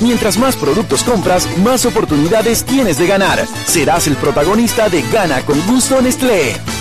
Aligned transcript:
Mientras 0.00 0.36
más 0.36 0.54
productos 0.54 1.02
compras, 1.02 1.48
más 1.58 1.86
oportunidades 1.86 2.64
tienes 2.64 2.98
de 2.98 3.06
ganar. 3.06 3.46
Serás 3.66 4.06
el 4.06 4.16
protagonista 4.16 4.90
de 4.90 5.00
Gana 5.10 5.40
con 5.46 5.58
Gusto 5.66 6.02
Nestlé. 6.02 6.75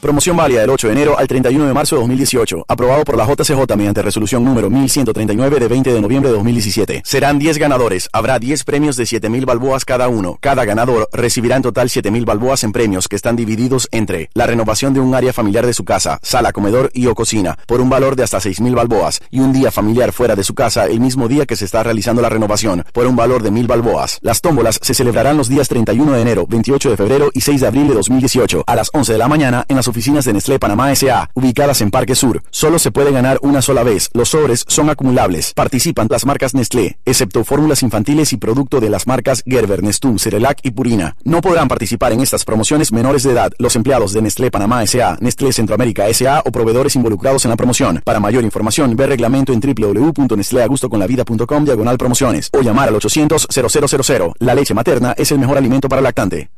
Promoción 0.00 0.36
válida 0.36 0.60
del 0.60 0.70
8 0.70 0.86
de 0.86 0.92
enero 0.92 1.18
al 1.18 1.26
31 1.26 1.66
de 1.66 1.74
marzo 1.74 1.96
de 1.96 2.02
2018. 2.02 2.66
Aprobado 2.68 3.02
por 3.02 3.16
la 3.16 3.26
JCJ 3.26 3.76
mediante 3.76 4.00
resolución 4.00 4.44
número 4.44 4.70
1139 4.70 5.58
de 5.58 5.66
20 5.66 5.92
de 5.92 6.00
noviembre 6.00 6.30
de 6.30 6.36
2017. 6.36 7.02
Serán 7.04 7.40
10 7.40 7.58
ganadores. 7.58 8.08
Habrá 8.12 8.38
10 8.38 8.62
premios 8.62 8.96
de 8.96 9.06
7000 9.06 9.44
balboas 9.44 9.84
cada 9.84 10.06
uno. 10.06 10.38
Cada 10.40 10.64
ganador 10.64 11.08
recibirá 11.12 11.56
en 11.56 11.62
total 11.62 11.90
7000 11.90 12.24
balboas 12.24 12.62
en 12.62 12.70
premios 12.70 13.08
que 13.08 13.16
están 13.16 13.34
divididos 13.34 13.88
entre 13.90 14.30
la 14.34 14.46
renovación 14.46 14.94
de 14.94 15.00
un 15.00 15.16
área 15.16 15.32
familiar 15.32 15.66
de 15.66 15.74
su 15.74 15.84
casa, 15.84 16.20
sala, 16.22 16.52
comedor 16.52 16.92
y 16.94 17.06
o 17.06 17.16
cocina, 17.16 17.58
por 17.66 17.80
un 17.80 17.90
valor 17.90 18.14
de 18.14 18.22
hasta 18.22 18.38
6000 18.38 18.76
balboas, 18.76 19.20
y 19.32 19.40
un 19.40 19.52
día 19.52 19.72
familiar 19.72 20.12
fuera 20.12 20.36
de 20.36 20.44
su 20.44 20.54
casa 20.54 20.86
el 20.86 21.00
mismo 21.00 21.26
día 21.26 21.44
que 21.44 21.56
se 21.56 21.64
está 21.64 21.82
realizando 21.82 22.22
la 22.22 22.28
renovación, 22.28 22.84
por 22.92 23.08
un 23.08 23.16
valor 23.16 23.42
de 23.42 23.50
1000 23.50 23.66
balboas. 23.66 24.20
Las 24.22 24.42
tómbolas 24.42 24.78
se 24.80 24.94
celebrarán 24.94 25.36
los 25.36 25.48
días 25.48 25.66
31 25.66 26.12
de 26.12 26.20
enero, 26.20 26.46
28 26.46 26.90
de 26.90 26.96
febrero 26.96 27.30
y 27.34 27.40
6 27.40 27.62
de 27.62 27.66
abril 27.66 27.88
de 27.88 27.94
2018 27.94 28.62
a 28.64 28.76
las 28.76 28.90
11 28.92 29.12
de 29.12 29.18
la 29.18 29.26
mañana 29.26 29.64
en 29.68 29.74
las 29.74 29.87
oficinas 29.88 30.24
de 30.24 30.34
Nestlé 30.34 30.58
Panamá 30.58 30.92
S.A., 30.92 31.30
ubicadas 31.34 31.80
en 31.80 31.90
Parque 31.90 32.14
Sur. 32.14 32.42
Solo 32.50 32.78
se 32.78 32.92
puede 32.92 33.10
ganar 33.10 33.38
una 33.42 33.62
sola 33.62 33.82
vez. 33.82 34.10
Los 34.12 34.30
sobres 34.30 34.64
son 34.68 34.90
acumulables. 34.90 35.54
Participan 35.54 36.08
las 36.10 36.26
marcas 36.26 36.54
Nestlé, 36.54 36.98
excepto 37.04 37.44
fórmulas 37.44 37.82
infantiles 37.82 38.32
y 38.32 38.36
producto 38.36 38.80
de 38.80 38.90
las 38.90 39.06
marcas 39.06 39.42
Gerber, 39.46 39.82
Nestum, 39.82 40.18
Cerelac 40.18 40.60
y 40.62 40.70
Purina. 40.70 41.16
No 41.24 41.40
podrán 41.40 41.68
participar 41.68 42.12
en 42.12 42.20
estas 42.20 42.44
promociones 42.44 42.92
menores 42.92 43.22
de 43.22 43.32
edad, 43.32 43.52
los 43.58 43.76
empleados 43.76 44.12
de 44.12 44.22
Nestlé 44.22 44.50
Panamá 44.50 44.82
S.A., 44.82 45.16
Nestlé 45.20 45.52
Centroamérica 45.52 46.08
S.A. 46.08 46.42
o 46.44 46.52
proveedores 46.52 46.96
involucrados 46.96 47.44
en 47.44 47.50
la 47.50 47.56
promoción. 47.56 48.02
Para 48.04 48.20
mayor 48.20 48.44
información, 48.44 48.94
ve 48.96 49.06
reglamento 49.06 49.52
en 49.52 49.60
www.nestleagustoconlavida.com 49.60 51.64
diagonal 51.64 51.98
promociones 51.98 52.50
o 52.52 52.60
llamar 52.60 52.88
al 52.88 52.96
800 52.96 53.48
0000. 53.50 54.32
La 54.38 54.54
leche 54.54 54.74
materna 54.74 55.14
es 55.16 55.32
el 55.32 55.38
mejor 55.38 55.58
alimento 55.58 55.88
para 55.88 56.02
lactante. 56.02 56.57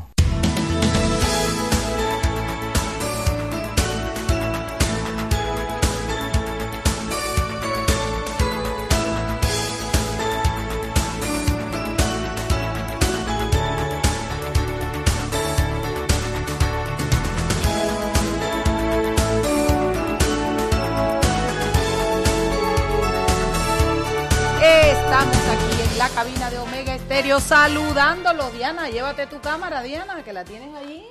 Saludándolo. 27.21 28.49
Diana, 28.49 28.89
llévate 28.89 29.27
tu 29.27 29.39
cámara, 29.39 29.83
Diana, 29.83 30.23
que 30.23 30.33
la 30.33 30.43
tienes 30.43 30.73
allí. 30.75 31.03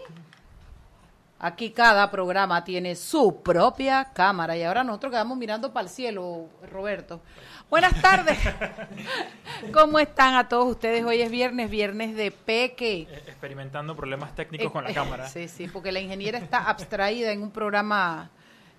Aquí 1.39 1.71
cada 1.71 2.11
programa 2.11 2.65
tiene 2.65 2.97
su 2.97 3.43
propia 3.43 4.05
cámara 4.13 4.57
y 4.57 4.65
ahora 4.65 4.83
nosotros 4.83 5.13
quedamos 5.13 5.39
mirando 5.39 5.73
para 5.73 5.85
el 5.85 5.89
cielo, 5.89 6.49
Roberto. 6.71 7.21
Buenas 7.71 8.01
tardes. 8.03 8.37
¿Cómo 9.73 10.01
están 10.01 10.35
a 10.35 10.49
todos 10.49 10.67
ustedes? 10.67 11.05
Hoy 11.05 11.23
es 11.23 11.31
viernes, 11.31 11.71
viernes 11.71 12.17
de 12.17 12.33
peque. 12.33 13.03
Experimentando 13.29 13.95
problemas 13.95 14.35
técnicos 14.35 14.73
con 14.73 14.83
la 14.83 14.91
Eh, 14.91 14.95
cámara. 14.95 15.29
Sí, 15.29 15.47
sí, 15.47 15.69
porque 15.69 15.93
la 15.93 16.01
ingeniera 16.01 16.39
está 16.39 16.69
abstraída 16.69 17.31
en 17.31 17.41
un 17.43 17.53
programa 17.53 18.31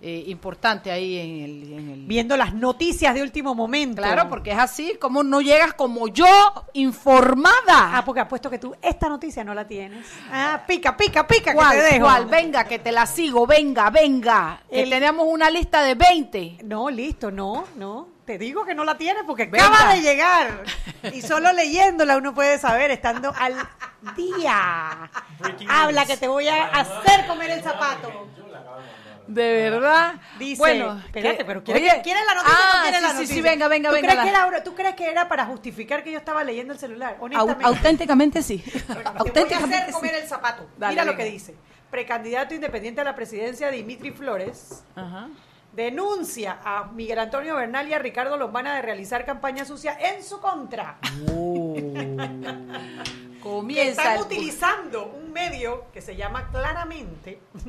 eh, 0.03 0.23
importante 0.28 0.91
ahí 0.91 1.17
en 1.19 1.44
el, 1.44 1.73
en 1.73 1.89
el- 1.91 2.06
Viendo 2.07 2.35
las 2.35 2.53
noticias 2.56 3.13
de 3.13 3.22
último 3.22 3.53
momento. 3.53 4.01
Claro, 4.01 4.28
porque 4.29 4.51
es 4.51 4.57
así, 4.57 4.97
como 5.00 5.22
no 5.23 5.41
llegas 5.41 5.73
como 5.75 6.07
yo, 6.07 6.25
informada. 6.73 7.97
Ah, 7.97 8.03
porque 8.06 8.22
apuesto 8.22 8.50
que 8.50 8.57
tú 8.57 8.75
esta 8.81 9.07
noticia 9.09 9.44
no 9.44 9.53
la 9.53 9.67
tienes. 9.67 10.06
Ah, 10.31 10.62
pica, 10.67 10.97
pica, 10.97 11.28
pica, 11.28 11.53
¿Cuál, 11.53 11.72
que 11.72 11.78
te 11.78 11.94
dejo. 11.95 12.06
cuál? 12.06 12.25
Venga, 12.25 12.63
que 12.66 12.79
te 12.79 12.91
la 12.91 13.06
sigo, 13.06 13.45
venga, 13.45 13.89
venga. 13.91 14.62
Que 14.69 14.84
El- 14.84 14.89
tenemos 14.89 15.28
una 15.29 15.50
lista 15.50 15.84
de 15.84 15.95
20. 15.95 16.57
No, 16.63 16.89
listo, 16.89 17.29
no, 17.31 17.66
no. 17.75 18.09
Te 18.25 18.38
digo 18.38 18.63
que 18.66 18.73
no 18.75 18.83
la 18.83 18.97
tienes 18.97 19.23
porque 19.25 19.45
Venga. 19.45 19.68
acaba 19.68 19.94
de 19.94 20.01
llegar. 20.01 20.63
Y 21.13 21.22
solo 21.23 21.51
leyéndola 21.51 22.18
uno 22.18 22.33
puede 22.33 22.59
saber, 22.59 22.91
estando 22.91 23.33
al 23.38 23.56
día. 24.16 25.09
Breaking 25.39 25.69
Habla 25.69 26.01
news. 26.01 26.12
que 26.12 26.18
te 26.18 26.28
voy 26.28 26.47
a 26.47 26.66
hacer 26.68 27.25
comer 27.28 27.50
el 27.51 27.62
zapato. 27.63 28.28
De 29.34 29.69
verdad. 29.69 30.16
Dice, 30.38 30.59
bueno, 30.59 31.00
espérate, 31.06 31.38
que- 31.38 31.46
pero 31.46 31.64
¿quieres, 31.64 31.84
oye, 31.94 32.02
¿quieres 32.02 32.24
la 32.28 32.36
noticia 32.36 32.58
ah, 32.59 32.80
no 32.80 32.86
sí, 32.86 32.92
la 32.92 33.00
sí, 33.09 33.14
noticia? 33.16 33.36
sí, 33.36 33.42
venga, 33.42 33.68
venga, 33.69 33.90
¿Tú 33.90 33.96
venga. 33.96 34.08
Crees 34.09 34.18
la- 34.18 34.24
que 34.24 34.52
era, 34.52 34.64
¿Tú 34.64 34.75
crees 34.75 34.96
que 34.96 35.09
era 35.09 35.28
para 35.30 35.46
justificar 35.46 36.03
que 36.03 36.12
yo 36.12 36.18
estaba 36.18 36.44
leyendo 36.44 36.74
el 36.74 36.80
celular? 36.80 37.18
Honestamente. 37.19 37.64
auténticamente 37.66 38.42
sí. 38.44 38.58
Te 38.59 38.94
voy 38.94 39.03
a 39.06 39.09
auténticamente 39.18 39.75
hacer 39.75 39.88
sí. 39.88 39.94
comer 39.94 40.16
el 40.16 40.28
zapato. 40.28 40.68
Dale, 40.78 40.92
Mira 40.94 41.06
lo 41.06 41.12
venga. 41.12 41.24
que 41.24 41.30
dice. 41.31 41.56
Precandidato 41.90 42.53
independiente 42.53 43.02
a 43.02 43.03
la 43.03 43.16
presidencia 43.16 43.69
Dimitri 43.69 44.12
Flores 44.12 44.84
Ajá. 44.96 45.28
denuncia 45.74 46.59
a 46.63 46.86
Miguel 46.86 47.19
Antonio 47.19 47.56
Bernal 47.56 47.88
y 47.88 47.94
a 47.94 48.00
Ricardo 48.00 48.36
Lombana 48.38 48.75
de 48.75 48.81
realizar 48.81 49.25
campaña 49.25 49.63
sucia 49.66 49.98
en 50.00 50.24
su 50.24 50.40
contra. 50.42 50.98
Que 51.02 52.22
Comienza 53.51 54.01
están 54.01 54.17
utilizando 54.19 55.06
un 55.06 55.31
medio 55.34 55.85
que 55.91 56.01
se 56.01 56.16
llama 56.16 56.47
claramente 56.51 57.41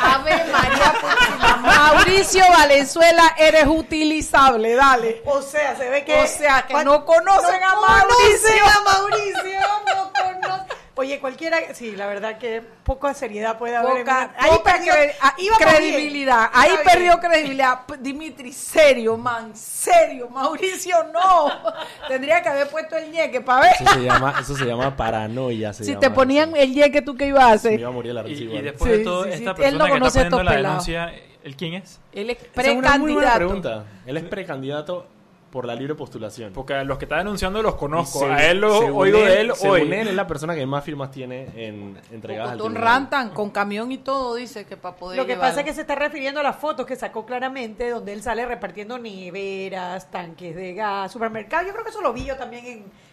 Ave 0.00 0.44
María 0.52 0.94
Purísima. 1.00 1.56
Mauricio 1.56 2.44
Valenzuela, 2.50 3.34
eres 3.38 3.66
utilizable, 3.66 4.74
dale. 4.74 5.22
o 5.26 5.40
sea, 5.42 5.76
se 5.76 5.88
ve 5.90 6.04
que 6.04 6.22
O 6.22 6.26
sea, 6.26 6.62
que 6.66 6.84
no 6.84 7.04
conocen 7.04 7.62
a 7.62 7.74
conocen 7.74 8.08
Mauricio. 8.08 8.64
a 8.66 8.80
Mauricio, 8.84 9.60
no 9.94 10.12
conocen. 10.12 10.76
Oye, 10.96 11.18
cualquiera, 11.20 11.58
sí, 11.72 11.92
la 11.96 12.06
verdad 12.06 12.36
que 12.38 12.60
poca 12.84 13.14
seriedad 13.14 13.56
puede 13.58 13.76
haber. 13.76 13.98
en 13.98 14.04
Poca, 14.04 14.34
poca 14.50 14.78
cre- 14.82 15.12
ah, 15.20 15.34
credibilidad. 15.58 16.50
Ahí 16.52 16.72
perdió 16.84 17.18
credibilidad. 17.18 17.80
Dimitri, 18.00 18.52
serio, 18.52 19.16
man, 19.16 19.56
serio. 19.56 20.28
Mauricio, 20.28 20.96
no. 21.12 21.50
Tendría 22.08 22.42
que 22.42 22.48
haber 22.48 22.68
puesto 22.68 22.96
el 22.96 23.10
ñeque 23.10 23.40
para 23.40 23.62
ver. 23.62 23.72
Eso 23.80 23.94
se 23.94 24.02
llama, 24.02 24.34
eso 24.40 24.56
se 24.56 24.64
llama 24.66 24.94
paranoia. 24.96 25.72
se 25.72 25.84
Si 25.84 25.90
llama 25.92 26.00
te 26.00 26.10
ponían 26.10 26.48
eso. 26.50 26.58
el 26.58 26.74
ñeque, 26.74 27.02
¿tú 27.02 27.14
qué 27.16 27.26
ibas 27.28 27.44
a 27.44 27.48
Me 27.48 27.54
hacer? 27.54 27.80
iba 27.80 27.88
a 27.88 27.92
morir 27.92 28.12
la 28.14 28.20
Y, 28.22 28.24
risa 28.24 28.40
y 28.42 28.44
igual. 28.46 28.64
después 28.64 28.92
Sí, 28.92 28.98
de 28.98 29.04
todo, 29.04 29.24
sí, 29.24 29.30
sí. 29.30 29.34
esta 29.36 29.50
Él 29.50 29.56
no 29.56 29.62
persona 29.62 29.84
que 29.86 29.90
conoce 29.92 30.18
está 30.18 30.30
poniendo 30.30 30.44
la 30.62 30.68
denuncia, 30.68 31.14
¿el 31.44 31.56
quién 31.56 31.74
es? 31.74 32.00
Él 32.12 32.30
es 32.30 32.38
Esa 32.52 32.70
es 32.72 32.76
una 32.76 32.98
muy 32.98 33.12
buena 33.14 33.34
precandidato. 33.34 33.36
pregunta. 33.38 33.84
Él 34.06 34.16
es 34.16 34.24
precandidato 34.24 35.06
por 35.50 35.66
la 35.66 35.74
libre 35.74 35.94
postulación. 35.94 36.52
Porque 36.52 36.74
a 36.74 36.84
los 36.84 36.96
que 36.98 37.06
está 37.06 37.18
denunciando 37.18 37.60
los 37.62 37.74
conozco. 37.74 38.20
Según- 38.20 38.34
a 38.34 38.44
él 38.46 38.60
lo 38.60 38.78
oigo 38.96 39.18
de 39.18 39.40
él 39.40 39.52
según 39.54 39.74
hoy. 39.74 39.92
él 39.92 40.08
es 40.08 40.14
la 40.14 40.26
persona 40.26 40.54
que 40.54 40.64
más 40.64 40.84
firmas 40.84 41.10
tiene 41.10 41.48
en 41.56 42.00
entregadas 42.12 42.52
al 42.52 42.58
tribunal. 42.58 42.82
rantan 42.82 43.30
con 43.30 43.50
camión 43.50 43.90
y 43.90 43.98
todo, 43.98 44.36
dice 44.36 44.64
que 44.64 44.76
para 44.76 44.94
poder 44.96 45.16
Lo 45.18 45.26
que 45.26 45.32
llevar. 45.32 45.48
pasa 45.48 45.60
es 45.60 45.66
que 45.66 45.74
se 45.74 45.80
está 45.80 45.96
refiriendo 45.96 46.40
a 46.40 46.42
las 46.44 46.56
fotos 46.56 46.86
que 46.86 46.94
sacó 46.96 47.26
claramente, 47.26 47.90
donde 47.90 48.12
él 48.12 48.22
sale 48.22 48.46
repartiendo 48.46 48.96
neveras, 48.98 50.10
tanques 50.10 50.54
de 50.54 50.74
gas, 50.74 51.10
supermercados. 51.12 51.66
Yo 51.66 51.72
creo 51.72 51.84
que 51.84 51.90
eso 51.90 52.00
lo 52.02 52.12
vi 52.12 52.24
yo 52.24 52.36
también 52.36 52.66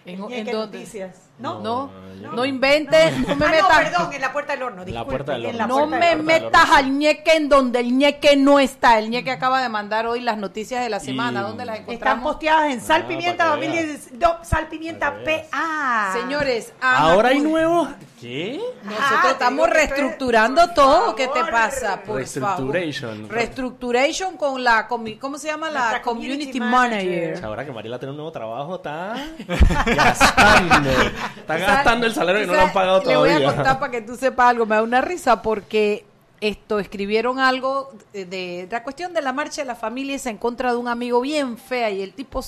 en, 0.06 0.32
¿En-? 0.32 0.52
Noticias. 0.52 1.27
¿No? 1.40 1.60
No, 1.62 1.62
No, 1.62 2.30
no, 2.30 2.32
no. 2.34 2.46
inventes, 2.46 3.16
no, 3.28 3.36
me 3.36 3.46
ah, 3.46 3.50
metas. 3.50 3.62
no, 3.62 3.68
perdón, 3.92 4.14
en 4.14 4.22
la 4.22 4.34
puerta 4.34 4.54
del 4.54 4.64
horno. 4.64 4.78
la 4.80 4.86
disculpe, 4.86 5.10
puerta 5.12 5.32
del 5.34 5.46
en 5.46 5.58
la 5.58 5.64
horno. 5.66 5.80
No 5.82 5.88
me 5.88 6.16
metas 6.16 6.70
al 6.72 6.98
ñeque 6.98 7.34
en 7.36 7.48
donde 7.48 7.80
el 7.80 7.96
ñeque 7.96 8.36
no 8.36 8.60
está. 8.60 8.98
El 8.98 9.12
ñeque 9.12 9.30
acaba 9.30 9.62
de 9.62 9.70
mandar 9.70 10.08
hoy 10.08 10.22
las 10.22 10.38
noticias 10.40 10.82
de 10.82 10.90
la 10.90 11.00
semana. 11.00 11.42
Y- 11.42 11.44
¿Dónde 11.44 11.66
las 11.66 11.76
Están 11.80 11.94
encontramos? 11.94 12.32
posteadas 12.34 12.72
en 12.74 12.82
Sal 12.82 13.04
Ah, 13.04 13.08
Pimienta 13.08 13.46
para 13.50 13.60
que 13.62 13.68
2010. 13.68 14.12
no, 14.20 14.44
Sal 14.44 14.68
Pimienta. 14.68 15.14
PA. 15.24 16.10
Señores, 16.14 16.74
Ana 16.82 16.98
Ahora 16.98 17.30
hay 17.30 17.40
nuevos 17.40 17.90
¿Qué? 18.20 18.60
Nosotros 18.84 19.10
Ah, 19.26 19.30
estamos 19.32 19.68
que 19.68 19.74
reestructurando 19.76 20.70
todo. 20.74 21.14
¿Qué 21.16 21.28
te 21.28 21.34
favor. 21.36 21.52
pasa? 21.52 22.02
Por 22.02 22.16
Reestructuration. 22.16 23.16
favor. 23.18 23.32
Reestructuration 23.32 24.38
con 24.38 24.64
la, 24.64 24.88
comi- 24.90 25.20
¿cómo 25.20 25.38
se 25.38 25.48
llama? 25.50 25.70
La 25.70 26.02
community, 26.02 26.46
community 26.50 26.60
manager. 26.60 27.22
manager. 27.30 27.46
Ahora 27.46 27.64
que 27.66 27.72
Mariela 27.72 28.00
tiene 28.00 28.10
un 28.12 28.18
nuevo 28.18 28.32
trabajo, 28.32 28.78
está 28.78 29.14
gastando. 29.86 30.90
Está 31.38 31.58
gastando 31.60 32.08
el 32.08 32.14
salario 32.16 32.42
que 32.42 32.48
no 32.48 32.54
le 32.54 32.62
han 32.62 32.74
pagado 32.74 33.04
Le 33.06 33.16
voy 33.18 33.30
a 33.30 33.34
todavía. 33.38 33.54
contar 33.56 33.80
para 33.80 33.92
que 33.92 34.02
tú 34.02 34.16
sepas 34.16 34.50
algo. 34.50 34.66
Me 34.66 34.76
da 34.78 34.82
una 34.82 35.02
risa 35.02 35.44
porque 35.44 36.07
esto 36.40 36.78
escribieron 36.80 37.40
algo 37.40 37.92
de, 38.14 38.26
de 38.26 38.68
la 38.70 38.84
cuestión 38.84 39.12
de 39.14 39.22
la 39.24 39.34
marcha 39.34 39.62
de 39.62 39.66
la 39.68 39.76
familia 39.76 40.16
es 40.16 40.26
en 40.28 40.38
contra 40.38 40.72
de 40.72 40.78
un 40.78 40.88
amigo 40.88 41.20
bien 41.22 41.58
fea 41.58 41.90
y 41.90 42.02
el 42.04 42.14
tipo, 42.14 42.42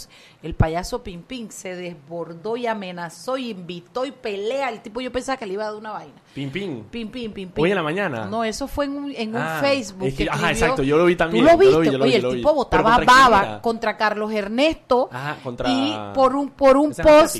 el 0.44 0.54
payaso 0.54 1.02
Pimpín, 1.02 1.52
se 1.52 1.76
desbordó 1.76 2.56
y 2.56 2.68
amenazó 2.68 3.38
y 3.38 3.50
invitó 3.50 4.06
y 4.06 4.12
pelea. 4.12 4.70
El 4.70 4.82
tipo 4.82 5.02
yo 5.02 5.12
pensaba 5.12 5.38
que 5.38 5.48
le 5.48 5.54
iba 5.54 5.64
a 5.64 5.68
dar 5.72 5.76
una 5.76 5.92
vaina. 5.92 6.14
Pim, 6.36 6.52
pim. 6.52 6.84
Pim, 6.84 7.10
pim, 7.10 7.32
pim, 7.34 7.50
pim. 7.50 7.64
Hoy 7.64 7.72
en 7.72 7.76
la 7.78 7.84
mañana. 7.84 8.26
No, 8.28 8.44
eso 8.44 8.68
fue 8.68 8.86
en 8.86 8.92
un, 8.96 9.12
en 9.12 9.30
un 9.36 9.42
Ah, 9.42 9.58
Facebook. 9.60 10.08
es 10.08 10.14
que- 10.16 10.26
que 10.26 10.30
ajá, 10.30 10.52
exacto, 10.52 10.84
yo 10.84 10.98
lo 10.98 11.06
vi 11.06 11.16
también, 11.16 11.44
Tú 11.44 11.52
lo 11.52 11.64
yo 11.64 11.72
lo 11.72 11.80
vi, 11.80 11.86
yo 11.92 11.98
lo 11.98 12.04
Oye, 12.06 12.20
vi, 12.20 12.26
el 12.28 12.36
tipo 12.36 12.50
¿Pero 12.70 12.84
botaba 12.84 12.84
contra 12.98 13.06
quién 13.14 13.32
baba 13.32 13.62
contra 13.62 13.98
Carlos 13.98 14.32
Ernesto. 14.32 15.10
Ajá, 15.12 15.38
contra- 15.44 15.70
Y 15.70 15.98
por 16.14 16.36
un, 16.36 16.50
por 16.52 16.78
un 16.78 16.94
post. 16.94 17.38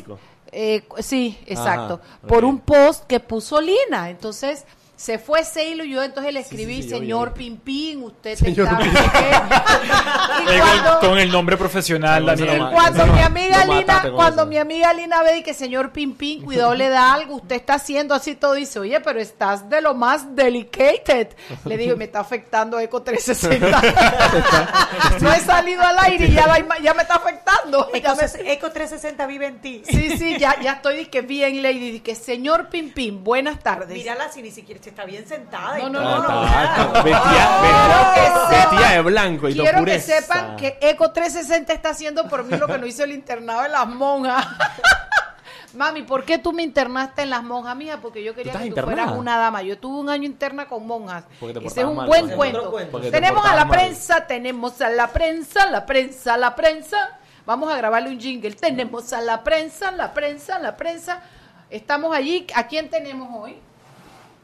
eh, 0.52 0.84
sí, 0.98 1.38
exacto. 1.46 2.02
Ajá, 2.04 2.28
Por 2.28 2.44
un 2.44 2.60
post 2.62 3.06
que 3.06 3.20
puso 3.20 3.62
Lina. 3.62 4.10
Entonces. 4.10 4.66
Se 5.00 5.18
fue 5.18 5.46
Seilo 5.46 5.86
y 5.86 5.92
yo 5.92 6.04
entonces 6.04 6.34
le 6.34 6.42
escribí, 6.42 6.76
sí, 6.76 6.82
sí, 6.82 6.88
vi, 6.90 7.00
señor. 7.00 7.34
Pimpín, 7.34 8.04
usted 8.04 8.36
Señor 8.36 8.68
está... 8.68 8.80
Pimpín. 8.80 9.02
y 10.42 10.60
cuando, 10.60 11.00
con, 11.00 11.18
el 11.18 11.32
nombre 11.32 11.56
profesional, 11.56 12.26
Daniel. 12.26 12.66
cuando 12.74 13.08
mi 13.08 13.22
amiga 13.22 13.64
no 13.64 13.80
Lina, 13.80 14.12
cuando 14.14 14.46
mi 14.46 14.58
amiga 14.58 14.92
Lina 14.92 15.24
ve 15.24 15.38
y 15.38 15.44
que 15.44 15.54
señor 15.54 15.94
Pimpín, 15.94 16.44
cuidado 16.44 16.76
le 16.76 16.90
da 16.90 17.14
algo, 17.14 17.36
usted 17.36 17.56
está 17.56 17.76
haciendo 17.76 18.14
así 18.14 18.36
todo, 18.36 18.56
dice, 18.56 18.78
oye, 18.78 19.00
pero 19.00 19.22
estás 19.22 19.70
de 19.70 19.80
lo 19.80 19.94
más 19.94 20.36
delicated. 20.36 21.30
Le 21.64 21.78
digo, 21.78 21.96
me 21.96 22.04
está 22.04 22.20
afectando 22.20 22.78
Eco 22.78 23.02
360. 23.02 23.82
no 25.22 25.32
he 25.32 25.40
salido 25.40 25.82
al 25.82 25.98
aire 26.00 26.26
y 26.26 26.34
ya, 26.34 26.46
la- 26.46 26.78
ya 26.84 26.94
me 26.94 27.04
está 27.04 27.16
afectando. 27.16 27.90
Entonces, 27.94 28.38
me- 28.44 28.52
Eco 28.52 28.70
360 28.70 29.26
vive 29.28 29.46
en 29.48 29.62
ti. 29.62 29.82
sí, 29.86 30.18
sí, 30.18 30.38
ya, 30.38 30.60
ya 30.60 30.74
estoy 30.74 31.06
que 31.06 31.22
bien 31.22 31.64
lady, 31.64 32.02
que 32.02 32.16
señor 32.16 32.68
Pimpín, 32.68 33.24
buenas 33.24 33.60
tardes. 33.60 33.98
Mírala 33.98 34.30
si 34.30 34.42
ni 34.42 34.52
siquiera 34.52 34.89
está 34.90 35.06
bien 35.06 35.26
sentada. 35.28 35.80
y 35.80 35.84
No, 35.84 35.90
no, 35.90 36.00
todo. 36.02 36.22
no, 36.24 36.28
no. 36.30 36.30
Ah, 36.48 37.02
Vestía, 37.04 37.50
Quiero 37.62 38.14
que 38.14 38.22
vestía- 38.22 38.50
sepan- 38.50 38.70
vestía 38.72 38.90
de 38.92 39.02
blanco 39.02 39.50
y 39.50 39.54
Quiero 39.54 39.86
que 39.86 40.00
sepan 40.00 40.56
que 40.56 40.78
Eco 40.82 41.12
360 41.12 41.74
está 41.74 41.90
haciendo 41.90 42.28
por 42.28 42.44
mí 42.44 42.58
lo 42.58 42.68
que 42.68 42.78
no 42.78 42.86
hizo 42.86 43.04
el 43.04 43.12
internado 43.12 43.62
de 43.64 43.70
las 43.70 43.88
monjas. 43.88 44.46
Mami, 45.74 46.02
¿por 46.02 46.26
qué 46.26 46.40
tú 46.40 46.52
me 46.52 46.64
internaste 46.64 47.22
en 47.22 47.30
las 47.30 47.44
monjas, 47.44 47.76
mija? 47.76 47.98
Porque 48.02 48.24
yo 48.24 48.34
quería 48.34 48.54
¿Tú 48.54 48.58
que 48.58 48.64
tú 48.66 48.68
internada? 48.70 49.04
fueras 49.04 49.20
una 49.20 49.38
dama. 49.38 49.62
Yo 49.62 49.78
tuve 49.78 50.00
un 50.00 50.10
año 50.10 50.26
interna 50.26 50.68
con 50.68 50.86
monjas. 50.88 51.26
Ese 51.64 51.82
es 51.82 51.86
un 51.86 51.96
mal, 51.96 52.08
buen 52.08 52.28
cuento. 52.32 52.72
Te 53.02 53.12
Tenemos 53.12 53.46
a 53.46 53.56
la 53.56 53.66
mal. 53.66 53.78
prensa, 53.78 54.26
tenemos 54.26 54.82
a 54.82 54.90
la 54.90 55.08
prensa, 55.10 55.68
la 55.68 55.86
prensa, 55.86 56.38
la 56.38 56.56
prensa. 56.56 57.20
Vamos 57.46 57.72
a 57.72 57.78
grabarle 57.78 58.10
un 58.10 58.20
jingle. 58.20 58.52
Tenemos 58.56 59.14
a 59.14 59.22
la 59.22 59.44
prensa, 59.44 59.92
la 59.92 60.12
prensa, 60.12 60.58
la 60.58 60.76
prensa. 60.76 61.22
Estamos 61.70 62.16
allí. 62.16 62.48
¿A 62.56 62.66
quién 62.66 62.90
tenemos 62.90 63.30
hoy? 63.32 63.60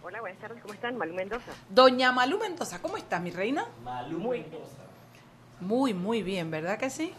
Hola, 0.08 0.22
buenas 0.22 0.40
tardes, 0.40 0.62
¿cómo 0.62 0.72
están? 0.76 0.98
Malu 0.98 1.16
Mendoza. 1.16 1.52
Doña 1.68 2.12
Malú 2.12 2.38
Mendoza, 2.38 2.80
¿cómo 2.80 2.96
estás, 2.96 3.20
mi 3.20 3.32
reina? 3.32 3.66
Muy, 5.60 5.96
muy 5.96 6.22
bien, 6.22 6.52
¿verdad 6.52 6.78
que 6.78 6.92
sí? 6.92 7.12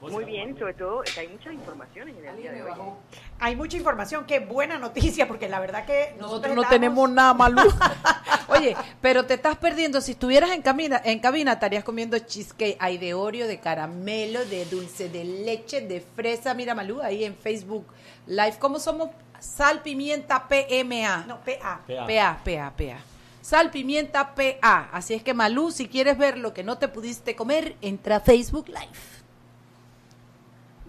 Muy 0.00 0.24
bien, 0.24 0.58
sobre 0.58 0.72
todo 0.72 1.02
que 1.02 1.20
hay 1.20 1.28
muchas 1.28 1.52
informaciones 1.52 2.16
en 2.16 2.26
el 2.26 2.36
día 2.38 2.52
de 2.52 2.62
hoy. 2.62 2.70
Hay 3.38 3.54
mucha 3.54 3.76
información, 3.76 4.24
qué 4.24 4.40
buena 4.40 4.78
noticia, 4.78 5.28
porque 5.28 5.46
la 5.46 5.60
verdad 5.60 5.84
que 5.84 6.14
nosotros, 6.18 6.20
Nosotros 6.20 6.56
no 6.56 6.68
tenemos 6.70 7.10
nada, 7.10 7.34
Malú. 7.34 7.60
Oye, 8.48 8.74
pero 9.02 9.26
te 9.26 9.34
estás 9.34 9.56
perdiendo. 9.56 10.00
Si 10.00 10.12
estuvieras 10.12 10.52
en, 10.52 10.62
camina, 10.62 11.00
en 11.04 11.18
cabina, 11.18 11.52
estarías 11.52 11.84
comiendo 11.84 12.18
cheesecake. 12.18 12.78
Hay 12.80 12.96
de 12.96 13.12
Oreo, 13.12 13.46
de 13.46 13.60
caramelo, 13.60 14.42
de 14.46 14.64
dulce 14.66 15.10
de 15.10 15.24
leche, 15.24 15.82
de 15.82 16.00
fresa. 16.00 16.54
Mira, 16.54 16.74
Malú, 16.74 17.02
ahí 17.02 17.24
en 17.24 17.34
Facebook 17.34 17.86
Live. 18.26 18.56
¿Cómo 18.58 18.78
somos? 18.78 19.10
Sal, 19.40 19.82
pimienta, 19.82 20.46
PMA. 20.48 21.24
No, 21.26 21.38
PA. 21.40 21.80
PA. 21.86 22.06
PA, 22.06 22.38
PA, 22.44 22.72
PA. 22.76 22.98
Sal, 23.40 23.70
pimienta, 23.70 24.34
PA. 24.34 24.88
Así 24.92 25.14
es 25.14 25.22
que, 25.22 25.34
Malú, 25.34 25.70
si 25.70 25.88
quieres 25.88 26.18
ver 26.18 26.38
lo 26.38 26.52
que 26.52 26.64
no 26.64 26.78
te 26.78 26.88
pudiste 26.88 27.36
comer, 27.36 27.76
entra 27.80 28.16
a 28.16 28.20
Facebook 28.20 28.68
Live. 28.68 29.16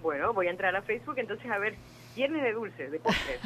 Bueno, 0.02 0.34
voy 0.34 0.48
a 0.48 0.52
entrar 0.52 0.76
a 0.76 0.82
Facebook 0.82 1.16
entonces 1.18 1.50
a 1.52 1.58
ver 1.58 1.76
viernes 2.16 2.42
de 2.44 2.54
dulces, 2.54 2.92
de 2.92 3.00
postres. 3.00 3.40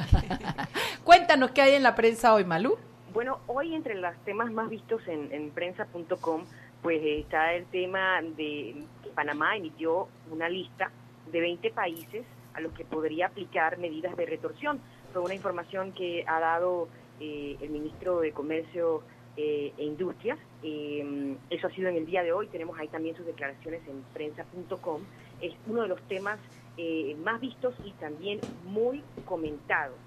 Cuéntanos 1.03 1.51
qué 1.51 1.61
hay 1.61 1.75
en 1.75 1.83
la 1.83 1.95
prensa 1.95 2.33
hoy, 2.33 2.45
Malú. 2.45 2.77
bueno, 3.13 3.39
hoy 3.47 3.75
entre 3.75 3.95
los 3.95 4.15
temas 4.23 4.51
más 4.51 4.69
vistos 4.69 5.05
en, 5.07 5.31
en 5.33 5.51
prensa.com, 5.51 6.45
pues 6.81 7.01
está 7.03 7.53
el 7.53 7.65
tema 7.65 8.21
de 8.21 8.83
que 9.03 9.09
Panamá 9.13 9.57
emitió 9.57 10.07
una 10.29 10.47
lista 10.47 10.89
de 11.31 11.41
20 11.41 11.71
países 11.71 12.23
a 12.53 12.61
los 12.61 12.73
que 12.73 12.85
podría 12.85 13.27
aplicar 13.27 13.77
medidas 13.77 14.15
de 14.15 14.25
retorsión. 14.25 14.79
Fue 15.13 15.21
una 15.21 15.33
información 15.33 15.91
que 15.93 16.23
ha 16.27 16.39
dado 16.39 16.87
eh, 17.19 17.57
el 17.61 17.69
ministro 17.69 18.19
de 18.19 18.31
Comercio 18.31 19.03
eh, 19.37 19.73
e 19.77 19.83
Industrias. 19.83 20.39
Eh, 20.63 21.35
eso 21.49 21.67
ha 21.67 21.71
sido 21.71 21.89
en 21.89 21.97
el 21.97 22.05
día 22.05 22.23
de 22.23 22.31
hoy. 22.31 22.47
Tenemos 22.47 22.77
ahí 22.79 22.87
también 22.87 23.15
sus 23.15 23.25
declaraciones 23.25 23.81
en 23.87 24.03
prensa.com. 24.13 25.01
Es 25.41 25.53
uno 25.67 25.83
de 25.83 25.87
los 25.87 26.01
temas 26.03 26.39
eh, 26.77 27.15
más 27.23 27.41
vistos 27.41 27.75
y 27.83 27.91
también 27.93 28.39
muy 28.65 29.03
comentados 29.25 29.97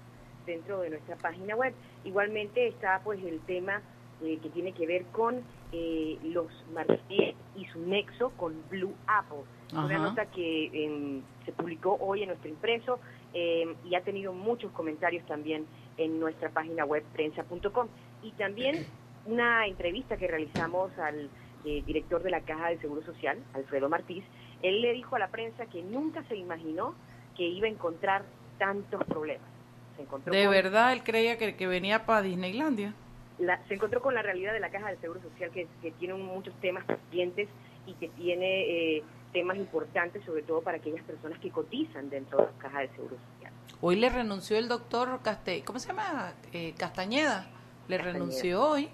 dentro 0.45 0.81
de 0.81 0.89
nuestra 0.89 1.15
página 1.15 1.55
web. 1.55 1.73
Igualmente 2.03 2.67
está 2.67 3.01
pues 3.03 3.23
el 3.23 3.39
tema 3.41 3.81
eh, 4.23 4.39
que 4.41 4.49
tiene 4.49 4.71
que 4.71 4.87
ver 4.87 5.05
con 5.05 5.41
eh, 5.77 6.17
los 6.23 6.47
marfil 6.73 7.35
y 7.57 7.65
su 7.65 7.79
nexo 7.79 8.29
con 8.37 8.53
Blue 8.69 8.93
Apple. 9.07 9.43
Una 9.73 9.97
nota 9.97 10.25
que 10.27 10.69
em, 10.71 11.21
se 11.43 11.51
publicó 11.51 11.97
hoy 11.99 12.21
en 12.21 12.29
nuestro 12.29 12.49
impreso 12.49 12.99
em, 13.33 13.75
y 13.83 13.95
ha 13.95 14.01
tenido 14.01 14.31
muchos 14.31 14.71
comentarios 14.71 15.25
también 15.25 15.65
en 15.97 16.17
nuestra 16.17 16.49
página 16.49 16.85
web 16.85 17.03
prensa.com. 17.11 17.87
Y 18.23 18.31
también 18.31 18.85
una 19.25 19.67
entrevista 19.67 20.15
que 20.15 20.27
realizamos 20.27 20.97
al 20.97 21.29
eh, 21.65 21.83
director 21.85 22.23
de 22.23 22.29
la 22.29 22.39
Caja 22.39 22.69
del 22.69 22.79
Seguro 22.79 23.03
Social, 23.03 23.37
Alfredo 23.53 23.89
Martís. 23.89 24.23
Él 24.61 24.81
le 24.81 24.93
dijo 24.93 25.17
a 25.17 25.19
la 25.19 25.27
prensa 25.27 25.65
que 25.65 25.81
nunca 25.81 26.23
se 26.29 26.37
imaginó 26.37 26.95
que 27.35 27.43
iba 27.43 27.67
a 27.67 27.71
encontrar 27.71 28.23
tantos 28.57 29.03
problemas. 29.03 29.49
Se 29.97 30.03
encontró 30.03 30.33
De 30.33 30.45
con 30.45 30.53
verdad, 30.53 30.93
él 30.93 31.03
creía 31.03 31.37
que, 31.37 31.57
que 31.57 31.67
venía 31.67 32.05
para 32.05 32.21
Disneylandia. 32.21 32.93
La- 33.39 33.61
se 33.67 33.73
encontró 33.75 34.01
con 34.01 34.13
la 34.13 34.21
realidad 34.21 34.53
de 34.53 34.59
la 34.59 34.69
Caja 34.69 34.89
del 34.89 34.99
Seguro 35.01 35.21
Social 35.21 35.51
que, 35.51 35.67
que 35.81 35.91
tiene 35.91 36.13
muchos 36.15 36.53
temas 36.61 36.85
pendientes 36.85 37.47
y 37.85 37.93
que 37.93 38.09
tiene 38.09 38.97
eh, 38.97 39.03
temas 39.33 39.57
importantes, 39.57 40.23
sobre 40.25 40.43
todo 40.43 40.61
para 40.61 40.77
aquellas 40.77 41.03
personas 41.05 41.39
que 41.39 41.49
cotizan 41.51 42.09
dentro 42.09 42.37
de 42.39 42.45
la 42.45 42.51
Caja 42.59 42.79
del 42.79 42.89
Seguro 42.91 43.17
Social. 43.33 43.53
Hoy 43.81 43.95
le 43.97 44.09
renunció 44.09 44.57
el 44.57 44.67
doctor 44.69 45.19
Caste 45.21 45.63
¿cómo 45.63 45.79
se 45.79 45.89
llama? 45.89 46.33
Eh, 46.53 46.73
Castañeda. 46.77 47.47
Le 47.87 47.97
Castañeda. 47.97 48.13
renunció 48.13 48.63
hoy. 48.63 48.89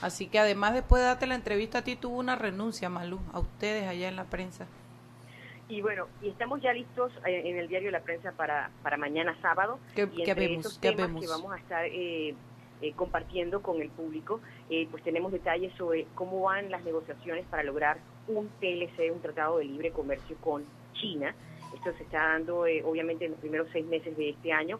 Así 0.00 0.28
que 0.28 0.38
además 0.38 0.74
después 0.74 1.02
de 1.02 1.06
darte 1.08 1.26
la 1.26 1.34
entrevista 1.34 1.78
a 1.78 1.82
ti 1.82 1.96
tuvo 1.96 2.18
una 2.18 2.36
renuncia, 2.36 2.88
Malú, 2.88 3.20
a 3.32 3.40
ustedes 3.40 3.86
allá 3.88 4.08
en 4.08 4.16
la 4.16 4.24
prensa. 4.24 4.66
Y 5.68 5.82
bueno, 5.82 6.06
y 6.22 6.28
estamos 6.28 6.62
ya 6.62 6.72
listos 6.72 7.12
eh, 7.26 7.42
en 7.44 7.58
el 7.58 7.68
diario 7.68 7.88
de 7.88 7.92
la 7.92 8.00
prensa 8.00 8.32
para, 8.32 8.70
para 8.82 8.96
mañana 8.96 9.36
sábado. 9.42 9.78
¿Qué- 9.94 10.08
y 10.12 10.22
qué 10.24 10.34
vemos? 10.34 10.58
estos 10.64 10.78
¿Qué 10.78 10.92
temas 10.92 11.08
vemos? 11.08 11.20
que 11.20 11.26
vamos 11.28 11.52
a 11.52 11.56
estar 11.58 11.84
eh, 11.84 12.34
eh, 12.82 12.92
compartiendo 12.94 13.62
con 13.62 13.80
el 13.80 13.90
público, 13.90 14.40
eh, 14.70 14.86
pues 14.90 15.02
tenemos 15.02 15.32
detalles 15.32 15.72
sobre 15.76 16.06
cómo 16.14 16.42
van 16.42 16.70
las 16.70 16.84
negociaciones 16.84 17.44
para 17.46 17.62
lograr 17.62 17.98
un 18.28 18.48
TLC, 18.60 19.12
un 19.12 19.20
Tratado 19.20 19.58
de 19.58 19.64
Libre 19.64 19.90
Comercio 19.90 20.36
con 20.40 20.64
China. 20.94 21.34
Esto 21.74 21.92
se 21.96 22.04
está 22.04 22.18
dando, 22.28 22.66
eh, 22.66 22.82
obviamente, 22.84 23.24
en 23.24 23.32
los 23.32 23.40
primeros 23.40 23.68
seis 23.72 23.86
meses 23.86 24.16
de 24.16 24.30
este 24.30 24.52
año. 24.52 24.78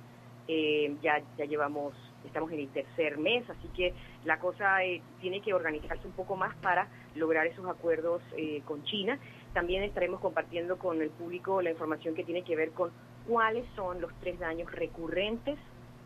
Eh, 0.51 0.97
ya, 1.03 1.21
ya 1.37 1.45
llevamos, 1.45 1.93
estamos 2.25 2.51
en 2.53 2.61
el 2.61 2.69
tercer 2.69 3.19
mes, 3.19 3.49
así 3.51 3.69
que 3.77 3.93
la 4.25 4.39
cosa 4.39 4.83
eh, 4.83 5.03
tiene 5.21 5.43
que 5.43 5.53
organizarse 5.53 6.07
un 6.07 6.15
poco 6.15 6.37
más 6.37 6.57
para 6.57 6.89
lograr 7.17 7.47
esos 7.47 7.67
acuerdos 7.67 8.23
eh, 8.35 8.63
con 8.65 8.83
China. 8.85 9.19
También 9.53 9.83
estaremos 9.83 10.21
compartiendo 10.21 10.79
con 10.79 11.03
el 11.03 11.11
público 11.11 11.61
la 11.61 11.71
información 11.71 12.15
que 12.15 12.25
tiene 12.25 12.45
que 12.45 12.57
ver 12.57 12.71
con 12.71 12.91
cuáles 13.27 13.67
son 13.77 14.01
los 14.01 14.11
tres 14.21 14.39
daños 14.39 14.73
recurrentes 14.73 15.59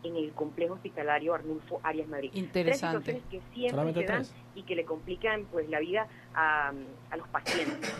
en 0.03 0.15
el 0.17 0.31
complejo 0.33 0.73
hospitalario 0.75 1.33
Arnulfo 1.33 1.79
Arias 1.83 2.07
Madrid. 2.07 2.31
Interesante. 2.33 3.03
Tres 3.13 3.21
situaciones 3.23 3.23
que 3.31 3.53
siempre 3.55 3.71
Solamente 3.71 3.99
se 4.01 4.05
dan 4.07 4.21
tres. 4.23 4.33
y 4.55 4.63
que 4.63 4.75
le 4.75 4.85
complican 4.85 5.45
pues 5.51 5.69
la 5.69 5.79
vida 5.79 6.07
a, 6.35 6.71
a 7.09 7.17
los 7.17 7.27
pacientes 7.29 7.93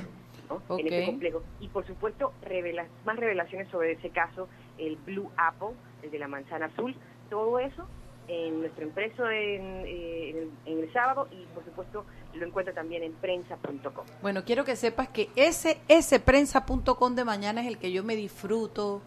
¿no? 0.49 0.61
en 0.77 0.87
este 0.87 1.05
complejo. 1.05 1.43
Y 1.61 1.67
por 1.69 1.85
supuesto, 1.87 2.33
revela- 2.43 2.87
más 3.05 3.15
revelaciones 3.17 3.67
sobre 3.69 3.93
ese 3.93 4.09
caso, 4.09 4.47
el 4.77 4.97
Blue 4.97 5.29
Apple, 5.37 5.69
el 6.01 6.11
de 6.11 6.19
la 6.19 6.27
manzana 6.27 6.65
azul, 6.65 6.95
todo 7.29 7.59
eso 7.59 7.87
en 8.27 8.61
nuestro 8.61 8.85
impreso 8.85 9.29
en, 9.29 9.83
eh, 9.85 10.29
en 10.29 10.37
el, 10.37 10.49
en 10.65 10.79
el 10.83 10.93
sábado 10.93 11.27
y 11.31 11.43
por 11.53 11.63
supuesto 11.65 12.05
lo 12.33 12.45
encuentra 12.47 12.73
también 12.73 13.03
en 13.03 13.11
prensa.com. 13.13 14.05
Bueno, 14.21 14.43
quiero 14.45 14.63
que 14.63 14.75
sepas 14.77 15.09
que 15.09 15.29
ese, 15.35 15.77
ese 15.89 16.19
prensa.com 16.21 17.15
de 17.15 17.25
mañana 17.25 17.61
es 17.61 17.67
el 17.67 17.77
que 17.77 17.91
yo 17.91 18.03
me 18.03 18.15
disfruto. 18.15 19.01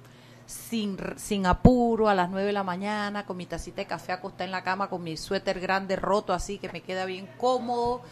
Sin, 0.47 0.97
sin 1.17 1.47
apuro, 1.47 2.09
a 2.09 2.15
las 2.15 2.31
9 2.31 2.47
de 2.47 2.53
la 2.53 2.62
mañana, 2.62 3.26
con 3.26 3.37
mi 3.37 3.47
tacita 3.47 3.83
de 3.83 3.87
café 3.87 4.12
acostada 4.12 4.45
en 4.45 4.53
la 4.53 4.62
cama, 4.62 4.88
con 4.88 5.03
mi 5.03 5.17
suéter 5.17 5.61
grande 5.61 5.97
roto 5.97 6.33
así 6.33 6.59
que 6.59 6.71
me 6.73 6.81
queda 6.81 7.05
bien 7.05 7.29
cómodo. 7.37 8.03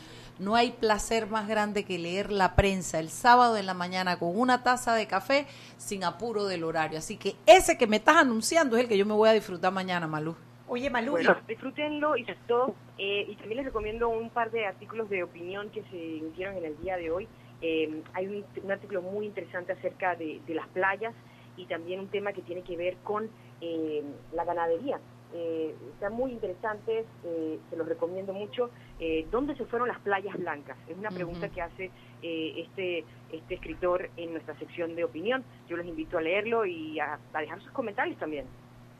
No 0.40 0.56
hay 0.56 0.72
placer 0.72 1.28
más 1.28 1.46
grande 1.46 1.84
que 1.84 1.96
leer 1.96 2.32
la 2.32 2.56
prensa 2.56 2.98
el 2.98 3.08
sábado 3.08 3.56
en 3.56 3.66
la 3.66 3.74
mañana 3.74 4.18
con 4.18 4.36
una 4.36 4.64
taza 4.64 4.96
de 4.96 5.06
café 5.06 5.46
sin 5.78 6.02
apuro 6.02 6.46
del 6.46 6.64
horario. 6.64 6.98
Así 6.98 7.16
que 7.16 7.36
ese 7.46 7.78
que 7.78 7.86
me 7.86 7.96
estás 7.96 8.16
anunciando 8.16 8.76
es 8.76 8.82
el 8.82 8.88
que 8.88 8.98
yo 8.98 9.06
me 9.06 9.14
voy 9.14 9.28
a 9.28 9.32
disfrutar 9.32 9.72
mañana, 9.72 10.08
Malú. 10.08 10.34
Oye, 10.66 10.90
Malú, 10.90 11.12
Bueno, 11.12 11.36
disfrútenlo 11.46 12.16
y 12.16 12.26
todo, 12.48 12.74
eh, 12.98 13.26
y 13.28 13.36
también 13.36 13.58
les 13.58 13.66
recomiendo 13.66 14.08
un 14.08 14.30
par 14.30 14.50
de 14.50 14.66
artículos 14.66 15.08
de 15.08 15.22
opinión 15.22 15.70
que 15.70 15.82
se 15.84 15.96
hicieron 15.96 16.56
en 16.56 16.64
el 16.64 16.80
día 16.80 16.96
de 16.96 17.12
hoy. 17.12 17.28
Eh, 17.62 18.02
hay 18.14 18.26
un, 18.26 18.44
un 18.60 18.72
artículo 18.72 19.02
muy 19.02 19.26
interesante 19.26 19.72
acerca 19.72 20.16
de, 20.16 20.40
de 20.44 20.54
las 20.54 20.66
playas 20.68 21.14
y 21.56 21.66
también 21.66 22.00
un 22.00 22.08
tema 22.08 22.32
que 22.32 22.42
tiene 22.42 22.62
que 22.62 22.76
ver 22.76 22.96
con 23.04 23.28
eh, 23.60 24.02
la 24.32 24.44
ganadería. 24.44 24.98
Eh, 25.36 25.74
están 25.94 26.12
muy 26.12 26.30
interesantes, 26.30 27.06
eh, 27.24 27.58
se 27.68 27.76
los 27.76 27.88
recomiendo 27.88 28.32
mucho. 28.32 28.70
Eh, 29.00 29.26
¿Dónde 29.32 29.56
se 29.56 29.64
fueron 29.64 29.88
las 29.88 29.98
playas 29.98 30.36
blancas? 30.36 30.76
Es 30.88 30.96
una 30.96 31.10
pregunta 31.10 31.48
que 31.48 31.60
hace 31.60 31.90
eh, 32.22 32.54
este, 32.58 33.04
este 33.32 33.54
escritor 33.54 34.10
en 34.16 34.32
nuestra 34.32 34.56
sección 34.58 34.94
de 34.94 35.02
opinión. 35.02 35.42
Yo 35.68 35.76
los 35.76 35.86
invito 35.86 36.18
a 36.18 36.20
leerlo 36.20 36.66
y 36.66 37.00
a, 37.00 37.18
a 37.32 37.40
dejar 37.40 37.60
sus 37.62 37.72
comentarios 37.72 38.16
también. 38.18 38.46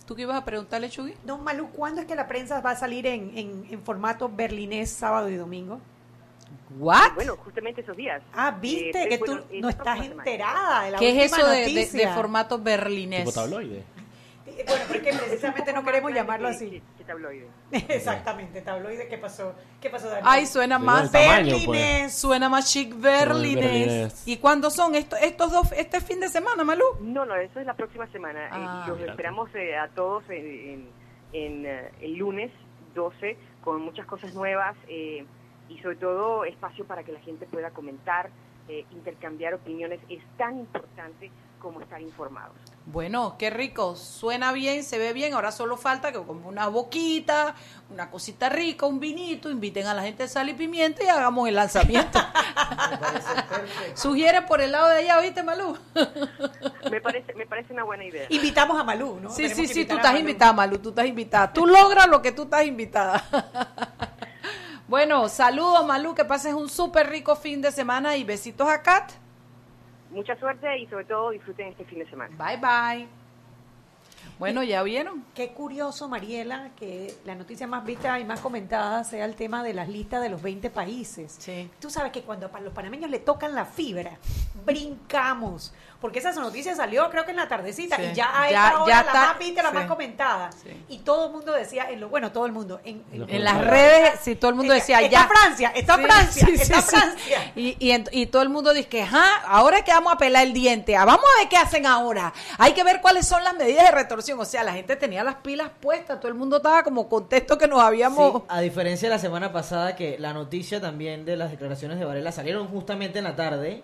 ¿Tú 0.07 0.17
qué 0.17 0.23
ibas 0.23 0.37
a 0.37 0.45
preguntarle, 0.45 0.91
Chugui? 0.91 1.15
no, 1.25 1.39
Malú, 1.39 1.71
¿cuándo 1.71 2.01
es 2.01 2.07
que 2.07 2.17
la 2.17 2.27
prensa 2.27 2.61
va 2.61 2.73
a 2.73 2.77
salir 2.77 3.07
en, 3.07 3.31
en, 3.39 3.65
en 3.71 3.83
formato 3.83 4.29
berlinés 4.29 4.91
sábado 4.91 5.31
y 5.31 5.37
domingo? 5.37 5.81
¿What? 6.79 7.15
Bueno, 7.15 7.37
justamente 7.37 7.81
esos 7.83 7.97
días. 7.97 8.23
Ah, 8.35 8.51
viste 8.61 9.03
Eh, 9.05 9.09
que 9.09 9.19
bueno, 9.19 9.41
tú 9.43 9.47
eh, 9.51 9.61
no 9.61 9.69
estás 9.69 10.01
enterada 10.05 10.85
de 10.85 10.91
la 10.93 10.99
¿Qué 10.99 11.11
es 11.25 11.33
eso 11.33 11.47
de, 11.47 11.67
de- 11.73 11.87
de 11.91 12.09
formato 12.09 12.59
berlinés? 12.59 13.21
Tipo 13.21 13.33
tabloide. 13.33 13.85
Eh, 14.47 14.65
Bueno, 14.69 14.85
porque 14.89 15.13
precisamente 15.13 15.73
no 15.73 15.85
queremos 15.85 16.13
llamarlo 16.13 16.49
Que- 16.49 16.55
así. 16.55 16.83
que- 16.99 17.05
tabloide. 17.05 17.49
Exactamente, 17.73 18.61
tabloide. 18.63 19.09
¿Qué 19.09 19.19
pasó? 19.19 19.55
¿Qué 19.81 19.91
pasó, 19.91 20.07
Daniel? 20.09 20.25
Ay, 20.27 20.47
suena 20.47 20.79
más 20.79 21.11
pues. 21.11 21.13
berlinés, 21.13 22.15
suena 22.15 22.49
más 22.49 22.71
chic 22.73 22.95
berlinés. 22.99 23.65
berlinés. 23.65 24.23
¿Y 24.29 24.37
cuándo 24.39 24.71
son 24.71 24.95
estos 24.95 25.21
estos 25.23 25.51
dos 25.53 25.73
este 25.73 26.01
fin 26.01 26.21
de 26.21 26.29
semana, 26.29 26.63
Malú? 26.65 26.85
No, 27.01 27.25
no, 27.27 27.35
eso 27.37 27.61
es 27.61 27.67
la 27.67 27.75
próxima 27.75 28.07
semana. 28.13 28.47
Eh, 28.47 28.51
Ah. 28.53 28.85
y 28.87 28.91
los 28.91 29.01
esperamos 29.01 29.51
eh, 29.55 29.77
a 29.77 29.89
todos 29.89 30.25
en, 30.31 30.47
en- 30.47 30.89
en, 31.33 31.67
eh, 31.67 31.91
el 32.01 32.15
lunes 32.17 32.51
12 32.95 33.37
con 33.63 33.83
muchas 33.83 34.07
cosas 34.07 34.35
nuevas 34.35 34.77
eh, 34.89 35.27
y 35.69 35.79
sobre 35.79 35.97
todo 35.97 36.45
espacio 36.45 36.85
para 36.87 37.03
que 37.05 37.13
la 37.13 37.21
gente 37.21 37.47
pueda 37.47 37.71
comentar, 37.71 38.31
eh, 38.69 38.85
intercambiar 38.93 39.55
opiniones. 39.55 40.01
Es 40.09 40.23
tan 40.37 40.59
importante 40.59 41.31
como 41.65 41.81
estar 41.81 42.01
informados. 42.03 42.55
Bueno, 42.85 43.37
qué 43.39 43.49
rico, 43.49 43.97
suena 43.97 44.53
bien, 44.53 44.85
se 44.85 44.99
ve 44.99 45.15
bien, 45.15 45.33
ahora 45.33 45.51
solo 45.51 45.79
falta 45.79 46.13
que 46.13 46.23
como 46.23 46.47
una 46.47 46.69
boquita, 46.69 47.55
una 47.89 48.11
cosita 48.11 48.51
rica, 48.51 48.85
un 48.85 49.01
vinito, 49.01 49.49
inviten 49.51 49.87
a 49.87 49.95
la 49.95 50.03
gente 50.03 50.25
de 50.25 50.29
sal 50.29 50.51
y 50.51 50.53
pimienta 50.53 51.03
y 51.03 51.07
hagamos 51.07 51.49
el 51.49 51.55
lanzamiento. 51.55 52.19
Sugiere 53.95 54.43
por 54.43 54.61
el 54.61 54.73
lado 54.73 54.89
de 54.89 54.99
allá, 54.99 55.19
¿oíste, 55.19 55.43
Malú? 55.43 55.79
Me 56.91 57.01
parece, 57.01 57.35
me 57.35 57.47
parece 57.47 57.73
una 57.73 57.85
buena 57.85 58.05
idea. 58.05 58.27
Invitamos 58.29 58.79
a 58.79 58.85
Malú, 58.85 59.19
¿no? 59.21 59.31
Sí, 59.31 59.45
Tenemos 59.45 59.57
sí, 59.57 59.67
sí, 59.75 59.85
tú 59.87 59.95
estás 59.95 60.13
Malú. 60.13 60.21
invitada, 60.21 60.53
Malú, 60.53 60.79
tú 60.79 60.91
estás 60.91 61.07
invitada. 61.07 61.53
Tú 61.53 61.67
logras 61.67 62.07
lo 62.09 62.21
que 62.21 62.31
tú 62.33 62.43
estás 62.43 62.67
invitada. 62.67 63.25
bueno, 64.87 65.29
saludos, 65.29 65.87
Malú, 65.87 66.15
que 66.15 66.25
pases 66.25 66.55
un 66.55 66.69
súper 66.69 67.09
rico 67.09 67.37
fin 67.37 67.63
de 67.63 67.73
semana 67.73 68.17
y 68.17 68.25
besitos 68.25 68.69
a 68.69 68.83
Kat. 68.83 69.13
Mucha 70.11 70.37
suerte 70.39 70.79
y 70.79 70.87
sobre 70.87 71.07
todo 71.07 71.31
disfruten 71.31 71.69
este 71.69 71.85
fin 71.85 71.99
de 71.99 72.09
semana. 72.09 72.37
Bye, 72.37 72.59
bye. 72.59 73.09
Bueno, 74.39 74.65
ya 74.65 74.83
vieron. 74.83 75.25
Qué 75.35 75.53
curioso, 75.53 76.09
Mariela, 76.09 76.71
que 76.77 77.15
la 77.25 77.37
noticia 77.37 77.67
más 77.69 77.85
vista 77.85 78.19
y 78.19 78.25
más 78.25 78.41
comentada 78.41 79.05
sea 79.05 79.25
el 79.25 79.37
tema 79.37 79.63
de 79.63 79.75
las 79.75 79.89
listas 79.89 80.21
de 80.23 80.29
los 80.29 80.43
20 80.43 80.71
países. 80.71 81.37
Sí. 81.39 81.71
Tú 81.81 81.89
sabes 81.89 82.11
que 82.11 82.23
cuando 82.23 82.51
a 82.53 82.61
los 82.61 82.73
panameños 82.73 83.11
le 83.11 83.21
tocan 83.21 83.55
la 83.55 83.65
fibra, 83.65 84.19
brincamos. 84.67 85.73
Porque 86.01 86.19
esa 86.19 86.33
noticia 86.33 86.75
salió 86.75 87.09
creo 87.11 87.25
que 87.25 87.31
en 87.31 87.39
la 87.39 87.49
tardecita 87.49 87.97
Sí. 87.97 88.03
y 88.13 88.15
ya 88.15 88.27
a 88.43 88.51
Ya- 88.51 88.67
esta 88.69 88.83
hora 88.83 88.93
ya 88.95 89.03
la 89.03 89.07
está- 89.09 89.27
más 89.29 89.39
vista, 89.39 89.63
la 89.63 89.69
sí. 89.71 89.75
más 89.75 89.87
comentada. 89.87 90.51
Sí. 90.53 90.85
Y 90.89 90.99
todo 90.99 91.27
el 91.27 91.33
mundo 91.33 91.53
decía, 91.53 91.91
en 91.91 92.01
lo, 92.01 92.09
bueno, 92.11 92.31
todo 92.31 92.45
el 92.47 92.53
mundo, 92.53 92.81
en, 92.85 93.03
en- 93.13 93.21
Los 93.21 93.29
En 93.31 93.43
las 93.45 93.65
redes, 93.65 94.21
sí, 94.23 94.35
todo 94.37 94.51
el 94.51 94.55
mundo 94.57 94.75
decía, 94.75 95.01
está 95.01 95.11
ya. 95.11 95.27
Francia, 95.27 95.73
está 95.75 95.97
Sí, 95.97 96.03
Francia, 96.03 96.47
sí, 96.47 96.57
sí, 96.57 96.63
está 96.63 96.81
sí. 96.83 96.97
Francia. 96.97 97.53
Y, 97.57 97.77
y, 97.79 97.91
ent- 97.93 98.09
y 98.13 98.27
todo 98.27 98.43
el 98.43 98.51
mundo 98.51 98.75
dice 98.75 98.89
que, 98.89 99.03
ajá, 99.03 99.25
ahora 99.47 99.79
es 99.79 99.85
que 99.85 99.93
vamos 99.93 100.13
a 100.13 100.19
pelar 100.19 100.43
el 100.43 100.53
diente. 100.53 100.95
Ah, 100.97 101.05
vamos 101.07 101.25
a 101.37 101.41
ver 101.41 101.49
qué 101.49 101.57
hacen 101.57 101.87
ahora. 101.87 102.33
Hay 102.59 102.73
que 102.73 102.85
ver 102.85 103.01
cuáles 103.01 103.27
son 103.27 103.43
las 103.43 103.55
medidas 103.55 103.85
de 103.85 103.91
retorsión. 103.91 104.39
O 104.39 104.45
sea, 104.45 104.63
la 104.63 104.75
gente 104.75 104.97
tenía 104.97 105.25
las 105.25 105.37
pilas 105.37 105.71
puestas, 105.81 106.19
todo 106.21 106.29
el 106.29 106.35
mundo 106.35 106.59
estaba 106.59 106.83
como 106.83 107.09
contento 107.09 107.57
que 107.57 107.67
nos 107.67 107.81
habíamos... 107.81 108.43
Sí, 108.43 108.43
a 108.49 108.61
diferencia 108.61 109.09
de 109.09 109.15
la 109.15 109.21
semana 109.21 109.53
pasada 109.53 109.97
que 109.97 110.19
la 110.19 110.33
noticia 110.35 110.81
también 110.81 111.25
de 111.25 111.37
las 111.37 111.51
declaraciones 111.51 111.99
de 111.99 112.05
Varela 112.05 112.31
salieron 112.33 112.69
justamente 112.69 113.19
en 113.19 113.25
la 113.25 113.37
tarde 113.37 113.83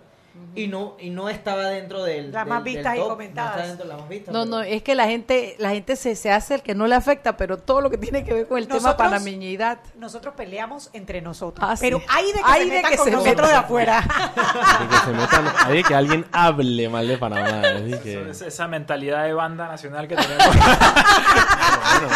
y 0.55 0.67
no 0.67 0.95
y 0.99 1.09
no 1.09 1.29
estaba 1.29 1.67
dentro 1.67 2.03
del 2.03 2.31
Las 2.31 2.43
del- 2.43 2.49
más 2.53 2.63
del 2.63 2.73
vistas 2.75 2.97
y 2.97 2.99
comentadas. 3.01 3.55
No 3.55 3.61
está 3.61 3.67
dentro 3.67 3.85
de 3.85 3.89
las 3.93 3.99
más 4.01 4.09
vistas. 4.09 4.33
No, 4.33 4.39
pero- 4.43 4.51
no, 4.57 4.61
es 4.61 4.83
que 4.83 4.95
la 4.95 5.05
gente, 5.07 5.55
la 5.59 5.69
gente 5.69 5.95
se, 5.95 6.15
se 6.15 6.31
hace 6.31 6.55
el 6.55 6.61
que 6.61 6.75
no 6.75 6.87
le 6.87 6.95
afecta, 6.95 7.37
pero 7.37 7.57
todo 7.57 7.81
lo 7.81 7.89
que 7.89 7.97
tiene 7.97 8.23
que 8.23 8.33
ver 8.33 8.47
con 8.47 8.57
el 8.57 8.67
tema 8.67 8.79
Nosotros- 8.81 8.97
panameñidad. 9.09 9.79
Nosotros 9.95 10.33
peleamos 10.35 10.89
entre 10.93 11.21
nosotros. 11.21 11.65
Ah, 11.69 11.75
sí. 11.75 11.81
pero 11.85 12.01
hay 12.09 12.27
de 12.27 12.33
que 12.33 12.41
Hay 12.45 12.61
se 12.63 12.65
de 12.69 12.75
metan 12.75 12.91
que 12.91 12.97
con 12.97 13.05
se 13.05 13.11
nosotros 13.11 13.49
de 13.49 13.55
afuera. 13.55 13.99
Hay 14.79 14.87
que, 14.87 14.97
se 15.05 15.11
metan, 15.11 15.45
hay 15.65 15.83
que 15.83 15.95
alguien 15.95 16.25
hable 16.31 16.89
mal 16.89 17.07
de 17.07 17.17
Panamá. 17.17 17.61
así 17.77 17.99
que- 18.03 18.29
Esa, 18.31 18.47
esa 18.47 18.67
mentalidad 18.67 19.23
de 19.25 19.33
banda 19.33 19.67
nacional 19.67 20.07
que 20.07 20.15
tenemos. 20.15 20.45
bueno, 20.55 22.07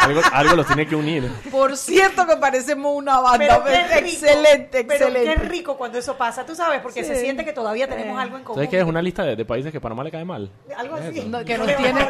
algo, 0.00 0.20
algo 0.32 0.56
los 0.56 0.66
tiene 0.66 0.86
que 0.86 0.96
unir. 0.96 1.30
Por 1.50 1.76
cierto 1.76 2.26
que 2.26 2.36
parecemos 2.36 2.92
una 2.94 3.20
banda. 3.20 3.38
Pero 3.38 3.64
rico, 3.64 4.06
excelente, 4.06 4.84
pero 4.84 5.06
excelente. 5.08 5.42
qué 5.42 5.48
rico 5.48 5.76
cuando 5.76 5.98
eso 5.98 6.16
pasa, 6.16 6.44
tú 6.44 6.54
sabes, 6.54 6.80
porque 6.80 7.04
se 7.04 7.14
Sí. 7.16 7.20
siente 7.22 7.44
que 7.44 7.52
todavía 7.62 7.88
tenemos 7.88 8.18
Eh. 8.18 8.22
algo 8.22 8.36
en 8.36 8.42
común. 8.44 8.56
¿Sabes 8.56 8.68
qué 8.70 8.78
es 8.78 8.84
una 8.84 9.00
lista 9.02 9.24
de, 9.24 9.36
de 9.36 9.44
países 9.44 9.72
que 9.72 9.80
Panamá 9.80 10.04
le 10.04 10.10
cae 10.10 10.24
mal? 10.24 10.50
Algo 10.76 10.96
así. 10.96 11.24
No, 11.28 11.44
que 11.44 11.56
No 11.58 11.64
nos 11.66 11.76
tiene 11.76 12.00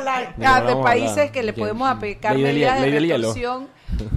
ah, 0.44 0.61
de 0.62 0.76
países 0.76 1.30
que 1.30 1.42
le 1.42 1.52
podemos 1.52 1.88
aplicar 1.88 2.37
medidas 2.37 2.80
de 2.80 2.99
retorsión 3.00 3.68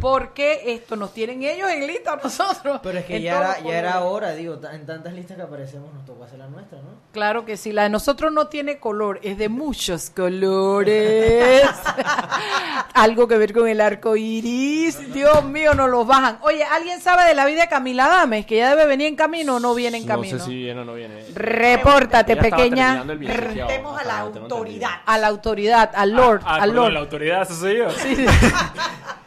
porque 0.01 0.61
esto 0.73 0.95
nos 0.95 1.13
tienen 1.13 1.43
ellos 1.43 1.69
en 1.69 1.87
lista 1.87 2.13
a 2.13 2.15
nosotros. 2.17 2.79
Pero 2.83 2.99
es 2.99 3.05
que 3.05 3.21
ya 3.21 3.37
era, 3.37 3.59
ya 3.59 3.77
era 3.77 4.01
hora, 4.01 4.33
digo, 4.33 4.59
en 4.71 4.85
tantas 4.85 5.13
listas 5.13 5.37
que 5.37 5.43
aparecemos 5.43 5.93
nos 5.93 6.05
tocó 6.05 6.23
hacer 6.23 6.39
la 6.39 6.47
nuestra, 6.47 6.79
¿no? 6.79 6.89
Claro 7.11 7.45
que 7.45 7.57
sí, 7.57 7.71
la 7.71 7.83
de 7.83 7.89
nosotros 7.89 8.31
no 8.31 8.47
tiene 8.47 8.79
color, 8.79 9.19
es 9.23 9.37
de 9.37 9.49
muchos 9.49 10.09
colores. 10.09 11.63
Algo 12.93 13.27
que 13.27 13.37
ver 13.37 13.53
con 13.53 13.67
el 13.67 13.81
arco 13.81 14.15
iris. 14.15 15.13
Dios 15.13 15.43
mío, 15.45 15.73
nos 15.73 15.89
los 15.89 16.05
bajan. 16.07 16.39
Oye, 16.41 16.63
¿alguien 16.63 17.01
sabe 17.01 17.25
de 17.25 17.35
la 17.35 17.45
vida 17.45 17.61
de 17.61 17.67
Camila 17.69 18.07
Dames? 18.07 18.45
Que 18.45 18.57
ya 18.57 18.69
debe 18.69 18.85
venir 18.85 19.07
en 19.07 19.15
camino 19.15 19.55
o 19.55 19.59
no 19.59 19.73
viene 19.75 19.97
en 19.97 20.05
camino. 20.05 20.37
No 20.37 20.43
sé 20.43 20.49
si 20.49 20.55
viene 20.55 20.81
o 20.81 20.85
no 20.85 20.93
viene. 20.93 21.25
Repórtate, 21.33 22.35
pequeña. 22.35 23.03
Preguntemos 23.05 23.99
a 23.99 24.03
la 24.03 24.19
autoridad. 24.19 24.89
A 25.05 25.17
la 25.17 25.27
autoridad, 25.27 25.91
al 25.93 26.11
Lord, 26.11 26.41
Ah, 26.45 26.47
ah, 26.47 26.55
al 26.63 26.69
perdón, 26.69 26.75
Lord. 26.85 26.93
la 26.93 26.99
autoridad, 26.99 27.41
eso 27.43 27.55
soy 27.55 27.77
yo. 27.77 27.89
Sí, 27.91 28.15
sí. 28.15 28.25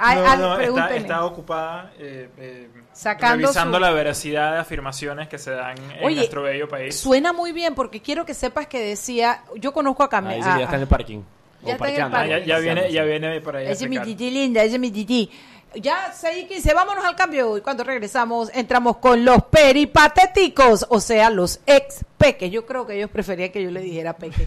Ay, 0.00 0.18
No, 0.18 0.30
al- 0.30 0.38
no, 0.40 0.58
está, 0.60 0.96
está 0.96 1.24
ocupada 1.24 1.92
eh, 1.98 2.28
eh, 2.38 2.68
Sacando 2.92 3.46
revisando 3.46 3.76
su- 3.78 3.80
la 3.82 3.90
veracidad 3.90 4.52
de 4.54 4.58
afirmaciones 4.58 5.28
que 5.28 5.38
se 5.38 5.50
dan 5.50 5.76
en 5.92 6.04
Oye, 6.04 6.16
nuestro 6.16 6.42
bello 6.42 6.68
país. 6.68 6.98
Suena 6.98 7.32
muy 7.32 7.52
bien 7.52 7.74
porque 7.74 8.00
quiero 8.00 8.24
que 8.24 8.34
sepas 8.34 8.66
que 8.66 8.80
decía, 8.80 9.42
yo 9.56 9.72
conozco 9.72 10.02
a 10.02 10.08
Camila. 10.08 10.34
sí, 10.36 10.58
ya 10.58 10.64
está 10.64 10.76
en 10.76 10.82
el 10.82 10.88
parking. 10.88 11.20
Ya 11.62 11.72
está 11.74 11.88
en 11.88 11.94
el 11.94 12.00
parqueando. 12.10 12.16
Ah, 12.16 12.26
ya, 12.26 12.44
ya 12.44 12.58
viene, 12.58 12.92
ya 12.92 13.02
viene 13.04 13.40
por 13.40 13.56
ahí. 13.56 13.66
a 13.66 13.70
Ese 13.70 13.84
es 13.84 13.90
mi 13.90 13.98
titi 14.00 14.30
linda, 14.30 14.62
es 14.62 14.78
mi 14.78 14.90
titi. 14.90 15.30
Ya 15.74 16.10
6 16.14 16.44
y 16.44 16.46
15, 16.46 16.72
vámonos 16.72 17.04
al 17.04 17.16
cambio. 17.16 17.58
Y 17.58 17.60
cuando 17.60 17.84
regresamos, 17.84 18.50
entramos 18.54 18.96
con 18.98 19.24
los 19.26 19.42
peripatéticos, 19.44 20.86
o 20.88 21.00
sea, 21.00 21.28
los 21.30 21.60
ex 21.66 22.04
peques. 22.16 22.50
Yo 22.50 22.64
creo 22.66 22.86
que 22.86 22.94
ellos 22.96 23.10
preferían 23.10 23.50
que 23.50 23.62
yo 23.62 23.70
le 23.70 23.80
dijera 23.80 24.14
peque. 24.14 24.46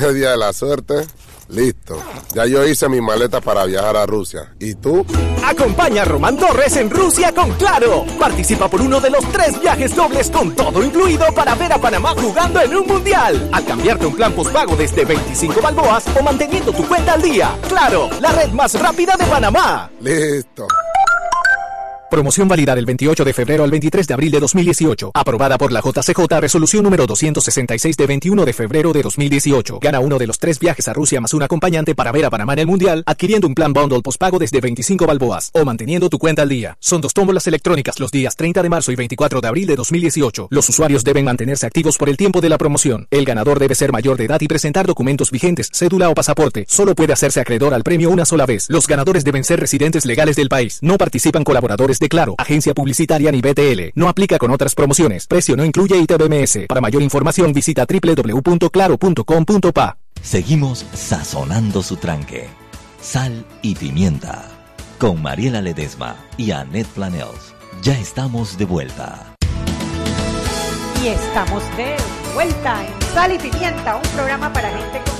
Media 0.00 0.30
de 0.30 0.36
la 0.36 0.52
suerte, 0.52 1.06
listo. 1.48 2.02
Ya 2.34 2.46
yo 2.46 2.64
hice 2.66 2.88
mi 2.88 3.00
maleta 3.00 3.40
para 3.40 3.64
viajar 3.64 3.96
a 3.96 4.06
Rusia. 4.06 4.54
¿Y 4.58 4.74
tú? 4.74 5.04
Acompaña 5.44 6.02
a 6.02 6.04
Román 6.04 6.36
Torres 6.36 6.76
en 6.76 6.90
Rusia 6.90 7.32
con 7.32 7.52
Claro. 7.52 8.04
Participa 8.18 8.68
por 8.68 8.80
uno 8.80 9.00
de 9.00 9.10
los 9.10 9.24
tres 9.30 9.60
viajes 9.60 9.94
dobles 9.94 10.30
con 10.30 10.54
todo 10.56 10.82
incluido 10.82 11.26
para 11.34 11.54
ver 11.54 11.72
a 11.72 11.78
Panamá 11.78 12.14
jugando 12.16 12.60
en 12.60 12.74
un 12.74 12.86
mundial. 12.86 13.48
Al 13.52 13.64
cambiarte 13.64 14.06
un 14.06 14.16
plan 14.16 14.32
postpago 14.32 14.74
desde 14.74 15.04
25 15.04 15.60
balboas 15.60 16.04
o 16.18 16.22
manteniendo 16.22 16.72
tu 16.72 16.86
cuenta 16.88 17.12
al 17.14 17.22
día. 17.22 17.56
Claro, 17.68 18.08
la 18.20 18.32
red 18.32 18.50
más 18.50 18.78
rápida 18.80 19.16
de 19.16 19.24
Panamá. 19.26 19.90
Listo. 20.00 20.66
Promoción 22.14 22.46
válida 22.46 22.76
del 22.76 22.86
28 22.86 23.24
de 23.24 23.32
febrero 23.32 23.64
al 23.64 23.72
23 23.72 24.06
de 24.06 24.14
abril 24.14 24.30
de 24.30 24.38
2018. 24.38 25.10
Aprobada 25.14 25.58
por 25.58 25.72
la 25.72 25.80
JCJ 25.80 26.38
Resolución 26.38 26.84
número 26.84 27.06
266 27.06 27.96
de 27.96 28.06
21 28.06 28.44
de 28.44 28.52
febrero 28.52 28.92
de 28.92 29.02
2018. 29.02 29.80
Gana 29.80 29.98
uno 29.98 30.16
de 30.16 30.28
los 30.28 30.38
tres 30.38 30.60
viajes 30.60 30.86
a 30.86 30.92
Rusia 30.92 31.20
más 31.20 31.34
un 31.34 31.42
acompañante 31.42 31.96
para 31.96 32.12
ver 32.12 32.24
a 32.24 32.30
Panamá 32.30 32.52
en 32.52 32.60
el 32.60 32.66
Mundial, 32.68 33.02
adquiriendo 33.04 33.48
un 33.48 33.56
plan 33.56 33.72
bundle 33.72 34.00
postpago 34.00 34.38
desde 34.38 34.60
25 34.60 35.08
balboas 35.08 35.50
o 35.54 35.64
manteniendo 35.64 36.08
tu 36.08 36.20
cuenta 36.20 36.42
al 36.42 36.50
día. 36.50 36.76
Son 36.78 37.00
dos 37.00 37.14
tómbolas 37.14 37.48
electrónicas 37.48 37.98
los 37.98 38.12
días 38.12 38.36
30 38.36 38.62
de 38.62 38.68
marzo 38.68 38.92
y 38.92 38.94
24 38.94 39.40
de 39.40 39.48
abril 39.48 39.66
de 39.66 39.74
2018. 39.74 40.46
Los 40.50 40.68
usuarios 40.68 41.02
deben 41.02 41.24
mantenerse 41.24 41.66
activos 41.66 41.98
por 41.98 42.08
el 42.08 42.16
tiempo 42.16 42.40
de 42.40 42.48
la 42.48 42.58
promoción. 42.58 43.08
El 43.10 43.24
ganador 43.24 43.58
debe 43.58 43.74
ser 43.74 43.90
mayor 43.90 44.16
de 44.18 44.26
edad 44.26 44.40
y 44.40 44.46
presentar 44.46 44.86
documentos 44.86 45.32
vigentes, 45.32 45.68
cédula 45.72 46.10
o 46.10 46.14
pasaporte. 46.14 46.64
Solo 46.68 46.94
puede 46.94 47.12
hacerse 47.12 47.40
acreedor 47.40 47.74
al 47.74 47.82
premio 47.82 48.08
una 48.10 48.24
sola 48.24 48.46
vez. 48.46 48.66
Los 48.68 48.86
ganadores 48.86 49.24
deben 49.24 49.42
ser 49.42 49.58
residentes 49.58 50.06
legales 50.06 50.36
del 50.36 50.48
país. 50.48 50.78
No 50.80 50.96
participan 50.96 51.42
colaboradores 51.42 51.98
de 51.98 52.03
Claro, 52.08 52.34
agencia 52.38 52.74
publicitaria 52.74 53.30
ni 53.32 53.40
BTL. 53.40 53.90
No 53.94 54.08
aplica 54.08 54.38
con 54.38 54.50
otras 54.50 54.74
promociones. 54.74 55.26
Precio 55.26 55.56
no 55.56 55.64
incluye 55.64 55.96
ITBMS. 55.96 56.66
Para 56.68 56.80
mayor 56.80 57.02
información 57.02 57.52
visita 57.52 57.86
www.claro.com.pa. 57.86 59.96
Seguimos 60.22 60.86
sazonando 60.94 61.82
su 61.82 61.96
tranque. 61.96 62.48
Sal 63.00 63.44
y 63.62 63.74
pimienta. 63.74 64.48
Con 64.98 65.20
Mariela 65.20 65.60
Ledesma 65.60 66.16
y 66.36 66.52
Annette 66.52 66.88
Planels. 66.88 67.54
Ya 67.82 67.98
estamos 67.98 68.56
de 68.56 68.64
vuelta. 68.64 69.34
Y 71.02 71.08
estamos 71.08 71.62
de 71.76 71.96
vuelta 72.32 72.86
en 72.86 73.02
Sal 73.12 73.34
y 73.34 73.38
Pimienta, 73.38 73.96
un 73.96 74.02
programa 74.14 74.52
para 74.52 74.70
gente 74.70 75.00
con 75.04 75.13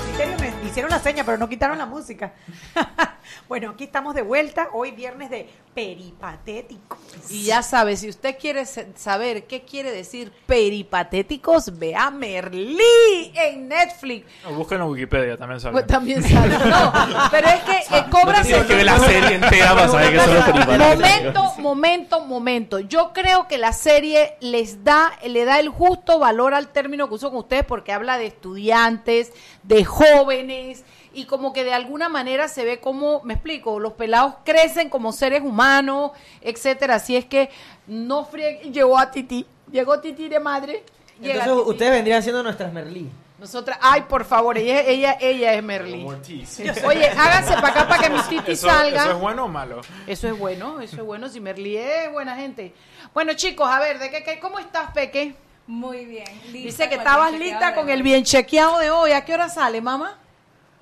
hicieron 0.75 0.91
la 0.91 0.99
seña, 0.99 1.23
pero 1.23 1.37
no 1.37 1.47
quitaron 1.47 1.77
la 1.77 1.85
música. 1.85 2.33
bueno, 3.47 3.69
aquí 3.69 3.85
estamos 3.85 4.13
de 4.13 4.23
vuelta, 4.23 4.67
hoy 4.73 4.91
viernes 4.91 5.29
de 5.29 5.47
peripatéticos. 5.73 6.99
Y 7.29 7.45
ya 7.45 7.63
sabe, 7.63 7.95
si 7.95 8.09
usted 8.09 8.37
quiere 8.37 8.65
saber 8.65 9.45
qué 9.45 9.63
quiere 9.63 9.91
decir 9.91 10.33
peripatéticos, 10.45 11.79
vea 11.79 12.11
Merlí 12.11 13.31
en 13.35 13.69
Netflix. 13.69 14.25
O 14.45 14.53
búsquenlo 14.53 14.85
en 14.85 14.91
Wikipedia, 14.91 15.37
también 15.37 15.61
sale. 15.61 15.71
Pues 15.71 15.87
también 15.87 16.21
sale. 16.23 16.57
No, 16.57 16.91
pero 17.31 17.47
es 17.47 17.61
que 17.61 17.97
eh, 17.97 18.05
cobra 18.09 18.41
Tienes 18.41 18.65
que 18.65 18.75
ver 18.75 18.85
la 18.85 18.99
serie 18.99 19.35
entera 19.35 19.75
para 19.75 19.87
saber 19.87 20.11
que 20.11 20.19
son 20.19 20.35
los 20.35 20.43
peripatéticos. 20.43 20.97
Momento, 20.97 21.53
momento, 21.59 22.19
momento. 22.21 22.79
Yo 22.79 23.13
creo 23.13 23.47
que 23.47 23.57
la 23.57 23.71
serie 23.71 24.35
les 24.41 24.83
da, 24.83 25.13
le 25.25 25.45
da 25.45 25.59
el 25.59 25.69
justo 25.69 26.19
valor 26.19 26.53
al 26.53 26.67
término 26.67 27.07
que 27.07 27.15
uso 27.15 27.29
con 27.29 27.39
ustedes 27.39 27.63
porque 27.63 27.93
habla 27.93 28.17
de 28.17 28.27
estudiantes, 28.27 29.31
de 29.63 29.85
jóvenes 29.85 30.64
y 31.13 31.25
como 31.25 31.53
que 31.53 31.63
de 31.63 31.73
alguna 31.73 32.09
manera 32.09 32.47
se 32.47 32.63
ve 32.65 32.79
como, 32.79 33.21
me 33.23 33.33
explico, 33.35 33.79
los 33.79 33.93
pelados 33.93 34.35
crecen 34.43 34.89
como 34.89 35.11
seres 35.11 35.41
humanos, 35.43 36.11
etcétera. 36.41 36.95
Así 36.95 37.15
es 37.15 37.25
que 37.25 37.49
no 37.87 38.25
frieguen, 38.25 38.73
llegó 38.73 38.97
a 38.97 39.11
Titi, 39.11 39.45
llegó 39.71 39.99
Titi 39.99 40.27
de 40.29 40.39
madre. 40.39 40.83
Entonces 41.21 41.43
Titi. 41.43 41.69
ustedes 41.69 41.91
vendrían 41.91 42.21
siendo 42.23 42.43
nuestras 42.43 42.71
Merlí. 42.73 43.09
Nosotras, 43.37 43.77
ay, 43.81 44.03
por 44.03 44.23
favor, 44.23 44.57
ella, 44.57 44.79
ella, 44.81 45.17
ella 45.19 45.53
es 45.53 45.61
Merlí. 45.63 46.05
Oye, 46.85 47.07
háganse 47.09 47.53
para 47.55 47.67
acá 47.67 47.87
para 47.87 48.03
que 48.03 48.09
mi 48.09 48.19
Titi 48.29 48.51
¿Eso, 48.53 48.67
salga. 48.67 49.03
¿Eso 49.03 49.11
es 49.11 49.19
bueno 49.19 49.43
o 49.45 49.47
malo? 49.49 49.81
Eso 50.07 50.27
es 50.29 50.39
bueno, 50.39 50.79
eso 50.79 50.95
es 50.97 51.03
bueno. 51.03 51.27
Si 51.29 51.39
Merlí 51.41 51.75
es 51.77 52.11
buena 52.11 52.35
gente. 52.37 52.73
Bueno, 53.13 53.33
chicos, 53.33 53.67
a 53.69 53.79
ver, 53.79 53.99
¿de 53.99 54.09
qué, 54.09 54.23
qué- 54.23 54.39
¿cómo 54.39 54.57
estás, 54.59 54.91
Peque? 54.91 55.35
Muy 55.67 56.05
bien. 56.05 56.27
Dice 56.51 56.87
que 56.87 56.95
estabas 56.95 57.33
lista 57.33 57.73
con 57.75 57.89
el 57.89 58.03
bien 58.03 58.23
chequeado 58.23 58.77
de 58.79 58.91
hoy. 58.91 59.11
¿A 59.11 59.25
qué 59.25 59.33
hora 59.33 59.49
sale, 59.49 59.81
mamá? 59.81 60.17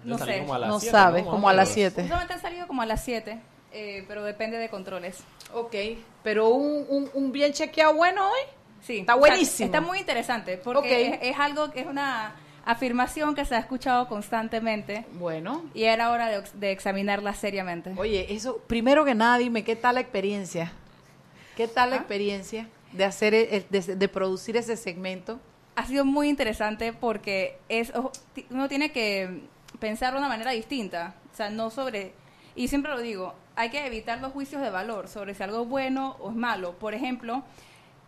No 0.04 0.18
sé. 0.18 0.42
No 0.42 0.80
sabes, 0.80 1.24
como 1.24 1.50
a 1.50 1.54
las 1.54 1.70
7. 1.70 2.04
Solamente 2.08 2.34
han 2.34 2.42
salido 2.42 2.68
como 2.68 2.82
a 2.82 2.86
las 2.86 3.04
7, 3.04 3.40
eh, 3.72 4.06
pero 4.08 4.24
depende 4.24 4.58
de 4.58 4.70
controles. 4.70 5.20
Ok, 5.54 5.76
pero 6.24 6.50
un, 6.50 6.86
un, 6.90 7.10
un 7.14 7.32
bien 7.32 7.54
chequeado 7.54 7.94
bueno 7.94 8.26
hoy. 8.30 8.40
Sí. 8.82 9.00
Está 9.00 9.16
buenísimo. 9.16 9.66
está 9.66 9.80
muy 9.82 10.00
interesante 10.00 10.58
porque 10.58 11.08
es, 11.08 11.20
es 11.22 11.40
algo 11.40 11.72
que 11.72 11.82
es 11.82 11.86
una 11.88 12.36
afirmación 12.66 13.36
que 13.36 13.46
se 13.46 13.56
ha 13.56 13.60
escuchado 13.60 14.08
constantemente. 14.08 15.06
Bueno. 15.14 15.64
Y 15.74 15.84
era 15.84 16.12
hora 16.12 16.28
de, 16.30 16.44
de 16.56 16.72
examinarla 16.72 17.34
seriamente. 17.34 17.94
Oye, 17.98 18.34
eso, 18.34 18.58
primero 18.68 19.06
que 19.06 19.16
nada, 19.16 19.38
dime, 19.38 19.64
¿qué 19.64 19.76
tal 19.76 19.96
la 19.96 20.02
experiencia? 20.02 20.72
¿Qué 21.56 21.68
tal 21.68 21.90
¿Ah? 21.90 21.92
la 21.92 21.96
experiencia 21.98 22.68
de 22.92 23.06
hacer, 23.06 23.34
el- 23.34 23.66
de, 23.70 23.96
de 23.96 24.08
producir 24.10 24.58
ese 24.58 24.76
segmento? 24.78 25.40
ha 25.76 25.88
sido 25.88 26.06
muy 26.06 26.30
interesante 26.30 26.94
porque 26.94 27.58
es 27.68 27.92
uno 28.52 28.68
tiene 28.70 28.92
que 28.92 29.42
pensar 29.84 30.14
de 30.14 30.20
una 30.20 30.30
manera 30.30 30.52
distinta, 30.52 31.14
o 31.34 31.36
sea, 31.36 31.50
no 31.50 31.70
sobre 31.70 32.14
y 32.56 32.70
siempre 32.70 32.90
lo 32.94 33.02
digo, 33.02 33.34
hay 33.58 33.70
que 33.70 33.86
evitar 33.86 34.22
los 34.22 34.32
juicios 34.32 34.62
de 34.62 34.70
valor 34.70 35.10
sobre 35.10 35.34
si 35.34 35.44
algo 35.44 35.64
es 35.64 35.68
bueno 35.68 36.16
o 36.22 36.30
es 36.30 36.36
malo. 36.38 36.74
Por 36.80 36.94
ejemplo, 36.94 37.44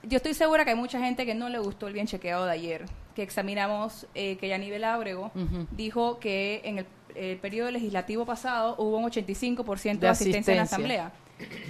yo 0.03 0.15
estoy 0.17 0.33
segura 0.35 0.63
que 0.63 0.69
hay 0.69 0.77
mucha 0.77 0.99
gente 0.99 1.25
que 1.25 1.35
no 1.35 1.49
le 1.49 1.59
gustó 1.59 1.87
el 1.87 1.93
bien 1.93 2.07
chequeado 2.07 2.45
de 2.45 2.51
ayer, 2.53 2.85
que 3.13 3.23
examinamos 3.23 4.07
eh, 4.15 4.37
que 4.39 4.47
Yanivel 4.47 4.83
Ábrego 4.85 5.31
dijo 5.71 6.17
que 6.19 6.61
en 6.63 6.77
el, 6.79 6.85
el 7.15 7.37
periodo 7.39 7.71
legislativo 7.71 8.25
pasado 8.25 8.75
hubo 8.77 8.95
un 8.97 9.03
85% 9.09 9.83
de, 9.83 9.95
De 9.99 10.07
asistencia 10.07 10.51
en 10.53 10.57
la 10.57 10.63
asamblea. 10.63 11.11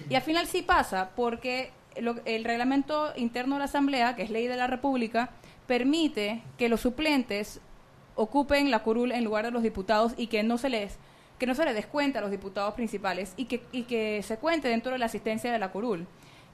Y 0.10 0.14
al 0.16 0.22
final 0.22 0.46
sí 0.46 0.62
pasa, 0.62 1.10
porque 1.16 1.72
lo- 2.00 2.20
el 2.26 2.44
reglamento 2.44 3.12
interno 3.16 3.56
de 3.56 3.60
la 3.60 3.66
Asamblea, 3.66 4.16
que 4.16 4.22
es 4.24 4.30
ley 4.30 4.46
de 4.48 4.56
la 4.58 4.68
República, 4.68 5.30
permite 5.66 6.44
que 6.58 6.70
los 6.70 6.82
suplentes 6.82 7.60
ocupen 8.16 8.72
la 8.72 8.80
curul 8.80 9.12
en 9.12 9.24
lugar 9.24 9.46
de 9.46 9.52
los 9.52 9.64
diputados 9.64 10.14
y 10.18 10.28
que 10.28 10.44
no 10.44 10.58
se 10.58 10.70
les 10.70 10.98
que 11.38 11.46
no 11.46 11.54
se 11.54 11.66
les 11.66 11.76
descuenta 11.76 12.20
a 12.20 12.22
los 12.22 12.32
diputados 12.32 12.74
principales 12.76 13.34
y 13.36 13.46
que, 13.46 13.62
y 13.74 13.84
que 13.84 14.24
se 14.24 14.38
cuente 14.38 14.70
dentro 14.70 14.94
de 14.94 14.98
la 14.98 15.08
asistencia 15.08 15.52
de 15.52 15.60
la 15.60 15.70
curul. 15.70 16.08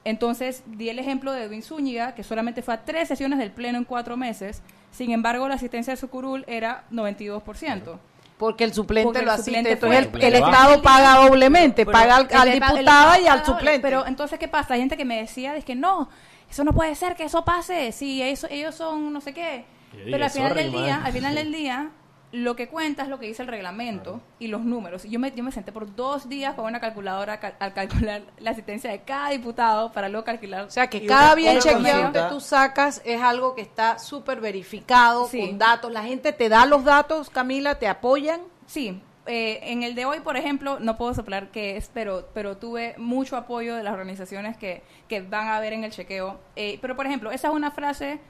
Entonces, 0.04 0.64
di 0.66 0.88
el 0.88 0.98
ejemplo 0.98 1.32
de 1.32 1.44
Edwin 1.44 1.62
Zúñiga, 1.62 2.16
que 2.16 2.24
solamente 2.24 2.62
fue 2.62 2.74
a 2.74 2.84
tres 2.84 3.06
sesiones 3.06 3.38
del 3.38 3.52
Pleno 3.52 3.78
en 3.78 3.84
cuatro 3.84 4.16
meses, 4.16 4.60
sin 4.90 5.12
embargo, 5.12 5.48
la 5.48 5.54
asistencia 5.54 5.92
de 5.92 5.96
su 5.96 6.08
curul 6.08 6.44
era 6.48 6.84
92%. 6.90 7.98
Porque 8.38 8.64
el 8.64 8.74
suplente 8.74 9.04
Porque 9.04 9.20
el 9.20 9.26
lo 9.26 9.32
asiste. 9.32 9.50
suplente 9.50 9.72
Entonces 9.72 10.08
el, 10.14 10.24
el 10.24 10.34
Estado 10.34 10.82
paga 10.82 11.28
doblemente, 11.28 11.86
Pero 11.86 11.96
paga 11.96 12.16
al, 12.16 12.52
diputado 12.52 13.22
y 13.22 13.28
al 13.28 13.44
suplente. 13.44 13.80
Pero 13.80 14.04
entonces, 14.04 14.38
¿qué 14.38 14.48
pasa? 14.48 14.74
Hay 14.74 14.80
gente 14.80 14.96
que 14.96 15.04
me 15.04 15.20
decía, 15.20 15.54
es 15.54 15.64
que 15.64 15.76
no, 15.76 16.08
eso 16.50 16.64
no 16.64 16.72
puede 16.72 16.96
ser 16.96 17.14
que 17.14 17.24
eso 17.24 17.44
pase, 17.44 17.92
si 17.92 18.20
eso, 18.20 18.48
ellos 18.50 18.74
son 18.74 19.12
no 19.12 19.20
sé 19.20 19.32
qué. 19.32 19.64
Pero 19.92 20.24
al 20.24 20.30
final 20.30 20.54
del 20.54 20.70
man. 20.72 20.82
día, 20.84 21.02
al 21.04 21.12
final 21.12 21.34
del 21.34 21.52
día, 21.52 21.90
lo 22.32 22.56
que 22.56 22.66
cuenta 22.68 23.02
es 23.02 23.08
lo 23.10 23.18
que 23.18 23.26
dice 23.26 23.42
el 23.42 23.48
reglamento 23.48 24.22
y 24.38 24.46
los 24.48 24.62
números. 24.62 25.04
Yo 25.04 25.18
me, 25.20 25.32
yo 25.32 25.44
me 25.44 25.52
senté 25.52 25.70
por 25.70 25.94
dos 25.94 26.30
días 26.30 26.54
con 26.54 26.64
una 26.64 26.80
calculadora 26.80 27.38
cal- 27.40 27.56
al 27.60 27.74
calcular 27.74 28.22
la 28.38 28.52
asistencia 28.52 28.90
de 28.90 29.02
cada 29.02 29.28
diputado 29.30 29.92
para 29.92 30.08
luego 30.08 30.24
calcular. 30.24 30.62
O 30.64 30.70
sea, 30.70 30.86
que 30.88 31.04
cada 31.04 31.34
bien 31.34 31.58
chequeado 31.58 32.10
que 32.12 32.22
tú 32.30 32.40
sacas 32.40 33.02
es 33.04 33.20
algo 33.20 33.54
que 33.54 33.60
está 33.60 33.98
súper 33.98 34.40
verificado, 34.40 35.26
Sí. 35.28 35.40
con 35.46 35.58
datos. 35.58 35.92
La 35.92 36.04
gente 36.04 36.32
te 36.32 36.48
da 36.48 36.64
los 36.64 36.84
datos, 36.84 37.28
Camila, 37.28 37.78
te 37.78 37.86
apoyan. 37.86 38.40
Sí, 38.64 39.02
eh, 39.26 39.60
en 39.64 39.82
el 39.82 39.94
de 39.94 40.06
hoy, 40.06 40.20
por 40.20 40.38
ejemplo, 40.38 40.80
no 40.80 40.96
puedo 40.96 41.12
soplar 41.12 41.50
qué 41.50 41.76
es, 41.76 41.90
pero, 41.92 42.28
pero 42.32 42.56
tuve 42.56 42.94
mucho 42.96 43.36
apoyo 43.36 43.76
de 43.76 43.82
las 43.82 43.92
organizaciones 43.92 44.56
que, 44.56 44.82
que 45.06 45.20
van 45.20 45.48
a 45.48 45.60
ver 45.60 45.74
en 45.74 45.84
el 45.84 45.90
chequeo. 45.92 46.40
Eh, 46.56 46.78
pero, 46.80 46.96
por 46.96 47.04
ejemplo, 47.06 47.30
esa 47.30 47.48
es 47.48 47.54
una 47.54 47.70
frase 47.72 48.20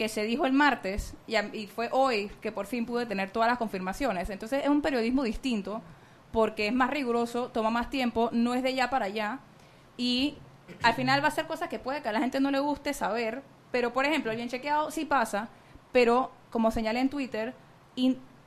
que 0.00 0.08
se 0.08 0.24
dijo 0.24 0.46
el 0.46 0.54
martes 0.54 1.12
y, 1.26 1.36
y 1.36 1.66
fue 1.66 1.90
hoy 1.92 2.30
que 2.40 2.52
por 2.52 2.64
fin 2.64 2.86
pude 2.86 3.04
tener 3.04 3.30
todas 3.30 3.50
las 3.50 3.58
confirmaciones. 3.58 4.30
Entonces, 4.30 4.62
es 4.62 4.70
un 4.70 4.80
periodismo 4.80 5.22
distinto 5.24 5.82
porque 6.32 6.68
es 6.68 6.72
más 6.72 6.88
riguroso, 6.88 7.48
toma 7.48 7.68
más 7.68 7.90
tiempo, 7.90 8.30
no 8.32 8.54
es 8.54 8.62
de 8.62 8.72
ya 8.72 8.88
para 8.88 9.04
allá 9.04 9.40
y 9.98 10.38
al 10.82 10.94
final 10.94 11.22
va 11.22 11.28
a 11.28 11.30
ser 11.30 11.46
cosas 11.46 11.68
que 11.68 11.78
puede 11.78 12.00
que 12.00 12.08
a 12.08 12.12
la 12.12 12.20
gente 12.20 12.40
no 12.40 12.50
le 12.50 12.60
guste 12.60 12.94
saber, 12.94 13.42
pero 13.72 13.92
por 13.92 14.06
ejemplo, 14.06 14.30
el 14.30 14.38
bien 14.38 14.48
chequeado 14.48 14.90
sí 14.90 15.04
pasa, 15.04 15.50
pero 15.92 16.32
como 16.50 16.70
señalé 16.70 17.00
en 17.00 17.10
Twitter, 17.10 17.52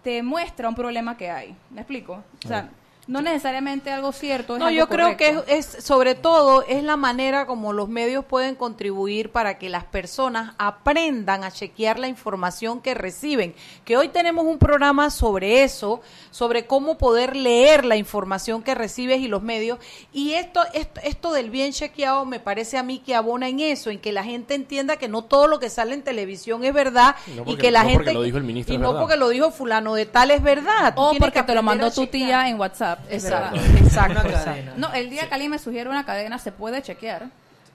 te 0.01 0.23
muestra 0.23 0.67
un 0.67 0.73
problema 0.73 1.17
que 1.17 1.29
hay. 1.29 1.55
¿Me 1.69 1.81
explico? 1.81 2.23
O 2.43 2.47
sea, 2.47 2.71
no 3.05 3.21
necesariamente 3.21 3.91
algo 3.91 4.11
cierto. 4.13 4.53
Es 4.55 4.59
No, 4.59 4.67
algo 4.67 4.77
yo 4.79 4.87
creo 4.87 5.05
correcto. 5.17 5.43
que 5.45 5.57
es, 5.57 5.75
es, 5.75 5.83
sobre 5.83 6.15
todo 6.15 6.63
es 6.67 6.83
la 6.83 6.95
manera 6.95 7.45
como 7.45 7.73
los 7.73 7.89
medios 7.89 8.23
pueden 8.23 8.55
contribuir 8.55 9.29
para 9.31 9.57
que 9.57 9.69
las 9.69 9.83
personas 9.83 10.53
aprendan 10.57 11.43
a 11.43 11.51
chequear 11.51 11.99
la 11.99 12.07
información 12.07 12.79
que 12.81 12.93
reciben. 12.93 13.55
Que 13.83 13.97
hoy 13.97 14.07
tenemos 14.07 14.45
un 14.45 14.57
programa 14.57 15.09
sobre 15.09 15.63
eso, 15.63 16.01
sobre 16.31 16.65
cómo 16.65 16.97
poder 16.97 17.35
leer 17.35 17.83
la 17.83 17.97
información 17.97 18.63
que 18.63 18.73
recibes 18.73 19.19
y 19.19 19.27
los 19.27 19.41
medios. 19.43 19.79
Y 20.13 20.33
esto, 20.33 20.61
esto, 20.73 21.01
esto 21.03 21.33
del 21.33 21.49
bien 21.49 21.73
chequeado 21.73 22.25
me 22.25 22.39
parece 22.39 22.77
a 22.77 22.83
mí 22.83 22.99
que 22.99 23.15
abona 23.15 23.49
en 23.49 23.59
eso, 23.59 23.89
en 23.89 23.99
que 23.99 24.11
la 24.13 24.23
gente 24.23 24.55
entienda 24.55 24.95
que 24.97 25.07
no 25.09 25.23
todo 25.23 25.47
lo 25.47 25.59
que 25.59 25.69
sale 25.69 25.93
en 25.93 26.03
televisión 26.03 26.63
es 26.63 26.73
verdad 26.73 27.15
No 27.35 27.41
y 27.41 27.45
porque- 27.45 27.57
que 27.63 27.71
la 27.71 27.83
no 27.83 27.89
porque 27.89 28.05
gente 28.05 28.13
lo 28.13 28.23
dijo 28.23 28.37
el 28.37 28.43
ministro, 28.43 28.73
y 28.73 28.77
no 28.77 28.87
verdad. 28.89 29.01
porque 29.01 29.17
lo 29.17 29.29
dijo 29.29 29.51
fulano 29.51 29.93
de 29.93 30.05
tal 30.05 30.31
es 30.31 30.41
verdad. 30.41 30.93
Tú 30.95 31.01
O 31.01 31.13
porque 31.15 31.39
que 31.39 31.43
te 31.43 31.55
lo 31.55 31.63
mandó 31.63 31.91
tu 31.91 32.07
tía 32.07 32.47
en 32.47 32.59
WhatsApp. 32.59 32.92
Es 33.09 33.23
Exacto, 33.25 33.55
exacto, 33.59 34.11
Una 34.11 34.21
exacto. 34.29 34.45
cadena. 34.51 34.73
No, 34.77 34.93
el 34.93 35.09
día 35.09 35.27
que 35.27 35.33
alguien 35.33 35.51
me 35.51 35.59
sugiere 35.59 35.89
una 35.89 36.05
cadena 36.05 36.37
se 36.39 36.51
puede 36.51 36.81
chequear. 36.81 37.27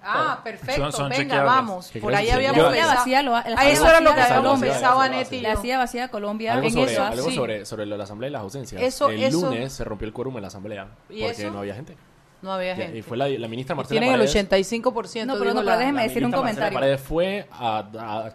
Ah, 0.03 0.41
perfecto. 0.45 0.81
Son- 0.83 0.93
son 0.93 1.09
Venga, 1.09 1.23
chequeables. 1.25 1.45
vamos. 1.53 1.91
¿Qué 1.93 2.01
Por 2.01 2.13
crees 2.13 2.29
ahí 2.29 2.35
habíamos 2.35 2.63
La 2.63 2.71
pensado. 2.71 2.95
vacía 2.95 3.23
lo 3.23 3.35
ha- 3.37 3.43
la 3.49 3.57
Ah, 3.59 3.69
eso 3.69 3.89
era 3.89 4.01
lo 4.01 4.11
que 4.15 4.21
vacía 4.21 4.37
habíamos 4.37 4.61
pensado, 4.61 4.95
lo 4.95 5.01
hace, 5.03 5.15
Anet 5.15 5.33
y 5.33 5.41
La 5.41 5.55
yo. 5.55 5.61
CIA 5.61 5.79
vacía 5.79 6.03
de 6.03 6.09
Colombia 6.09 6.53
Algo, 6.55 6.67
en 6.69 6.73
sobre, 6.73 6.93
eso. 6.93 7.05
algo 7.05 7.29
sí. 7.29 7.35
sobre, 7.35 7.67
sobre 7.67 7.85
lo 7.87 7.95
de 7.95 7.99
la 7.99 8.05
asamblea 8.05 8.29
y 8.29 8.33
las 8.33 8.43
ausencias. 8.43 8.81
Eso- 8.81 9.11
el 9.11 9.23
eso- 9.25 9.41
lunes 9.51 9.73
se 9.73 9.83
rompió 9.85 10.07
el 10.07 10.13
quórum 10.15 10.37
en 10.37 10.43
la 10.43 10.49
asamblea 10.49 10.87
¿Y 11.11 11.23
porque 11.23 11.43
eso? 11.43 11.51
no 11.51 11.59
había 11.59 11.75
gente. 11.75 11.97
No 12.43 12.53
había 12.53 12.77
Ya, 12.77 12.85
gente. 12.85 12.99
Y 12.99 13.03
fue 13.03 13.17
la, 13.17 13.29
la 13.29 13.49
ministra 13.49 13.75
Marcela 13.75 14.01
Tienen 14.01 14.15
el 14.21 14.21
Paredes. 14.27 14.47
85%. 14.53 15.27
No, 15.27 15.33
pero 15.35 15.51
dijo 15.51 15.55
no, 15.55 15.63
la- 15.63 15.73
pero 15.73 15.79
déjeme 15.81 15.97
la 15.99 16.03
decir 16.05 16.25
un 16.25 16.31
ministra 16.31 16.43
Marcela 16.43 16.67
comentario. 16.69 16.79
Paredes 16.79 17.01
fue 17.01 17.47
a, 17.51 17.79
a- 17.99 18.33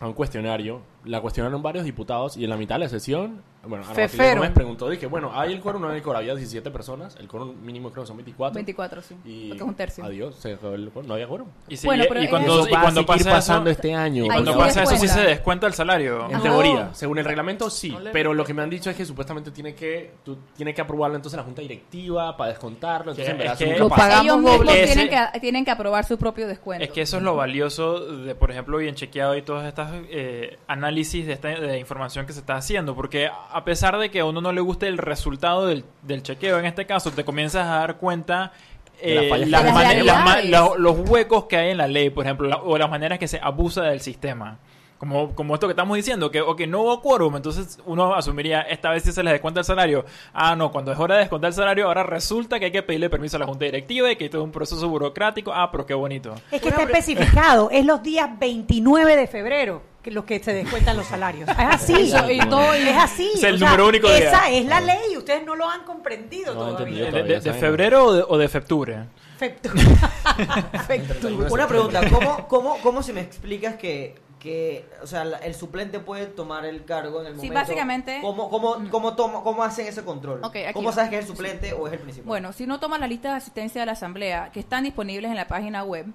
a 0.00 0.06
un 0.06 0.12
cuestionario. 0.12 0.82
La 1.06 1.22
cuestionaron 1.22 1.62
varios 1.62 1.86
diputados 1.86 2.36
y 2.36 2.44
en 2.44 2.50
la 2.50 2.58
mitad 2.58 2.74
de 2.74 2.80
la 2.80 2.88
sesión, 2.90 3.42
bueno, 3.68 3.84
Matilde 3.84 4.08
Fefero. 4.08 4.36
Gómez 4.36 4.50
preguntó, 4.52 4.88
dije, 4.88 5.06
bueno, 5.06 5.30
¿hay 5.34 5.52
el 5.52 5.60
quórum? 5.60 5.82
No 5.82 5.88
hay 5.88 5.96
el 5.98 6.02
quórum. 6.02 6.18
Había 6.18 6.34
17 6.34 6.70
personas. 6.70 7.16
El 7.16 7.28
quórum 7.28 7.54
mínimo 7.62 7.90
creo 7.90 8.04
que 8.04 8.08
son 8.08 8.16
24. 8.16 8.54
24, 8.54 9.02
sí. 9.02 9.14
Y 9.24 9.48
Porque 9.48 9.62
es 9.62 9.68
un 9.68 9.74
tercio. 9.74 10.04
Adiós, 10.04 10.36
se 10.36 10.50
dejó 10.50 10.72
el 10.74 10.90
quórum, 10.90 11.08
no 11.08 11.14
había 11.14 11.26
quórum. 11.28 11.48
Y, 11.68 11.76
sí, 11.76 11.86
Bueno, 11.86 12.04
y- 12.04 12.08
pero 12.08 12.20
y 12.20 12.24
en 12.24 12.30
cuando, 12.30 12.58
Eso 12.60 12.68
y 12.68 12.72
va 12.72 12.78
a 12.78 12.82
cuando 12.82 13.06
pasa 13.06 13.30
pasando 13.30 13.70
eso, 13.70 13.78
este 13.80 13.94
año. 13.94 14.24
Cuando 14.26 14.52
sí 14.52 14.58
pasa 14.58 14.82
eso 14.82 14.96
sí 14.96 15.08
se 15.08 15.20
descuenta 15.20 15.66
el 15.66 15.74
salario. 15.74 16.30
En 16.30 16.40
teoría, 16.42 16.90
según 16.94 17.18
el 17.18 17.24
reglamento 17.24 17.70
sí, 17.70 17.96
pero 18.12 18.34
lo 18.34 18.44
que 18.44 18.54
me 18.54 18.62
han 18.62 18.70
dicho 18.70 18.90
es 18.90 18.96
que 18.96 19.04
supuestamente 19.04 19.50
tiene 19.50 19.74
que 19.74 20.12
tú, 20.24 20.38
tiene 20.56 20.72
que 20.74 20.80
aprobarlo 20.80 21.16
entonces 21.16 21.36
la 21.36 21.44
junta 21.44 21.62
directiva 21.62 22.36
para 22.36 22.50
descontarlo, 22.50 23.12
entonces 23.12 23.32
en 23.32 23.38
verdad 23.38 23.58
que- 23.58 23.78
Lo 23.78 23.88
pagamos 23.88 24.22
Ellos 24.24 24.36
mismos 24.38 24.58
doble. 24.58 24.82
Ese- 24.84 24.94
tienen 24.94 25.08
que, 25.32 25.40
tienen 25.40 25.64
que 25.64 25.70
aprobar 25.70 26.04
su 26.04 26.16
propio 26.18 26.46
descuento. 26.46 26.84
Es 26.84 26.90
que 26.90 27.02
eso 27.02 27.16
es 27.18 27.22
lo 27.22 27.36
valioso 27.36 28.00
de, 28.16 28.34
por 28.34 28.50
ejemplo, 28.50 28.78
bien 28.78 28.94
chequeado 28.94 29.36
y 29.36 29.42
todas 29.42 29.66
estas 29.66 29.90
eh, 30.08 30.58
análisis 30.66 31.26
de 31.26 31.32
esta 31.32 31.48
de 31.48 31.78
información 31.78 32.26
que 32.26 32.32
se 32.32 32.40
está 32.40 32.56
haciendo, 32.56 32.94
porque 32.94 33.28
a 33.56 33.64
pesar 33.64 33.96
de 33.98 34.10
que 34.10 34.20
a 34.20 34.24
uno 34.26 34.40
no 34.40 34.52
le 34.52 34.60
guste 34.60 34.86
el 34.86 34.98
resultado 34.98 35.66
del, 35.66 35.84
del 36.02 36.22
chequeo, 36.22 36.58
en 36.58 36.66
este 36.66 36.84
caso, 36.86 37.10
te 37.10 37.24
comienzas 37.24 37.66
a 37.66 37.76
dar 37.78 37.96
cuenta 37.96 38.52
eh, 39.00 39.28
las 39.50 39.62
las 40.04 40.44
las 40.50 40.78
los 40.78 41.08
huecos 41.08 41.44
que 41.44 41.56
hay 41.56 41.70
en 41.70 41.78
la 41.78 41.86
ley, 41.88 42.10
por 42.10 42.24
ejemplo, 42.24 42.48
la- 42.48 42.56
o 42.58 42.76
las 42.78 42.88
maneras 42.90 43.18
que 43.18 43.28
se 43.28 43.38
abusa 43.42 43.82
del 43.82 44.00
sistema. 44.00 44.58
Como, 44.98 45.34
como 45.34 45.52
esto 45.52 45.66
que 45.66 45.72
estamos 45.72 45.94
diciendo, 45.94 46.30
que 46.30 46.40
ok, 46.40 46.62
no 46.68 46.80
hubo 46.80 47.02
quórum, 47.02 47.36
entonces 47.36 47.78
uno 47.84 48.14
asumiría, 48.14 48.62
esta 48.62 48.88
vez 48.90 49.02
sí 49.02 49.12
se 49.12 49.22
les 49.22 49.34
descuenta 49.34 49.60
el 49.60 49.66
salario. 49.66 50.06
Ah, 50.32 50.56
no, 50.56 50.72
cuando 50.72 50.90
es 50.90 50.98
hora 50.98 51.16
de 51.16 51.20
descontar 51.20 51.48
el 51.48 51.54
salario, 51.54 51.86
ahora 51.86 52.02
resulta 52.02 52.58
que 52.58 52.64
hay 52.66 52.72
que 52.72 52.82
pedirle 52.82 53.10
permiso 53.10 53.36
a 53.36 53.40
la 53.40 53.46
junta 53.46 53.66
directiva 53.66 54.10
y 54.10 54.16
que 54.16 54.30
todo 54.30 54.40
es 54.40 54.46
un 54.46 54.52
proceso 54.52 54.88
burocrático. 54.88 55.52
Ah, 55.52 55.70
pero 55.70 55.84
qué 55.84 55.92
bonito. 55.92 56.34
Es 56.50 56.62
que 56.62 56.70
está 56.70 56.84
especificado, 56.84 57.68
es 57.70 57.84
los 57.84 58.02
días 58.02 58.30
29 58.38 59.16
de 59.16 59.26
febrero 59.26 59.82
que 60.02 60.10
los 60.12 60.24
que 60.24 60.38
se 60.42 60.54
descuentan 60.54 60.96
los 60.96 61.06
salarios. 61.06 61.46
Es 61.50 61.56
así. 61.58 61.92
Eso, 62.14 62.30
y 62.30 62.38
todo- 62.48 62.72
es 62.72 62.96
así. 62.96 63.30
Es 63.34 63.42
el 63.42 63.56
o 63.56 63.58
sea, 63.58 63.66
número 63.68 63.88
único 63.88 64.08
de 64.08 64.18
Esa 64.18 64.46
día. 64.46 64.58
es 64.60 64.64
la 64.66 64.80
ley, 64.80 65.14
ustedes 65.18 65.44
no 65.44 65.56
lo 65.56 65.68
han 65.68 65.82
comprendido 65.84 66.54
No 66.54 66.60
todavía. 66.60 67.04
¿De, 67.06 67.10
todavía, 67.10 67.34
de- 67.34 67.40
de 67.40 67.42
¿saben? 67.42 67.60
febrero 67.60 68.04
o 68.06 68.12
de, 68.14 68.24
o 68.26 68.38
de 68.38 68.48
fepture? 68.48 68.96
Una 71.50 71.68
pregunta, 71.68 72.00
¿cómo, 72.10 72.48
cómo, 72.48 72.76
cómo 72.82 73.02
si 73.02 73.12
me 73.12 73.20
explicas 73.20 73.76
que, 73.76 74.14
que 74.46 74.88
o 75.02 75.06
sea, 75.08 75.22
el 75.22 75.54
suplente 75.56 75.98
puede 75.98 76.26
tomar 76.26 76.64
el 76.64 76.84
cargo 76.84 77.20
en 77.20 77.26
el 77.26 77.32
Sí, 77.32 77.38
momento? 77.48 77.54
básicamente- 77.54 78.18
¿Cómo, 78.22 78.48
cómo, 78.48 78.76
cómo, 78.90 79.16
toma- 79.16 79.42
cómo 79.42 79.64
hacen 79.64 79.86
ese 79.88 80.04
control? 80.04 80.38
Ok, 80.44 80.54
aquí 80.56 80.72
¿Cómo 80.72 80.92
sabes 80.92 81.10
que 81.10 81.18
es 81.18 81.22
el 81.24 81.28
suplente 81.36 81.72
o 81.72 81.86
es 81.88 81.92
el 81.94 81.98
principal? 81.98 82.28
Bueno, 82.28 82.52
si 82.52 82.64
no 82.66 82.78
tomas 82.78 83.00
la 83.00 83.08
lista 83.08 83.30
de 83.30 83.36
asistencia 83.38 83.80
de 83.82 83.86
la 83.86 83.92
asamblea, 83.92 84.50
que 84.52 84.60
están 84.60 84.84
disponibles 84.84 85.30
en 85.32 85.36
la 85.36 85.48
página 85.48 85.82
web 85.82 86.06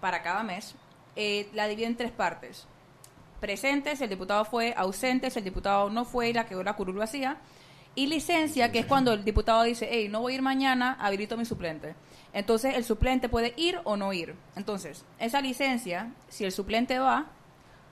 para 0.00 0.22
cada 0.22 0.42
mes, 0.42 0.74
eh, 1.14 1.48
la 1.54 1.68
divide 1.68 1.86
en 1.86 1.96
tres 1.96 2.10
partes. 2.10 2.66
Presentes, 3.40 4.00
el 4.00 4.08
diputado 4.08 4.44
fue, 4.44 4.74
ausentes, 4.76 5.36
el 5.36 5.44
diputado 5.44 5.88
no 5.88 6.04
fue 6.04 6.30
y 6.30 6.32
la 6.32 6.46
que 6.46 6.56
la 6.56 6.72
curul 6.74 7.00
hacía. 7.00 7.36
Y 7.94 8.08
licencia, 8.08 8.72
que 8.72 8.80
es 8.80 8.86
cuando 8.86 9.12
el 9.12 9.24
diputado 9.24 9.62
dice, 9.62 9.88
hey, 9.90 10.08
no 10.10 10.20
voy 10.20 10.32
a 10.32 10.36
ir 10.36 10.42
mañana, 10.42 10.96
habilito 11.00 11.36
mi 11.36 11.44
suplente. 11.44 11.94
Entonces, 12.32 12.74
el 12.74 12.84
suplente 12.84 13.28
puede 13.28 13.54
ir 13.56 13.78
o 13.84 13.96
no 13.96 14.12
ir. 14.12 14.34
Entonces, 14.56 15.04
esa 15.18 15.40
licencia, 15.40 16.12
si 16.28 16.44
el 16.44 16.52
suplente 16.52 16.98
va, 16.98 17.26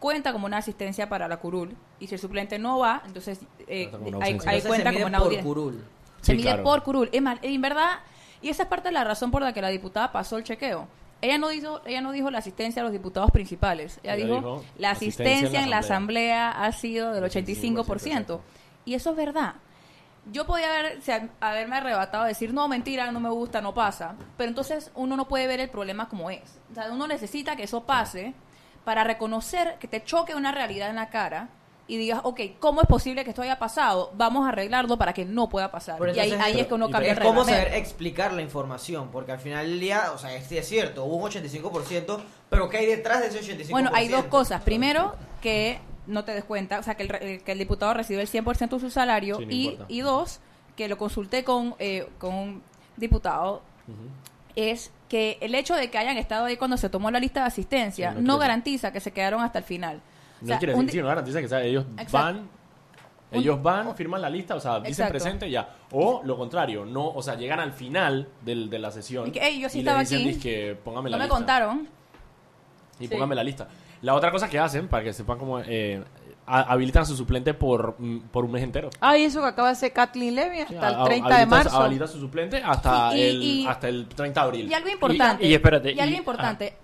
cuenta 0.05 0.35
como 0.35 0.45
una 0.45 0.59
asistencia 0.59 1.09
para 1.09 1.27
la 1.29 1.39
curul. 1.39 1.75
Y 1.99 2.09
si 2.09 2.15
el 2.17 2.21
suplente 2.21 2.59
no 2.59 2.79
va, 2.79 3.03
entonces 3.07 3.41
eh, 3.67 3.89
Cuenta 3.89 3.97
como 3.97 4.09
una 4.19 4.27
cuenta 4.27 4.51
se 4.61 4.69
mide 4.91 4.93
como 4.93 5.07
una 5.07 5.19
por 5.19 5.27
audiencia. 5.29 5.49
curul. 5.49 5.85
Se 6.21 6.33
Sí, 6.33 6.37
mide 6.37 6.43
claro. 6.49 6.63
por 6.63 6.83
curul. 6.83 7.09
Es 7.11 7.23
más, 7.23 7.39
en 7.41 7.63
verdad, 7.63 8.01
y 8.43 8.51
esa 8.51 8.65
es 8.65 8.69
parte 8.69 8.89
de 8.89 8.93
la 8.93 9.03
razón 9.05 9.31
por 9.31 9.41
la 9.41 9.55
que 9.55 9.63
la 9.63 9.69
diputada 9.69 10.13
pasó 10.13 10.37
el 10.37 10.45
chequeo. 10.45 10.87
Ella 11.23 11.39
no 11.39 11.49
dijo, 11.49 11.81
ella 11.87 12.03
no 12.03 12.13
dijo 12.13 12.31
la 12.31 12.37
asistencia 12.41 12.83
a 12.83 12.85
los 12.85 12.93
diputados 12.93 13.31
principales. 13.31 13.99
Ella, 14.03 14.15
Ella 14.17 14.25
dijo, 14.27 14.37
dijo, 14.37 14.65
la 14.77 14.91
asistencia 14.91 15.33
asistencia 15.37 15.63
en 15.65 15.71
la 15.71 15.79
asamblea 15.79 16.51
ha 16.51 16.71
sido 16.73 17.15
del 17.15 17.25
85%. 17.25 17.87
85%. 17.87 18.41
Y 18.85 18.93
eso 18.93 19.13
es 19.13 19.17
verdad. 19.17 19.55
Yo 20.31 20.47
podía 20.47 20.69
haber, 20.71 20.99
o 20.99 21.01
sea, 21.01 21.31
haberme 21.41 21.77
arrebatado, 21.77 22.25
decir, 22.25 22.53
no, 22.53 22.69
mentira, 22.69 23.11
no 23.11 23.21
me 23.21 23.31
gusta, 23.31 23.63
no 23.63 23.73
pasa. 23.73 24.17
Pero 24.37 24.51
entonces 24.51 24.91
uno 24.95 25.17
no 25.17 25.29
puede 25.29 25.47
ver 25.47 25.61
el 25.61 25.71
problema 25.71 26.11
como 26.11 26.29
es. 26.29 26.61
O 26.71 26.75
sea, 26.75 26.93
uno 26.93 27.07
necesita 27.07 27.57
que 27.57 27.63
eso 27.63 27.85
pase 27.85 28.35
para 28.85 29.05
reconocer 29.05 29.77
que 29.81 29.89
te 29.89 30.03
choque 30.05 30.35
una 30.35 30.53
realidad 30.53 30.91
en 30.91 30.97
la 30.97 31.09
cara 31.09 31.49
y 31.87 31.99
digas, 31.99 32.21
ok, 32.25 32.41
¿cómo 32.61 32.81
es 32.81 32.87
posible 32.87 33.25
que 33.25 33.31
esto 33.31 33.43
haya 33.43 33.59
pasado? 33.59 34.11
Vamos 34.15 34.47
a 34.47 34.49
arreglarlo 34.51 34.97
para 34.97 35.13
que 35.13 35.25
no 35.27 35.49
pueda 35.51 35.71
pasar. 35.71 35.99
Pero 35.99 36.15
y 36.15 36.19
ahí, 36.19 36.61
es 36.61 36.67
que 36.67 36.75
uno 36.75 36.89
cambia 36.91 37.13
el 37.13 37.19
es 37.19 37.25
cómo 37.25 37.45
saber 37.45 37.75
explicar 37.75 38.33
la 38.33 38.41
información, 38.41 39.09
porque 39.13 39.33
al 39.33 39.39
final 39.39 39.69
del 39.69 39.81
día, 39.81 40.13
o 40.15 40.19
sea, 40.19 40.35
es, 40.35 40.47
sí 40.47 40.57
es 40.57 40.67
cierto, 40.67 41.05
hubo 41.05 41.17
un 41.17 41.31
85%, 41.31 42.21
pero 42.49 42.71
¿qué 42.71 42.79
hay 42.79 42.87
detrás 42.87 43.21
de 43.21 43.27
ese 43.29 43.55
85%? 43.55 43.71
Bueno, 43.71 43.91
hay 43.93 44.09
dos 44.09 44.25
cosas. 44.27 44.63
Primero, 44.63 45.15
que 45.43 45.79
no 46.07 46.25
te 46.25 46.33
des 46.33 46.45
cuenta, 46.45 46.79
o 46.79 46.83
sea, 46.83 46.95
que 46.95 47.03
el, 47.03 47.09
re- 47.11 47.43
que 47.45 47.53
el 47.53 47.59
diputado 47.59 47.93
recibe 47.93 48.23
el 48.23 48.29
100% 48.31 48.69
de 48.71 48.81
su 48.81 48.91
salario. 48.91 49.37
Sí, 49.39 49.47
y, 49.51 49.79
y 49.89 50.01
dos, 50.01 50.41
que 50.77 50.89
lo 50.89 50.97
consulté 50.97 51.45
con, 51.45 51.75
eh, 51.79 52.09
con 52.19 52.35
un 52.35 52.63
diputado, 52.97 53.61
es 54.57 54.91
que 55.09 55.39
el 55.41 55.55
hecho 55.55 55.75
de 55.75 55.91
que 55.91 55.99
hayan 55.99 56.17
estado 56.17 56.47
ahí 56.47 56.57
cuando 56.57 56.77
se 56.77 56.89
tomó 56.89 57.11
la 57.11 57.21
lista 57.21 57.41
de 57.41 57.47
asistencia 57.47 58.13
Sí, 58.15 58.19
no, 58.23 58.39
garantiza 58.39 58.93
que 58.93 59.01
se 59.01 59.13
quedaron 59.13 59.43
hasta 59.43 59.59
el 59.59 59.65
final. 59.65 59.97
O 59.99 60.43
No 60.43 60.49
sea, 60.49 60.59
quiere 60.59 60.75
decir, 60.75 60.91
sí, 60.91 60.99
no 60.99 61.07
garantiza 61.07 61.41
que 61.41 61.49
sea, 61.49 61.63
ellos 61.63 61.85
Exacto. 61.93 62.13
van, 62.19 62.49
ellos 63.33 63.63
van, 63.63 63.95
firman 63.97 64.21
la 64.23 64.31
lista, 64.31 64.55
o 64.55 64.61
sea, 64.61 64.77
dicen 64.81 64.91
Exacto. 64.93 65.13
presente 65.13 65.51
ya. 65.51 65.69
O 65.91 66.23
lo 66.25 66.37
contrario, 66.37 66.85
no, 66.85 67.09
o 67.09 67.23
sea, 67.23 67.35
llegan 67.35 67.61
al 67.61 67.73
final 67.73 68.29
del, 68.43 68.71
de 68.71 68.79
la 68.79 68.91
sesión 68.91 69.27
Y 69.29 69.31
que, 69.33 69.41
"Ey, 69.41 69.61
yo 69.61 69.69
sí 69.69 69.79
y 69.79 69.81
estaba 69.81 69.99
le 69.99 70.05
dicen, 70.05 70.19
aquí. 70.21 70.29
dizque, 70.29 70.79
póngame 70.85 71.11
la 71.11 71.17
no 71.17 71.19
me 71.23 71.25
lista. 71.27 71.37
contaron. 71.37 71.89
Y 73.01 73.07
Sí. 73.07 73.09
póngame 73.13 73.35
la 73.35 73.43
lista. 73.45 73.69
La 74.03 74.15
otra 74.15 74.31
cosa 74.31 74.49
que 74.49 74.59
hacen, 74.59 74.87
para 74.89 75.03
que 75.03 75.13
sepan 75.13 75.39
cómo, 75.39 75.59
eh, 75.61 76.03
a- 76.47 76.61
habilitan 76.73 77.03
a 77.03 77.07
su 77.07 77.17
suplente 77.17 77.55
por, 77.55 77.97
mm, 77.99 78.21
por 78.31 78.45
un 78.45 78.53
mes 78.53 78.63
entero. 78.63 78.91
Ay, 79.01 79.25
eso 79.25 79.41
que 79.41 79.47
acaba 79.49 79.69
de 79.69 79.73
hacer 79.73 79.93
Kathleen 79.93 80.35
Levy 80.35 80.61
hasta 80.61 80.89
el 80.89 80.95
A- 80.95 81.05
30 81.05 81.39
de 81.39 81.47
marzo. 81.47 81.77
Habilita 81.81 82.05
a 82.05 82.09
su 82.09 82.21
suplente 82.21 82.63
hasta, 82.65 83.17
y- 83.17 83.23
el, 83.23 83.43
y- 83.43 83.67
hasta 83.67 83.89
el 83.89 84.07
30 84.09 84.41
de 84.41 84.47
abril. 84.47 84.71
Y 84.71 84.75
algo 84.75 84.89
importante. 84.89 85.45
Y- 85.47 85.51
y 85.51 85.55
espérate, 85.55 85.93
y 85.93 86.01
algo 86.01 86.15
y- 86.15 86.19
importante. 86.19 86.75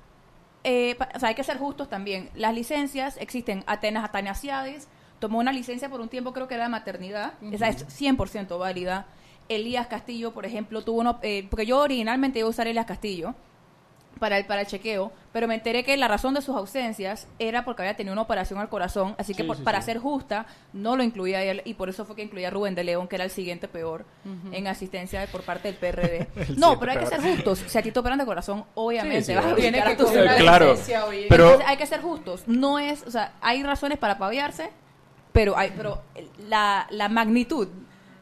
eh, 0.64 0.94
pa- 0.98 1.08
o 1.14 1.18
sea, 1.18 1.30
hay 1.30 1.34
que 1.34 1.44
ser 1.44 1.58
justos 1.58 1.88
también. 1.88 2.28
Las 2.34 2.54
licencias 2.54 3.16
existen. 3.18 3.64
Atenas 3.66 4.04
Atanaciades 4.04 4.88
tomó 5.18 5.38
una 5.38 5.52
licencia 5.52 5.88
por 5.88 6.00
un 6.00 6.08
tiempo, 6.08 6.32
creo 6.32 6.48
que 6.48 6.54
era 6.54 6.64
de 6.64 6.70
maternidad. 6.70 7.32
Esa 7.52 7.68
es 7.68 7.86
100% 7.88 8.58
válida. 8.58 9.06
Elías 9.48 9.86
Castillo, 9.88 10.32
por 10.32 10.46
ejemplo, 10.46 10.82
tuvo 10.82 11.00
uno. 11.00 11.18
eh, 11.22 11.46
porque 11.50 11.66
yo 11.66 11.78
originalmente 11.80 12.38
iba 12.38 12.46
a 12.46 12.50
usar 12.50 12.66
Elías 12.66 12.86
Castillo 12.86 13.34
para 14.20 14.38
el, 14.38 14.44
para 14.44 14.60
el 14.60 14.66
chequeo, 14.68 15.10
pero 15.32 15.48
me 15.48 15.54
enteré 15.54 15.82
que 15.82 15.96
la 15.96 16.06
razón 16.06 16.34
de 16.34 16.42
sus 16.42 16.54
ausencias 16.54 17.26
era 17.40 17.64
porque 17.64 17.82
había 17.82 17.96
tenido 17.96 18.12
una 18.12 18.22
operación 18.22 18.60
al 18.60 18.68
corazón, 18.68 19.14
así 19.18 19.34
que 19.34 19.42
Sí, 19.42 19.46
por- 19.48 19.56
sí, 19.56 19.62
para 19.64 19.80
sí. 19.80 19.86
ser 19.86 19.98
justa, 19.98 20.46
no 20.72 20.94
lo 20.96 21.02
incluía 21.02 21.38
a 21.38 21.42
él, 21.42 21.62
y 21.64 21.74
por 21.74 21.88
eso 21.88 22.04
fue 22.04 22.14
que 22.14 22.22
incluía 22.22 22.48
a 22.48 22.50
Rubén 22.50 22.74
de 22.76 22.84
León, 22.84 23.08
que 23.08 23.16
era 23.16 23.24
el 23.24 23.30
siguiente 23.30 23.66
peor 23.66 24.04
en 24.52 24.66
asistencia 24.68 25.26
por 25.32 25.42
parte 25.42 25.72
del 25.72 25.76
PRD. 25.80 26.28
No, 26.56 26.78
pero 26.78 26.92
hay 26.92 26.98
que 26.98 27.06
ser 27.06 27.20
justos. 27.20 27.64
Si 27.66 27.76
a 27.78 27.82
ti 27.82 27.90
te 27.90 27.98
operan 27.98 28.18
de 28.18 28.26
corazón, 28.26 28.64
obviamente 28.74 29.22
Sí, 29.22 29.32
sí, 29.32 29.34
vas 29.34 29.44
a 29.46 29.48
obvio. 29.48 29.56
Tiene 29.56 29.82
que 29.82 29.88
a 29.88 29.96
tu 29.96 30.06
Claro, 30.06 30.70
licencia, 30.70 31.06
oye. 31.06 31.26
pero- 31.28 31.44
Entonces, 31.46 31.68
hay 31.68 31.76
que 31.78 31.86
ser 31.86 32.00
justos. 32.02 32.42
No 32.46 32.78
es, 32.78 33.02
o 33.06 33.10
sea, 33.10 33.32
hay 33.40 33.62
razones 33.62 33.98
para 33.98 34.18
paviarse, 34.18 34.70
pero 35.32 35.56
hay, 35.56 35.72
pero 35.76 36.02
la, 36.48 36.86
la 36.90 37.08
magnitud 37.08 37.68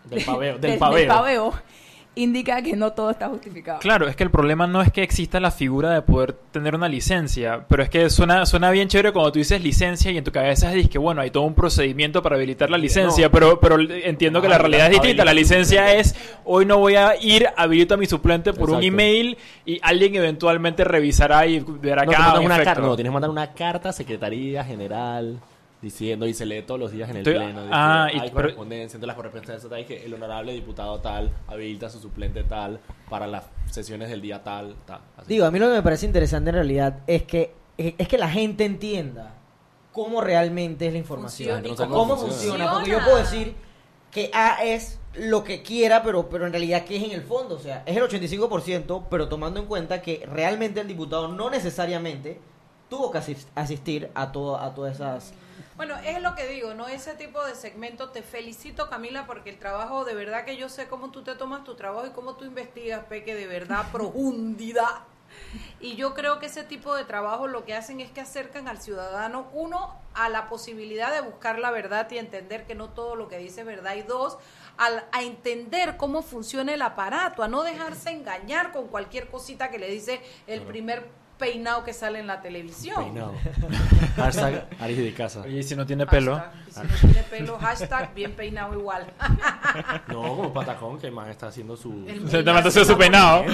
Del 0.04 0.24
paveo, 0.24 0.52
del, 0.58 0.61
del 0.70 0.78
paveo. 0.78 1.08
paveo 1.08 1.54
indica 2.22 2.61
que 2.62 2.76
no 2.76 2.92
todo 2.92 3.11
está 3.11 3.28
justificado. 3.28 3.78
Claro, 3.81 4.09
es 4.09 4.16
que 4.16 4.24
el 4.24 4.31
problema 4.31 4.66
no 4.66 4.83
es 4.83 4.92
que 4.92 5.02
exista 5.02 5.40
la 5.40 5.50
figura 5.50 5.90
de 5.90 6.02
poder 6.02 6.35
tener 6.52 6.74
una 6.74 6.88
licencia, 6.88 7.64
pero 7.68 7.83
es 7.83 7.88
que 7.88 8.11
suena, 8.11 8.44
suena 8.46 8.70
bien 8.70 8.88
chévere 8.88 9.12
cuando 9.12 9.33
tú 9.33 9.38
dices 9.38 9.62
licencia 9.62 10.11
y 10.11 10.18
en 10.18 10.24
tu 10.24 10.33
cabeza 10.33 10.70
dices 10.70 10.90
que 10.90 10.98
bueno, 10.98 11.20
hay 11.20 11.31
todo 11.31 11.44
un 11.44 11.54
procedimiento 11.54 12.22
para 12.22 12.37
habilitar 12.37 12.70
la 12.70 12.78
licencia, 12.78 13.26
No. 13.26 13.33
pero, 13.33 13.61
pero 13.61 13.78
entiendo 13.81 14.42
que 14.42 14.48
la 14.48 14.57
Ah, 14.57 14.59
realidad 14.59 14.87
es 14.87 14.92
distinta. 14.92 15.24
La 15.24 15.33
licencia 15.35 15.94
es, 15.94 16.14
hoy 16.44 16.66
no 16.66 16.78
voy 16.78 16.96
a 16.96 17.14
ir, 17.20 17.46
habilito 17.57 17.94
a 17.94 17.96
mi 17.96 18.07
suplente 18.07 18.52
por 18.52 18.70
un 18.70 18.83
email 18.83 19.38
y 19.64 19.78
alguien 19.83 20.14
eventualmente 20.16 20.85
revisará 20.85 21.46
y 21.46 21.61
verá 21.61 22.04
No, 22.04 22.11
tienes 22.11 22.26
que 22.26 22.33
ah, 22.37 22.40
una 22.40 22.62
carta, 22.64 22.81
no, 22.83 22.96
tienes 22.96 23.11
que 23.11 23.14
mandar 23.14 23.31
una 23.31 23.52
carta 23.52 23.90
a 23.90 23.92
Secretaría 23.92 24.64
General 24.64 25.38
diciendo 25.80 26.26
y 26.26 26.34
se 26.34 26.44
lee 26.44 26.62
todos 26.62 26.80
los 26.80 26.90
días 26.90 27.08
en 27.10 27.16
el 27.18 27.22
Estoy- 27.26 27.34
pleno. 27.36 27.62
de 27.62 27.68
ah, 27.72 28.08
que 28.10 28.16
y- 28.16 28.20
hay 28.20 28.28
pero- 28.30 28.34
correspondencia 28.42 28.96
entre 28.96 29.06
las 29.06 29.16
correspondencias 29.16 29.68
tal, 29.70 29.80
y 29.80 29.84
que 29.84 30.04
el 30.04 30.12
honorable 30.14 30.52
diputado 30.52 30.98
tal 31.00 31.30
habilita 31.46 31.86
a 31.86 31.90
su 31.90 32.00
suplente 32.00 32.42
tal 32.44 32.80
para 33.08 33.26
las 33.26 33.44
sesiones 33.70 34.08
del 34.10 34.20
día 34.20 34.42
tal. 34.42 34.74
tal 34.86 35.00
así. 35.16 35.28
Digo, 35.28 35.46
a 35.46 35.50
mí 35.50 35.58
lo 35.58 35.66
que 35.68 35.74
me 35.74 35.82
parece 35.82 36.06
interesante 36.06 36.50
en 36.50 36.54
realidad 36.56 37.00
es 37.06 37.22
que 37.24 37.54
es 37.76 37.94
es 37.96 38.08
que 38.08 38.18
la 38.18 38.28
gente 38.28 38.64
entienda 38.64 39.34
cómo 39.92 40.20
realmente 40.20 40.86
es 40.88 40.92
la 40.92 40.98
información. 40.98 41.48
Funciona. 41.62 41.68
y 41.68 41.70
No 41.70 41.76
sabe 41.76 41.88
cómo 41.90 42.00
cómo 42.00 42.16
funciona. 42.16 42.48
funciona. 42.64 42.72
Porque 42.72 42.90
yo 42.90 42.98
puedo 43.04 43.16
decir 43.18 43.54
que 44.10 44.30
A 44.34 44.64
es 44.64 44.98
lo 45.14 45.44
que 45.44 45.62
quiera, 45.62 46.02
pero, 46.02 46.28
pero 46.28 46.46
en 46.46 46.52
realidad 46.52 46.84
que 46.84 46.96
es 46.96 47.02
en 47.04 47.12
el 47.12 47.22
fondo. 47.22 47.54
O 47.54 47.58
sea, 47.60 47.82
es 47.86 47.96
el 47.96 48.02
85%, 48.02 49.04
pero 49.10 49.28
tomando 49.28 49.60
en 49.60 49.66
cuenta 49.66 50.02
que 50.02 50.26
realmente 50.30 50.80
el 50.80 50.88
diputado 50.88 51.28
no 51.28 51.50
necesariamente 51.50 52.40
tuvo 52.90 53.10
que 53.12 53.18
asis- 53.18 53.46
asistir 53.54 54.10
a, 54.14 54.32
todo, 54.32 54.58
a 54.58 54.74
todas 54.74 54.94
esas... 54.96 55.32
Bueno, 55.78 55.94
es 56.04 56.20
lo 56.20 56.34
que 56.34 56.48
digo, 56.48 56.74
¿no? 56.74 56.88
Ese 56.88 57.14
tipo 57.14 57.44
de 57.44 57.54
segmento, 57.54 58.10
te 58.10 58.22
felicito 58.24 58.90
Camila 58.90 59.26
porque 59.26 59.50
el 59.50 59.60
trabajo, 59.60 60.04
de 60.04 60.12
verdad 60.16 60.44
que 60.44 60.56
yo 60.56 60.68
sé 60.68 60.88
cómo 60.88 61.12
tú 61.12 61.22
te 61.22 61.36
tomas 61.36 61.62
tu 61.62 61.76
trabajo 61.76 62.04
y 62.04 62.10
cómo 62.10 62.34
tú 62.34 62.44
investigas, 62.44 63.04
Peque, 63.04 63.36
de 63.36 63.46
verdad, 63.46 63.86
profundidad. 63.92 65.04
Y 65.78 65.94
yo 65.94 66.14
creo 66.14 66.40
que 66.40 66.46
ese 66.46 66.64
tipo 66.64 66.96
de 66.96 67.04
trabajo 67.04 67.46
lo 67.46 67.64
que 67.64 67.74
hacen 67.76 68.00
es 68.00 68.10
que 68.10 68.20
acercan 68.20 68.66
al 68.66 68.80
ciudadano, 68.82 69.46
uno, 69.52 69.94
a 70.14 70.28
la 70.28 70.48
posibilidad 70.48 71.12
de 71.12 71.20
buscar 71.20 71.60
la 71.60 71.70
verdad 71.70 72.10
y 72.10 72.18
entender 72.18 72.66
que 72.66 72.74
no 72.74 72.88
todo 72.88 73.14
lo 73.14 73.28
que 73.28 73.38
dice 73.38 73.60
es 73.60 73.66
verdad, 73.66 73.94
y 73.94 74.02
dos, 74.02 74.36
al- 74.78 75.06
a 75.12 75.22
entender 75.22 75.96
cómo 75.96 76.22
funciona 76.22 76.74
el 76.74 76.82
aparato, 76.82 77.44
a 77.44 77.48
no 77.48 77.62
dejarse 77.62 78.10
engañar 78.18 78.72
con 78.72 78.88
cualquier 78.88 79.28
cosita 79.28 79.70
que 79.70 79.78
le 79.78 79.88
dice 79.88 80.20
el 80.48 80.62
primer 80.62 81.06
peinado 81.38 81.85
que 81.85 81.92
sale 81.92 82.18
en 82.18 82.27
la 82.27 82.42
televisión. 82.42 83.05
Peinado. 83.05 83.35
Hashtag 84.16 84.68
Aris 84.81 84.98
de 84.98 85.14
casa. 85.14 85.40
Oye, 85.42 85.61
y 85.61 85.62
si 85.62 85.77
no 85.77 85.87
tiene 85.87 86.07
pelo. 86.07 86.37
Hashtag, 86.37 86.67
si 86.82 87.06
no 87.06 87.12
tiene 87.12 87.22
pelo, 87.28 87.58
hashtag 87.58 88.14
bien 88.14 88.32
peinado 88.34 88.74
igual. 88.74 89.06
No, 90.08 90.22
como 90.36 90.52
Patacón, 90.52 90.98
que 90.98 91.10
más 91.10 91.28
está 91.28 91.48
haciendo 91.48 91.76
su... 91.76 92.04
El 92.06 92.28
Se 92.30 92.42
te 92.42 92.52
mandó 92.52 92.70
su 92.70 92.96
peinado. 92.96 93.44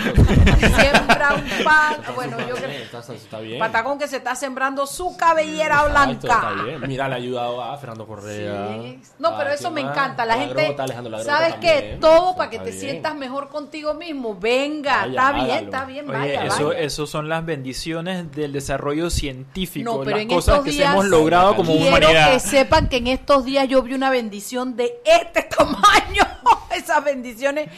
Siembra 0.58 1.34
un 1.34 1.64
pan. 1.64 1.96
Bueno, 2.14 2.38
yo 2.40 2.54
creo. 2.54 2.70
Está, 2.82 3.00
está- 3.00 3.14
está 3.14 3.40
bien. 3.40 3.58
Patacón 3.58 3.98
que 3.98 4.06
se 4.08 4.16
está 4.18 4.34
sembrando 4.34 4.86
su 4.86 5.16
cabellera 5.16 5.84
blanca. 5.88 6.12
Está 6.12 6.52
bien. 6.64 6.80
Mira, 6.86 7.08
le 7.08 7.14
ha 7.14 7.16
ayudado 7.18 7.62
a 7.62 7.76
Fernando 7.78 8.06
Correa. 8.06 8.68
Sí. 8.82 9.00
No, 9.18 9.36
pero 9.36 9.50
eso 9.50 9.70
me 9.70 9.82
más? 9.82 9.92
encanta. 9.92 10.24
La 10.24 10.36
Ladrota, 10.36 10.60
gente, 10.62 10.82
Alejandro 10.82 11.10
Ladrota 11.10 11.36
¿sabes 11.38 11.54
qué? 11.60 11.98
Todo 12.00 12.36
para 12.36 12.50
que 12.50 12.56
Está 12.56 12.64
te 12.66 12.70
bien. 12.76 12.80
sientas 12.90 13.14
mejor 13.16 13.48
contigo 13.48 13.94
mismo. 13.94 14.36
Venga, 14.38 15.06
Vaya, 15.06 15.08
está 15.10 15.32
bien, 15.32 15.44
hágalo. 15.50 15.64
está 15.64 15.84
bien, 15.84 16.08
Oye, 16.10 16.18
vaya, 16.18 16.44
eso, 16.44 16.68
vaya. 16.68 16.78
eso 16.80 17.06
son 17.06 17.28
las 17.28 17.44
bendiciones 17.44 18.32
del 18.32 18.52
desarrollo 18.52 19.10
científico, 19.10 19.90
No, 19.90 19.98
pero 20.00 20.10
las 20.16 20.22
en 20.22 20.28
cosas 20.28 20.54
estos 20.56 20.64
que 20.66 20.70
días 20.72 20.92
hemos 20.92 21.06
logrado 21.06 21.56
como 21.56 21.72
quiero 21.72 21.88
humanidad. 21.88 22.32
que 22.32 22.40
sepan 22.40 22.88
que 22.88 22.96
en 22.98 23.06
estos 23.14 23.44
días 23.44 23.68
yo 23.68 23.82
vi 23.82 23.94
una 23.94 24.10
bendición 24.10 24.76
de 24.76 25.00
este 25.04 25.42
tamaño. 25.56 26.22
Esas 26.76 27.02
bendiciones. 27.04 27.70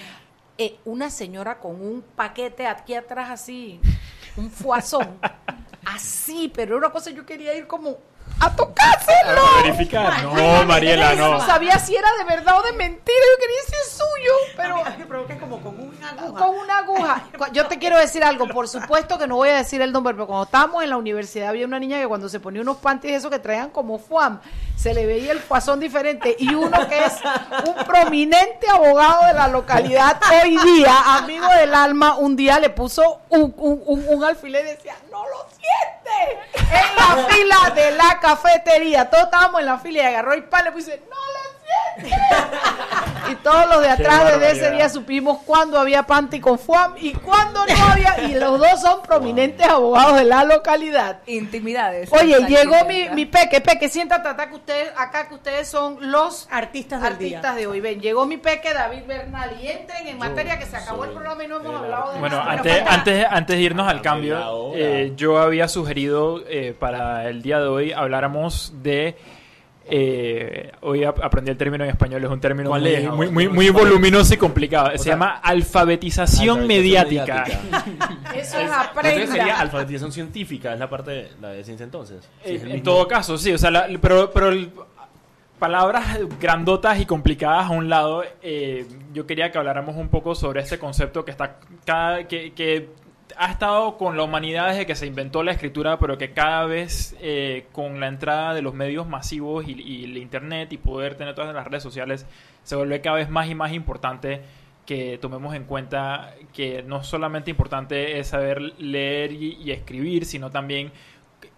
Eh, 0.58 0.78
una 0.86 1.10
señora 1.10 1.58
con 1.58 1.80
un 1.82 2.02
paquete 2.02 2.66
aquí 2.66 2.94
atrás 2.94 3.28
así, 3.30 3.78
un 4.38 4.50
fuazón, 4.50 5.18
así, 5.84 6.50
pero 6.54 6.78
una 6.78 6.88
cosa 6.88 7.10
yo 7.10 7.26
quería 7.26 7.54
ir 7.54 7.66
como 7.66 7.98
a 8.40 8.54
tocárselo. 8.54 9.46
A 9.46 9.62
verificar. 9.62 10.22
No, 10.24 10.64
Mariela, 10.64 11.14
Yo 11.14 11.20
no. 11.30 11.38
no 11.38 11.46
sabía 11.46 11.78
si 11.78 11.96
era 11.96 12.08
de 12.18 12.24
verdad 12.24 12.58
o 12.58 12.62
de 12.62 12.72
mentira. 12.72 13.18
Yo 13.32 13.40
quería 13.40 13.56
decir 13.66 13.98
suyo, 13.98 14.32
pero 14.56 14.76
A 14.84 14.90
mí 14.90 14.96
me 14.98 15.06
provoca 15.06 15.38
como 15.38 15.60
con 15.62 15.80
una 15.80 16.10
aguja. 16.10 16.38
con 16.44 16.54
una 16.58 16.78
aguja. 16.78 17.24
Yo 17.52 17.66
te 17.66 17.78
quiero 17.78 17.96
decir 17.98 18.22
algo, 18.24 18.46
por 18.48 18.68
supuesto 18.68 19.18
que 19.18 19.26
no 19.26 19.36
voy 19.36 19.48
a 19.48 19.56
decir 19.56 19.80
el 19.82 19.92
nombre, 19.92 20.14
pero 20.14 20.26
cuando 20.26 20.44
estábamos 20.44 20.82
en 20.84 20.90
la 20.90 20.96
universidad 20.96 21.48
había 21.48 21.66
una 21.66 21.78
niña 21.78 21.98
que 21.98 22.06
cuando 22.06 22.28
se 22.28 22.38
ponía 22.40 22.60
unos 22.62 22.76
panties 22.78 23.14
esos 23.16 23.30
que 23.30 23.38
traían 23.38 23.70
como 23.70 23.98
fuam, 23.98 24.40
se 24.76 24.92
le 24.92 25.06
veía 25.06 25.32
el 25.32 25.40
fuazón 25.40 25.80
diferente. 25.80 26.36
Y 26.38 26.54
uno 26.54 26.86
que 26.88 27.04
es 27.04 27.14
un 27.66 27.84
prominente 27.86 28.68
abogado 28.68 29.26
de 29.26 29.32
la 29.34 29.48
localidad 29.48 30.20
hoy 30.42 30.56
día, 30.58 30.94
amigo 31.16 31.48
del 31.58 31.74
alma, 31.74 32.16
un 32.16 32.36
día 32.36 32.58
le 32.60 32.70
puso 32.70 33.20
un, 33.30 33.54
un, 33.56 33.82
un- 33.86 34.04
un 34.08 34.24
alfiler 34.24 34.64
y 34.66 34.68
decía, 34.70 34.94
no 35.10 35.22
lo 35.26 35.46
siente. 35.50 36.40
En 36.56 36.96
la 36.96 37.26
fila 37.28 37.70
de 37.74 37.90
la 37.92 38.18
cafetería. 38.26 39.08
Todos 39.08 39.24
estábamos 39.24 39.60
en 39.60 39.66
la 39.66 39.78
fila 39.78 40.02
y 40.02 40.06
agarró 40.06 40.32
el 40.32 40.44
pan 40.44 40.62
y 40.62 40.64
le 40.64 40.72
puso, 40.72 40.90
no 40.90 40.96
siente. 40.96 41.45
Y 43.28 43.34
todos 43.36 43.66
los 43.68 43.80
de 43.80 43.88
atrás 43.88 44.24
desde 44.38 44.50
ese 44.52 44.70
día 44.70 44.88
supimos 44.88 45.38
cuándo 45.44 45.78
había 45.80 46.04
panty 46.04 46.38
con 46.38 46.58
fuam 46.60 46.94
y 47.00 47.12
cuándo 47.12 47.64
no 47.66 47.84
había. 47.88 48.22
Y 48.28 48.34
los 48.34 48.58
dos 48.60 48.80
son 48.80 49.02
prominentes 49.02 49.66
abogados 49.66 50.16
de 50.16 50.24
la 50.24 50.44
localidad. 50.44 51.18
Intimidades. 51.26 52.12
Oye, 52.12 52.38
llegó 52.46 52.84
mi, 52.86 53.08
mi 53.10 53.26
peque, 53.26 53.60
peque, 53.60 53.88
siéntate 53.88 54.28
acá 54.28 54.48
que 54.48 54.54
ustedes, 54.54 54.92
acá 54.96 55.26
que 55.28 55.34
ustedes 55.34 55.66
son 55.66 55.96
los 56.12 56.46
Artistas 56.52 57.02
del 57.02 57.12
artistas 57.14 57.42
día. 57.56 57.60
de 57.60 57.66
hoy. 57.66 57.80
Ven, 57.80 58.00
llegó 58.00 58.26
mi 58.26 58.36
peque 58.36 58.72
David 58.72 59.02
Bernal 59.08 59.56
y 59.60 59.68
entren 59.68 60.06
en 60.06 60.18
materia 60.18 60.58
que 60.58 60.66
se 60.66 60.76
acabó 60.76 61.04
el 61.04 61.10
programa 61.10 61.42
y 61.42 61.48
no 61.48 61.56
hemos 61.56 61.74
hablado 61.74 62.12
de 62.12 62.20
Bueno, 62.20 62.36
nada. 62.38 62.52
antes, 62.52 62.82
antes, 62.86 63.26
antes 63.28 63.56
de 63.56 63.62
irnos 63.62 63.88
al 63.88 64.02
cambio, 64.02 64.72
eh, 64.76 65.12
yo 65.16 65.38
había 65.40 65.66
sugerido 65.66 66.42
eh, 66.48 66.76
para 66.78 67.28
el 67.28 67.42
día 67.42 67.58
de 67.58 67.66
hoy 67.66 67.92
habláramos 67.92 68.72
de... 68.82 69.16
eh, 69.88 70.72
hoy 70.82 71.04
ap- 71.04 71.22
aprendí 71.22 71.50
el 71.50 71.56
término 71.56 71.84
en 71.84 71.90
español, 71.90 72.24
es 72.24 72.30
un 72.30 72.40
término 72.40 72.68
¿Cuál 72.70 72.82
muy, 72.82 72.90
es? 72.92 73.10
muy, 73.10 73.28
muy, 73.30 73.48
muy 73.48 73.70
voluminoso 73.70 74.34
y 74.34 74.36
complicado. 74.36 74.90
Se 74.92 74.98
sea, 74.98 75.12
llama 75.14 75.36
alfabetización, 75.42 76.60
Alfabetización 76.60 76.66
mediática. 76.66 77.44
Eso 78.34 78.58
es 78.58 78.64
Entonces 78.64 78.70
aprenda. 78.72 79.26
sería 79.32 79.60
alfabetización 79.60 80.12
científica, 80.12 80.72
es 80.74 80.78
la 80.80 80.90
parte 80.90 81.10
de, 81.10 81.28
la 81.40 81.48
de 81.50 81.62
ciencia 81.64 81.84
entonces. 81.84 82.28
Sí, 82.44 82.50
Eh, 82.52 82.56
en 82.56 82.64
mismo- 82.66 82.82
todo 82.82 83.06
caso, 83.08 83.38
sí, 83.38 83.52
o 83.52 83.58
sea, 83.58 83.70
la- 83.70 83.88
pero, 84.00 84.30
pero 84.32 84.48
el- 84.48 84.70
palabras 85.58 86.18
grandotas 86.38 87.00
y 87.00 87.06
complicadas 87.06 87.66
a 87.66 87.70
un 87.70 87.88
lado, 87.88 88.22
eh, 88.42 88.86
yo 89.14 89.26
quería 89.26 89.50
que 89.50 89.56
habláramos 89.58 89.96
un 89.96 90.08
poco 90.08 90.34
sobre 90.34 90.60
este 90.60 90.78
concepto 90.78 91.24
que 91.24 91.30
está 91.30 91.56
cada, 91.86 92.24
que, 92.28 92.52
que 92.52 92.90
ha 93.38 93.50
estado 93.50 93.96
con 93.96 94.16
la 94.16 94.22
humanidad 94.22 94.68
desde 94.68 94.86
que 94.86 94.94
se 94.94 95.06
inventó 95.06 95.42
la 95.42 95.52
escritura, 95.52 95.98
pero 95.98 96.18
que 96.18 96.32
cada 96.32 96.64
vez 96.66 97.16
eh, 97.20 97.66
con 97.72 98.00
la 98.00 98.08
entrada 98.08 98.54
de 98.54 98.62
los 98.62 98.74
medios 98.74 99.06
masivos 99.06 99.66
y, 99.66 99.72
y 99.80 100.04
el 100.04 100.16
internet 100.16 100.72
y 100.72 100.76
poder 100.78 101.16
tener 101.16 101.34
todas 101.34 101.54
las 101.54 101.66
redes 101.66 101.82
sociales, 101.82 102.26
se 102.62 102.76
vuelve 102.76 103.00
cada 103.00 103.16
vez 103.16 103.28
más 103.28 103.48
y 103.48 103.54
más 103.54 103.72
importante 103.72 104.42
que 104.86 105.18
tomemos 105.18 105.54
en 105.54 105.64
cuenta 105.64 106.34
que 106.52 106.82
no 106.82 107.02
solamente 107.02 107.50
importante 107.50 108.18
es 108.18 108.28
saber 108.28 108.60
leer 108.78 109.32
y, 109.32 109.54
y 109.62 109.72
escribir, 109.72 110.24
sino 110.24 110.50
también 110.50 110.92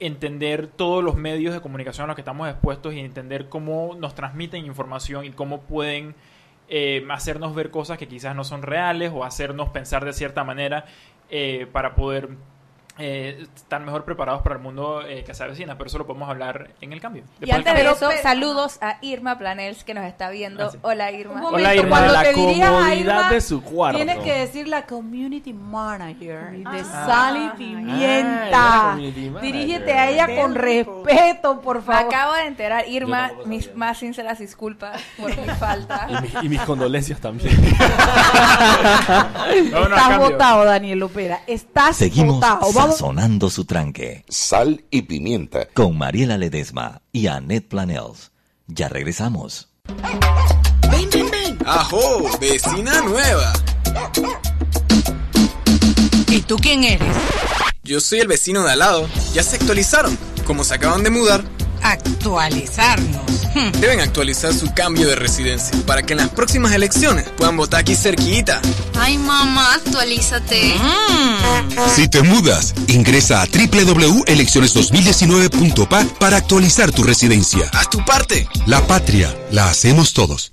entender 0.01 0.67
todos 0.67 1.05
los 1.05 1.17
medios 1.17 1.55
de 1.55 1.61
comunicación 1.61 2.05
a 2.05 2.07
los 2.09 2.17
que 2.17 2.23
estamos 2.23 2.49
expuestos 2.49 2.95
y 2.95 3.01
entender 3.01 3.49
cómo 3.49 3.97
nos 3.99 4.15
transmiten 4.15 4.65
información 4.67 5.25
y 5.25 5.31
cómo 5.31 5.61
pueden 5.61 6.15
eh, 6.71 7.07
hacernos 7.11 7.55
ver 7.55 7.71
cosas 7.71 7.97
que 7.97 8.09
quizás 8.09 8.37
no 8.37 8.45
son 8.45 8.63
reales 8.63 9.11
o 9.15 9.25
hacernos 9.25 9.71
pensar 9.71 10.05
de 10.05 10.13
cierta 10.13 10.45
manera 10.45 10.85
eh, 11.31 11.67
para 11.73 11.95
poder 11.95 12.29
eh, 12.99 13.47
estar 13.57 13.81
mejor 13.81 14.05
preparados 14.05 14.43
para 14.43 14.57
el 14.57 14.61
mundo 14.63 15.03
eh, 15.07 15.25
que 15.25 15.35
se 15.35 15.45
avecina. 15.45 15.77
Pero 15.79 15.89
eso 15.89 15.99
lo 15.99 16.07
podemos 16.07 16.29
hablar 16.29 16.71
en 16.81 16.93
el 16.93 17.01
cambio. 17.01 17.23
Y 17.41 17.47
Después 17.47 17.59
antes 17.67 17.75
de 17.85 17.91
eso, 17.91 18.09
Pero- 18.09 18.23
saludos 18.23 18.79
a 18.81 18.99
Irma 19.03 19.39
Planels 19.39 19.85
que 19.85 19.95
nos 19.95 20.05
está 20.05 20.31
viendo. 20.31 20.67
Ah, 20.67 20.71
sí. 20.73 20.79
Hola 20.83 21.09
Un 21.11 21.15
Irma. 21.15 21.35
momento, 21.35 21.57
Hola, 21.57 21.75
Irma. 21.75 21.89
cuando 21.89 22.13
La 22.13 22.23
te 22.23 22.29
a 22.29 22.33
comodidad 22.33 22.93
Irma, 22.93 23.31
de 23.31 23.41
su 23.41 23.63
cuarto. 23.63 23.97
Tienes 23.97 24.19
que 24.19 24.33
decir 24.33 24.69
la 24.69 24.87
community 24.87 25.53
manager 25.53 26.51
de 26.51 26.63
Ah. 26.67 27.05
Sal 27.07 27.37
y 27.37 27.41
Ah, 27.47 27.55
Pimienta. 27.57 28.81
community 28.93 29.31
manager. 29.31 29.53
Dirígete 29.53 29.93
a 29.93 30.11
ella 30.11 30.27
con 30.43 30.55
respeto, 30.55 31.61
por 31.61 31.77
Me 31.77 31.83
favor. 31.83 32.07
acabo 32.15 32.33
de 32.35 32.47
enterar, 32.47 32.89
Irma, 32.89 33.31
mis 33.47 33.75
más 33.75 33.99
sinceras 33.99 34.39
disculpas 34.39 35.01
por 35.19 35.37
mi 35.37 35.49
falta. 35.55 36.07
Y, 36.09 36.23
mis- 36.23 36.35
y 36.45 36.49
mis 36.49 36.61
condolencias 36.63 37.21
también. 37.21 37.57
Estás 39.49 40.19
votado, 40.19 40.65
Daniel 40.65 41.03
Opera. 41.03 41.41
Estás 41.47 41.97
Seguimos 41.97 42.37
votado. 42.37 42.61
Sazonando 42.89 43.51
su 43.51 43.67
tranque. 43.67 44.25
Sal 44.31 44.83
y 44.91 45.03
pimienta. 45.03 45.69
Con 45.75 45.99
Mariela 45.99 46.39
Ledesma 46.39 47.03
y 47.13 47.27
Annette 47.27 47.69
Planels. 47.69 48.33
Ya 48.67 48.89
regresamos. 48.89 49.69
Ven, 50.91 51.11
ven, 51.13 51.31
ven. 51.31 51.59
Ajo, 51.67 52.25
vecina 52.41 53.03
nueva. 53.03 53.53
¿Y 56.29 56.41
tú 56.41 56.57
quién 56.57 56.85
eres? 56.85 57.15
Yo 57.83 58.01
soy 58.01 58.21
el 58.21 58.27
vecino 58.27 58.65
de 58.65 58.73
al 58.73 58.79
lado. 58.79 59.07
Ya 59.35 59.43
se 59.43 59.57
actualizaron. 59.57 60.17
Como 60.47 60.65
se 60.65 60.75
acaban 60.75 61.03
de 61.03 61.11
mudar, 61.11 61.45
Actualizarnos. 61.83 63.23
Hmm. 63.55 63.71
Deben 63.81 64.01
actualizar 64.01 64.53
su 64.53 64.73
cambio 64.75 65.09
de 65.09 65.17
residencia 65.17 65.71
para 65.87 66.03
que 66.03 66.13
en 66.13 66.19
las 66.19 66.29
próximas 66.31 66.73
elecciones 66.73 67.25
puedan 67.37 67.57
votar 67.57 67.81
aquí 67.81 67.95
cerquita. 67.95 68.61
Ay, 68.99 69.17
mamá, 69.19 69.75
actualízate. 69.75 70.75
Si 71.95 72.09
te 72.09 72.23
mudas, 72.23 72.75
ingresa 72.89 73.43
a 73.43 73.47
www.elecciones2019.pa 73.47 76.05
para 76.19 76.37
actualizar 76.37 76.91
tu 76.93 77.03
residencia. 77.03 77.71
Haz 77.73 77.89
tu 77.91 78.05
parte. 78.05 78.49
La 78.67 78.87
patria 78.87 79.35
la 79.51 79.69
hacemos 79.69 80.13
todos. 80.13 80.53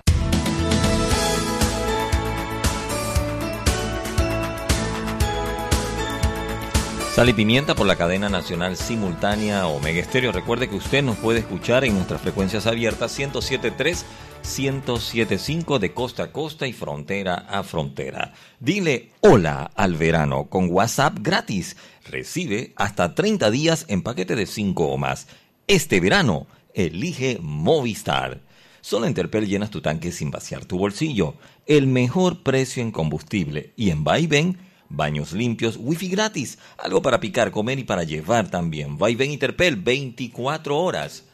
Sal 7.13 7.27
y 7.27 7.33
Pimienta 7.33 7.75
por 7.75 7.87
la 7.87 7.97
cadena 7.97 8.29
nacional 8.29 8.77
simultánea 8.77 9.67
Omega 9.67 9.99
Estéreo. 9.99 10.31
Recuerde 10.31 10.69
que 10.69 10.77
usted 10.77 11.03
nos 11.03 11.17
puede 11.17 11.39
escuchar 11.39 11.83
en 11.83 11.95
nuestras 11.95 12.21
frecuencias 12.21 12.67
abiertas 12.67 13.19
107.3, 13.19 14.05
107.5 14.45 15.77
de 15.77 15.93
costa 15.93 16.23
a 16.23 16.31
costa 16.31 16.67
y 16.67 16.73
frontera 16.73 17.35
a 17.35 17.63
frontera. 17.63 18.33
Dile 18.61 19.11
hola 19.19 19.71
al 19.75 19.95
verano 19.95 20.45
con 20.47 20.69
WhatsApp 20.71 21.17
gratis. 21.19 21.75
Recibe 22.09 22.71
hasta 22.77 23.13
30 23.13 23.51
días 23.51 23.85
en 23.89 24.03
paquete 24.03 24.37
de 24.37 24.45
5 24.45 24.87
o 24.87 24.97
más. 24.97 25.27
Este 25.67 25.99
verano, 25.99 26.47
elige 26.73 27.39
Movistar. 27.41 28.39
Solo 28.79 29.05
en 29.05 29.13
Terpel 29.13 29.49
llenas 29.49 29.69
tu 29.69 29.81
tanque 29.81 30.13
sin 30.13 30.31
vaciar 30.31 30.63
tu 30.63 30.77
bolsillo. 30.77 31.35
El 31.65 31.87
mejor 31.87 32.41
precio 32.41 32.81
en 32.81 32.91
combustible 32.91 33.73
y 33.75 33.89
en 33.89 34.05
Vaivén 34.05 34.70
baños 34.91 35.33
limpios, 35.33 35.77
wifi 35.79 36.09
gratis, 36.09 36.57
algo 36.77 37.01
para 37.01 37.19
picar, 37.19 37.51
comer 37.51 37.79
y 37.79 37.83
para 37.83 38.03
llevar 38.03 38.49
también. 38.49 38.97
Va 39.01 39.09
y 39.09 39.15
ven 39.15 39.31
Interpel 39.31 39.75
24 39.75 40.77
horas 40.77 41.25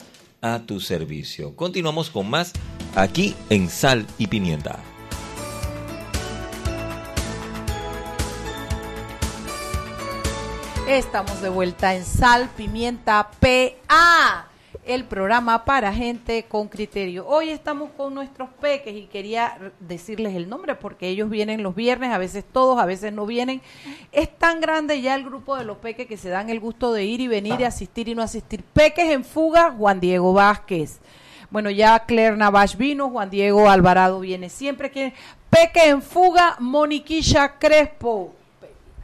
a 0.41 0.59
tu 0.59 0.79
servicio. 0.79 1.55
Continuamos 1.55 2.09
con 2.09 2.29
más 2.29 2.53
aquí 2.95 3.35
en 3.49 3.69
Sal 3.69 4.05
y 4.17 4.27
Pimienta. 4.27 4.79
Estamos 10.87 11.41
de 11.41 11.49
vuelta 11.49 11.95
en 11.95 12.05
Sal, 12.05 12.49
Pimienta, 12.55 13.29
PA, 13.41 14.47
el 14.87 15.03
programa 15.03 15.65
para 15.65 15.93
gente 15.93 16.45
con 16.47 16.69
criterio. 16.69 17.27
Hoy 17.27 17.49
estamos 17.49 17.89
con 17.97 18.13
nuestros 18.13 18.49
peques 18.61 18.95
y 18.95 19.07
quería 19.07 19.57
decirles 19.81 20.33
el 20.33 20.47
nombre 20.47 20.75
porque 20.75 21.09
ellos 21.09 21.29
vienen 21.29 21.61
los 21.61 21.75
viernes, 21.75 22.11
a 22.11 22.17
veces 22.17 22.45
todos, 22.49 22.79
a 22.79 22.85
veces 22.85 23.11
no 23.11 23.25
vienen. 23.25 23.61
Es 24.13 24.33
tan 24.37 24.61
grande 24.61 25.01
ya 25.01 25.15
el 25.15 25.25
grupo 25.25 25.57
de 25.57 25.65
los 25.65 25.77
peques 25.77 26.07
que 26.07 26.15
se 26.15 26.29
dan 26.29 26.49
el 26.49 26.61
gusto 26.61 26.93
de 26.93 27.03
ir 27.03 27.19
y 27.19 27.27
venir 27.27 27.59
y 27.59 27.65
asistir 27.65 28.07
y 28.07 28.15
no 28.15 28.21
asistir. 28.21 28.63
Peques 28.63 29.11
en 29.11 29.25
fuga, 29.25 29.71
Juan 29.71 29.99
Diego 29.99 30.31
Vázquez. 30.31 30.99
Bueno, 31.49 31.69
ya 31.69 31.99
Claire 32.05 32.37
Navash 32.37 32.77
vino, 32.77 33.09
Juan 33.09 33.29
Diego 33.29 33.69
Alvarado 33.69 34.21
viene 34.21 34.49
siempre. 34.49 34.89
que 34.89 35.13
Peque 35.49 35.89
en 35.89 36.01
fuga, 36.01 36.55
Moniquilla 36.59 37.57
Crespo. 37.59 38.36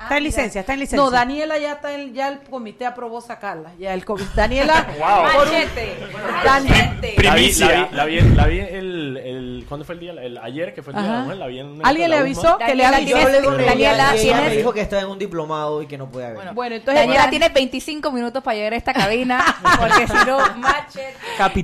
Está 0.03 0.17
en 0.17 0.23
licencia, 0.23 0.61
está 0.61 0.73
en 0.73 0.79
licencia. 0.79 1.03
No, 1.03 1.11
Daniela 1.11 1.57
ya 1.57 1.73
está 1.73 1.93
en, 1.93 2.13
ya 2.13 2.27
el 2.29 2.39
comité 2.41 2.85
aprobó 2.85 3.21
sacarla. 3.21 3.71
Ya 3.79 3.93
el 3.93 4.05
comité. 4.05 4.29
Daniela, 4.35 4.87
Wow. 4.99 5.41
un- 5.41 5.49
Machete. 5.49 5.97
Daniela. 6.43 6.93
La 7.23 7.35
vi, 7.35 7.51
la 7.53 7.67
vi, 7.67 7.87
la 7.95 8.05
vi, 8.05 8.21
la 8.35 8.45
vi 8.47 8.59
el, 8.59 9.17
el, 9.17 9.65
¿cuándo 9.67 9.85
fue 9.85 9.95
el 9.95 9.99
día? 10.01 10.11
El, 10.13 10.37
ayer, 10.37 10.73
que 10.73 10.81
fue 10.83 10.93
el 10.93 10.99
día 10.99 11.03
de 11.03 11.09
la 11.09 11.15
Ajá. 11.15 11.23
mujer, 11.23 11.37
la 11.37 11.47
vi 11.47 11.59
en 11.59 11.67
una 11.67 11.87
¿Alguien 11.89 12.09
le 12.09 12.17
avisó 12.17 12.55
UMA. 12.55 12.65
que 12.65 12.75
le 12.75 12.85
avisó? 12.85 13.17
Daniela, 13.57 14.15
ella 14.15 14.41
me 14.41 14.55
dijo 14.55 14.73
que 14.73 14.81
está 14.81 14.99
en 15.01 15.07
un 15.07 15.19
diplomado 15.19 15.81
y 15.81 15.87
que 15.87 15.97
no 15.97 16.09
puede 16.09 16.27
haber. 16.27 16.53
Bueno, 16.53 16.75
entonces 16.75 17.01
Daniela 17.01 17.21
Dan- 17.23 17.29
tiene 17.29 17.49
25 17.49 18.11
minutos 18.11 18.43
para 18.43 18.55
llegar 18.55 18.73
a 18.73 18.75
esta 18.77 18.93
cabina, 18.93 19.43
porque 19.79 20.07
si 20.07 20.25
no, 20.27 20.37
machete. 20.57 21.13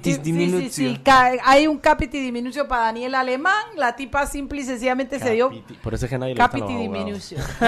Sí, 0.03 0.19
sí, 0.23 0.49
sí, 0.49 0.69
sí, 0.71 0.99
ca- 1.03 1.33
hay 1.45 1.67
un 1.67 1.77
capiti 1.77 2.19
diminucio 2.19 2.67
para 2.67 2.83
Daniel 2.85 3.15
Alemán, 3.15 3.53
la 3.75 3.95
tipa 3.95 4.25
simple 4.25 4.61
y 4.61 4.63
sencillamente 4.63 5.19
se 5.19 5.31
dio 5.33 5.51
Por 5.83 5.93
eso 5.93 6.05
es 6.05 6.09
que 6.09 6.17
nadie 6.17 6.33
le 6.33 6.37
capiti 6.37 6.73
los 6.87 7.33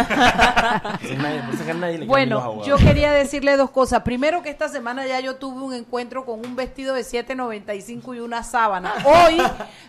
Bueno, 2.08 2.40
yo 2.66 2.78
quería 2.78 3.12
decirle 3.12 3.58
dos 3.58 3.70
cosas. 3.72 4.02
Primero 4.04 4.42
que 4.42 4.50
esta 4.50 4.70
semana 4.70 5.06
ya 5.08 5.20
yo 5.20 5.36
tuve 5.36 5.62
un 5.62 5.74
encuentro 5.74 6.26
con 6.26 6.40
un 6.46 6.56
vestido 6.56 6.94
de 6.94 7.02
7.95 7.02 8.16
y 8.16 8.20
una 8.20 8.44
sábana. 8.44 8.94
Hoy 9.06 9.42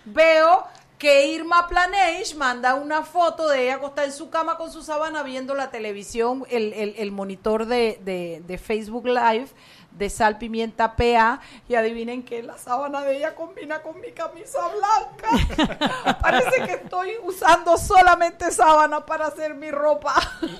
veo 0.04 0.64
que 0.98 1.26
Irma 1.32 1.66
Planage 1.68 2.34
manda 2.36 2.74
una 2.76 3.02
foto 3.02 3.48
de 3.48 3.64
ella 3.64 3.74
acostada 3.74 4.06
en 4.06 4.12
su 4.12 4.30
cama 4.30 4.56
con 4.56 4.70
su 4.70 4.82
sábana 4.84 5.24
viendo 5.24 5.54
la 5.56 5.70
televisión, 5.70 6.44
el, 6.48 6.72
el- 6.74 6.94
el 6.96 7.10
monitor 7.10 7.66
de, 7.66 7.98
de- 8.04 8.40
de 8.46 8.58
Facebook 8.58 9.06
Live 9.06 9.48
de 9.96 10.08
Sal 10.10 10.38
Pimienta 10.38 10.96
PA 10.96 11.40
y 11.68 11.74
adivinen 11.74 12.22
que 12.22 12.42
la 12.42 12.56
sábana 12.58 13.02
de 13.02 13.16
ella 13.18 13.34
combina 13.34 13.82
con 13.82 14.00
mi 14.00 14.10
camisa 14.12 14.58
blanca. 14.68 16.16
Parece 16.20 16.64
que 16.66 16.72
estoy 16.72 17.12
usando 17.22 17.76
solamente 17.78 18.50
sábana 18.50 19.04
para 19.04 19.26
hacer 19.26 19.54
mi 19.54 19.70
ropa. 19.70 20.14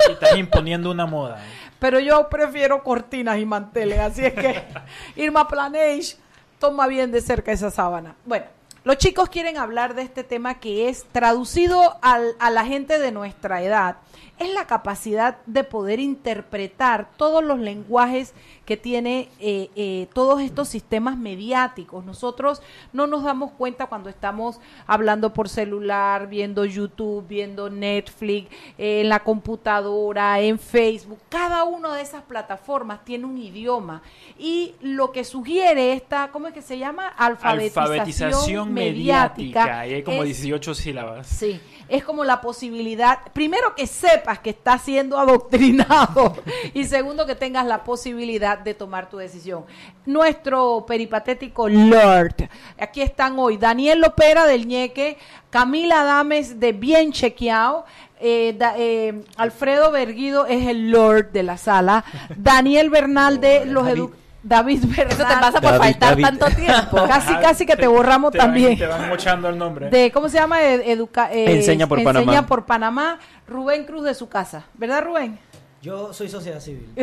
Y 0.08 0.12
están 0.12 0.38
imponiendo 0.38 0.90
una 0.90 1.06
moda. 1.06 1.42
Pero 1.78 1.98
yo 1.98 2.28
prefiero 2.28 2.82
cortinas 2.84 3.38
y 3.38 3.44
manteles, 3.46 3.98
así 3.98 4.24
es 4.24 4.34
que 4.34 4.62
Irma 5.16 5.48
Planage 5.48 6.16
toma 6.58 6.86
bien 6.86 7.10
de 7.10 7.20
cerca 7.20 7.50
esa 7.52 7.70
sábana. 7.70 8.14
Bueno, 8.24 8.46
los 8.84 8.98
chicos 8.98 9.28
quieren 9.28 9.58
hablar 9.58 9.94
de 9.94 10.02
este 10.02 10.22
tema 10.24 10.60
que 10.60 10.88
es 10.88 11.04
traducido 11.10 11.98
al- 12.02 12.36
a 12.38 12.50
la 12.50 12.64
gente 12.64 12.98
de 12.98 13.10
nuestra 13.10 13.62
edad. 13.62 13.96
Es 14.42 14.52
la 14.54 14.66
capacidad 14.66 15.38
de 15.46 15.62
poder 15.62 16.00
interpretar 16.00 17.08
todos 17.16 17.44
los 17.44 17.58
lenguajes 17.60 18.34
que 18.64 18.76
tiene 18.76 19.28
eh, 19.40 19.70
eh, 19.76 20.08
todos 20.14 20.40
estos 20.40 20.68
sistemas 20.68 21.16
mediáticos. 21.16 22.04
Nosotros 22.04 22.62
no 22.92 23.06
nos 23.06 23.22
damos 23.24 23.52
cuenta 23.52 23.86
cuando 23.86 24.08
estamos 24.08 24.60
hablando 24.86 25.32
por 25.32 25.48
celular, 25.48 26.28
viendo 26.28 26.64
YouTube, 26.64 27.26
viendo 27.28 27.70
Netflix, 27.70 28.50
eh, 28.78 29.02
en 29.02 29.08
la 29.08 29.20
computadora, 29.20 30.40
en 30.40 30.58
Facebook. 30.58 31.18
Cada 31.28 31.64
una 31.64 31.94
de 31.94 32.02
esas 32.02 32.22
plataformas 32.22 33.04
tiene 33.04 33.26
un 33.26 33.38
idioma. 33.38 34.02
Y 34.38 34.74
lo 34.80 35.12
que 35.12 35.24
sugiere 35.24 35.92
esta, 35.92 36.30
¿cómo 36.32 36.48
es 36.48 36.54
que 36.54 36.62
se 36.62 36.78
llama? 36.78 37.08
Alfabetización, 37.08 37.92
Alfabetización 37.92 38.72
mediática. 38.72 39.60
mediática. 39.66 39.86
Y 39.86 39.94
hay 39.94 40.02
como 40.02 40.22
es- 40.24 40.40
18 40.42 40.74
sílabas. 40.74 41.26
Sí, 41.26 41.60
es 41.88 42.04
como 42.04 42.24
la 42.24 42.40
posibilidad, 42.40 43.18
primero 43.32 43.74
que 43.74 43.86
sepas 44.32 44.38
que 44.40 44.50
estás 44.50 44.82
siendo 44.82 45.18
adoctrinado. 45.18 46.34
Y 46.74 46.84
segundo 46.84 47.26
que 47.26 47.34
tengas 47.34 47.66
la 47.66 47.84
posibilidad 47.84 48.58
de 48.58 48.74
tomar 48.74 49.08
tu 49.10 49.16
decisión. 49.18 49.64
Nuestro 50.06 50.84
peripatético 50.86 51.68
Lord, 51.68 52.48
aquí 52.78 53.02
están 53.02 53.38
hoy 53.38 53.56
Daniel 53.58 54.00
Lopera 54.00 54.46
del 54.46 54.66
Ñeque, 54.66 55.18
Camila 55.50 56.02
Dames 56.04 56.58
de 56.60 56.72
Bien 56.72 57.12
Chequeado, 57.12 57.84
eh, 58.20 58.54
da- 58.56 58.74
eh, 58.78 59.22
Alfredo 59.36 59.90
Berguido 59.90 60.46
es 60.46 60.66
el 60.66 60.90
Lord 60.90 61.32
de 61.32 61.42
la 61.42 61.56
sala, 61.56 62.04
Daniel 62.36 62.88
Bernal 62.90 63.40
de 63.40 63.66
los 63.66 63.86
edu 63.88 64.12
David 64.42 64.84
Bernal. 64.84 65.08
Eso 65.12 65.24
te 65.26 65.34
pasa 65.34 65.60
por 65.60 65.62
David, 65.72 65.78
faltar 65.78 66.10
David. 66.10 66.24
tanto 66.24 66.46
tiempo. 66.56 66.96
Casi, 67.08 67.34
casi 67.36 67.64
que 67.66 67.76
te 67.76 67.86
borramos 67.86 68.32
Te 68.32 68.38
van- 68.38 68.46
también 68.48 68.76
Te 68.78 68.86
van 68.86 69.08
mochando 69.08 69.48
el 69.48 69.56
nombre. 69.58 69.88
de 69.90 70.10
cómo 70.10 70.28
se 70.28 70.38
llama 70.38 70.60
Ed- 70.62 70.82
educa 70.86 71.30
eh, 71.32 71.54
Enseña 71.56 71.86
por 71.86 71.98
Enseña 72.00 72.24
Panamá. 72.24 72.46
por 72.46 72.66
Panamá 72.66 73.18
Rubén 73.46 73.84
Cruz 73.84 74.04
de 74.04 74.14
su 74.14 74.28
casa 74.28 74.64
verdad 74.74 75.02
Rubén 75.04 75.38
Yo 75.80 76.12
soy 76.12 76.28
sociedad 76.28 76.60
civil. 76.60 76.88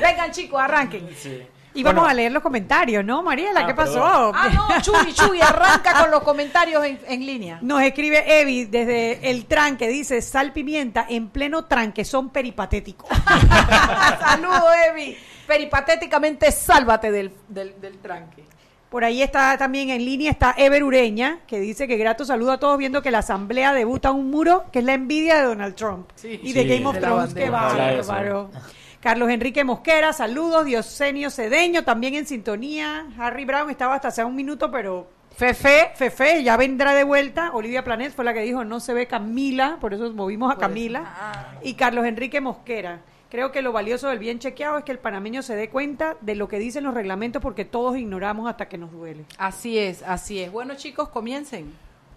vengan 0.00 0.30
chicos 0.30 0.60
arranquen 0.60 1.08
Y 1.78 1.82
vamos 1.82 2.08
a 2.08 2.14
leer 2.14 2.32
los 2.32 2.42
comentarios, 2.42 3.04
¿no, 3.04 3.22
Mariela? 3.22 3.60
Ah, 3.60 3.66
¿Qué 3.66 3.74
pasó? 3.74 3.92
perdón. 3.94 4.34
Ah, 4.34 4.48
no, 4.76 4.80
Chuy, 4.82 5.12
Chuy, 5.14 5.40
arranca 5.40 6.00
con 6.00 6.10
los 6.10 6.22
comentarios 6.22 6.84
en, 6.84 6.98
en 7.06 7.24
línea. 7.26 7.58
Nos 7.62 7.82
escribe 7.82 8.40
Evi 8.40 8.64
desde 8.64 9.30
el 9.30 9.46
tranque, 9.46 9.88
dice 9.88 10.20
sal 10.22 10.52
pimienta 10.52 11.06
en 11.08 11.28
pleno 11.28 11.66
tranque, 11.66 12.04
son 12.04 12.30
peripatéticos. 12.30 13.08
Saludos, 14.20 14.64
Evi. 14.90 15.16
Peripatéticamente, 15.46 16.52
sálvate 16.52 17.10
del, 17.10 17.32
del, 17.48 17.80
del 17.80 17.98
tranque. 17.98 18.44
Por 18.90 19.04
ahí 19.04 19.22
está 19.22 19.56
también 19.58 19.90
en 19.90 20.02
línea, 20.04 20.30
está 20.30 20.54
Ever 20.56 20.82
Ureña, 20.82 21.40
que 21.46 21.60
dice 21.60 21.86
que 21.86 21.96
grato 21.98 22.24
saludo 22.24 22.52
a 22.52 22.58
todos 22.58 22.78
viendo 22.78 23.02
que 23.02 23.10
la 23.10 23.18
asamblea 23.18 23.74
debuta 23.74 24.10
un 24.12 24.30
muro 24.30 24.64
que 24.72 24.78
es 24.78 24.84
la 24.84 24.94
envidia 24.94 25.36
de 25.36 25.42
Donald 25.42 25.74
Trump 25.74 26.08
y 26.22 26.52
de 26.54 26.62
Sí. 26.62 26.68
Game 26.68 26.86
of 26.86 26.98
Thrones. 26.98 27.34
Qué 27.34 27.50
bandera. 27.50 28.46
Carlos 29.00 29.30
Enrique 29.30 29.62
Mosquera, 29.62 30.12
saludos. 30.12 30.64
Diosenio 30.64 31.30
Cedeño, 31.30 31.84
también 31.84 32.14
en 32.14 32.26
sintonía. 32.26 33.06
Harry 33.16 33.44
Brown 33.44 33.70
estaba 33.70 33.94
hasta 33.94 34.08
hace 34.08 34.24
un 34.24 34.34
minuto, 34.34 34.70
pero 34.70 35.08
Fefe, 35.36 35.92
Fefe, 35.94 36.42
ya 36.42 36.56
vendrá 36.56 36.94
de 36.94 37.04
vuelta. 37.04 37.52
Olivia 37.52 37.84
Planet 37.84 38.12
fue 38.12 38.24
la 38.24 38.34
que 38.34 38.40
dijo 38.40 38.64
no 38.64 38.80
se 38.80 38.92
ve 38.94 39.06
Camila, 39.06 39.78
por 39.80 39.94
eso 39.94 40.12
movimos 40.12 40.50
a 40.50 40.56
Por. 40.56 40.62
Camila. 40.62 41.58
Y 41.62 41.74
Carlos 41.74 42.06
Enrique 42.06 42.40
Mosquera. 42.40 43.02
Creo 43.30 43.52
que 43.52 43.62
lo 43.62 43.72
valioso 43.72 44.08
del 44.08 44.18
bien 44.18 44.40
chequeado 44.40 44.78
es 44.78 44.84
que 44.84 44.90
el 44.90 44.98
panameño 44.98 45.42
se 45.42 45.54
dé 45.54 45.68
cuenta 45.68 46.16
de 46.20 46.34
lo 46.34 46.48
que 46.48 46.58
dicen 46.58 46.82
los 46.82 46.94
reglamentos 46.94 47.40
porque 47.40 47.64
todos 47.64 47.96
ignoramos 47.96 48.48
hasta 48.48 48.68
que 48.68 48.78
nos 48.78 48.90
duele. 48.90 49.26
Así 49.36 49.78
es, 49.78 50.02
así 50.02 50.40
es. 50.40 50.50
Bueno, 50.50 50.74
chicos, 50.74 51.10
comiencen. 51.10 51.72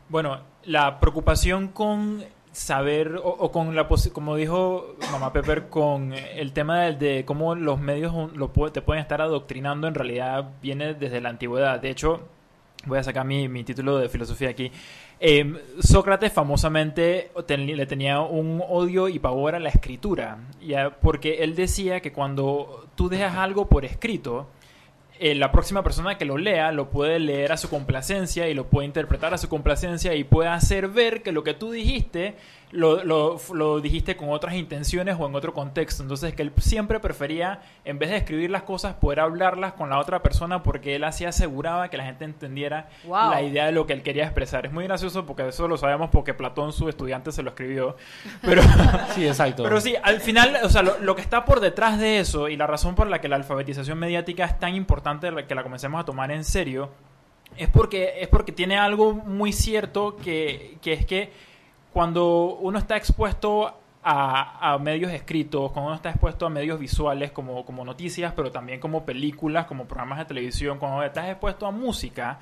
Bueno, 0.10 0.40
la 0.64 1.00
preocupación 1.00 1.68
con 1.68 2.24
saber, 2.52 3.20
o, 3.24 3.52
con 3.52 3.76
la 3.76 3.88
como 4.14 4.36
dijo 4.36 4.96
Mamá 5.12 5.32
Pepper, 5.34 5.70
con 5.70 6.14
el 6.14 6.52
tema 6.54 6.82
de, 6.82 6.96
de 6.96 7.26
cómo 7.26 7.56
los 7.56 7.80
medios 7.80 8.34
lo, 8.34 8.50
te 8.72 8.82
pueden 8.82 9.02
estar 9.02 9.22
adoctrinando, 9.22 9.88
en 9.88 9.96
realidad 9.96 10.52
viene 10.62 10.94
desde 10.94 11.22
la 11.22 11.30
antigüedad. 11.30 11.80
De 11.80 11.90
hecho, 11.90 12.22
voy 12.86 13.00
a 13.00 13.04
sacar 13.04 13.26
mi, 13.26 13.48
mi 13.48 13.64
título 13.64 13.98
de 13.98 14.10
filosofía 14.10 14.50
aquí. 14.50 14.72
Eh, 15.20 15.54
Sócrates 15.80 16.34
famosamente 16.34 17.32
le 17.48 17.86
tenía 17.86 18.22
un 18.22 18.62
odio 18.68 19.08
y 19.08 19.20
pavor 19.20 19.56
a 19.56 19.60
la 19.60 19.70
escritura, 19.70 20.40
ya, 20.66 20.90
porque 21.00 21.44
él 21.44 21.56
decía 21.56 22.00
que 22.00 22.12
cuando 22.12 22.88
tú 22.96 23.08
dejas 23.08 23.36
algo 23.38 23.70
por 23.70 23.86
escrito, 23.86 24.48
eh, 25.24 25.36
la 25.36 25.52
próxima 25.52 25.84
persona 25.84 26.18
que 26.18 26.26
lo 26.26 26.40
lea 26.40 26.72
lo 26.72 26.90
puede 26.90 27.20
leer 27.20 27.52
a 27.52 27.58
su 27.58 27.70
complacencia 27.70 28.50
y 28.50 28.56
lo 28.56 28.66
puede 28.66 28.88
interpretar 28.88 29.36
a 29.36 29.38
su 29.38 29.50
complacencia 29.50 30.16
y 30.16 30.24
puede 30.24 30.50
hacer 30.50 30.88
ver 30.88 31.22
que 31.22 31.32
lo 31.32 31.44
que 31.44 31.54
tú 31.54 31.70
dijiste 31.70 32.34
lo, 32.72 33.04
lo- 33.04 33.38
lo 33.54 33.82
dijiste 33.82 34.16
con 34.16 34.30
otras 34.30 34.56
intenciones 34.56 35.18
o 35.20 35.26
en 35.28 35.36
otro 35.36 35.54
contexto. 35.54 36.04
Entonces 36.04 36.34
que 36.34 36.42
él 36.42 36.52
siempre 36.58 37.00
prefería, 37.00 37.62
en 37.86 38.00
vez 38.00 38.10
de 38.12 38.18
escribir 38.18 38.50
las 38.50 38.64
cosas, 38.64 38.94
poder 38.96 39.20
hablarlas 39.20 39.74
con 39.74 39.90
la 39.90 40.00
otra 40.00 40.22
persona 40.24 40.64
porque 40.64 40.96
él 40.96 41.04
así 41.04 41.26
aseguraba 41.26 41.90
que 41.90 41.98
la 41.98 42.06
gente 42.06 42.26
entendiera 42.26 42.88
Wow. 43.06 43.32
la 43.32 43.42
idea 43.42 43.66
de 43.66 43.72
lo 43.74 43.86
que 43.86 43.94
él 43.94 44.04
quería 44.04 44.24
expresar. 44.24 44.66
Es 44.66 44.72
muy 44.72 44.86
gracioso 44.86 45.26
porque 45.26 45.48
eso 45.48 45.68
lo 45.68 45.78
sabemos 45.78 46.10
porque 46.12 46.34
Platón, 46.34 46.72
su 46.74 46.88
estudiante, 46.88 47.32
se 47.32 47.44
lo 47.44 47.50
escribió. 47.50 47.96
Pero, 48.42 48.62
Sí, 49.16 49.28
exacto. 49.28 49.64
pero 49.64 49.82
sí, 49.82 49.96
al 50.02 50.22
final, 50.22 50.58
o 50.64 50.70
sea, 50.70 50.82
lo, 50.82 50.98
lo 51.00 51.16
que 51.16 51.22
está 51.22 51.44
por 51.46 51.60
detrás 51.60 52.00
de 52.00 52.20
eso 52.20 52.48
y 52.48 52.56
la 52.56 52.68
razón 52.68 52.96
por 52.96 53.08
la 53.08 53.20
que 53.20 53.28
la 53.28 53.36
alfabetización 53.36 54.00
mediática 54.00 54.46
es 54.46 54.58
tan 54.60 54.76
importante 54.76 55.30
que 55.48 55.56
la 55.56 55.64
comencemos 55.64 56.00
a 56.02 56.06
tomar 56.06 56.32
en 56.32 56.44
serio 56.46 56.90
es 57.58 57.68
porque, 57.68 58.14
es 58.22 58.30
porque 58.30 58.54
tiene 58.54 58.78
algo 58.78 59.14
muy 59.14 59.52
cierto 59.52 60.16
que, 60.16 60.78
que 60.82 60.94
es 60.94 61.06
que 61.06 61.51
cuando 61.94 62.58
uno 62.62 62.80
está 62.80 62.96
expuesto 62.98 63.74
a, 64.04 64.78
medios 64.82 65.12
escritos, 65.12 65.72
cuando 65.72 65.90
uno 65.90 65.96
está 65.96 66.10
expuesto 66.10 66.46
a 66.46 66.50
medios 66.50 66.80
visuales 66.80 67.32
como, 67.32 67.86
noticias, 67.86 68.34
pero 68.36 68.52
también 68.52 68.80
como 68.80 69.06
películas, 69.06 69.66
como 69.66 69.86
programas 69.86 70.20
de 70.20 70.26
televisión, 70.26 70.80
cuando 70.80 71.04
estás 71.04 71.30
expuesto 71.30 71.68
a 71.68 71.72
música, 71.72 72.40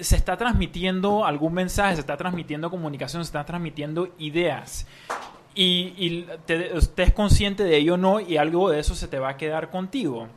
se 0.00 0.16
está 0.16 0.36
transmitiendo 0.36 1.24
algún 1.24 1.54
mensaje, 1.54 1.94
se 1.94 2.00
está 2.00 2.16
transmitiendo 2.16 2.70
comunicación, 2.70 3.24
se 3.24 3.28
está 3.28 3.44
transmitiendo 3.44 4.08
ideas. 4.18 4.86
Y, 5.54 5.94
y 5.96 6.26
es 6.96 7.12
consciente 7.12 7.64
de 7.64 7.76
ello 7.76 7.94
o 7.94 7.96
no, 7.96 8.20
y 8.20 8.36
algo 8.36 8.70
de 8.70 8.80
eso 8.80 8.94
se 8.94 9.08
te 9.08 9.18
va 9.18 9.30
a 9.30 9.36
quedar 9.36 9.70
contigo. 9.70 10.28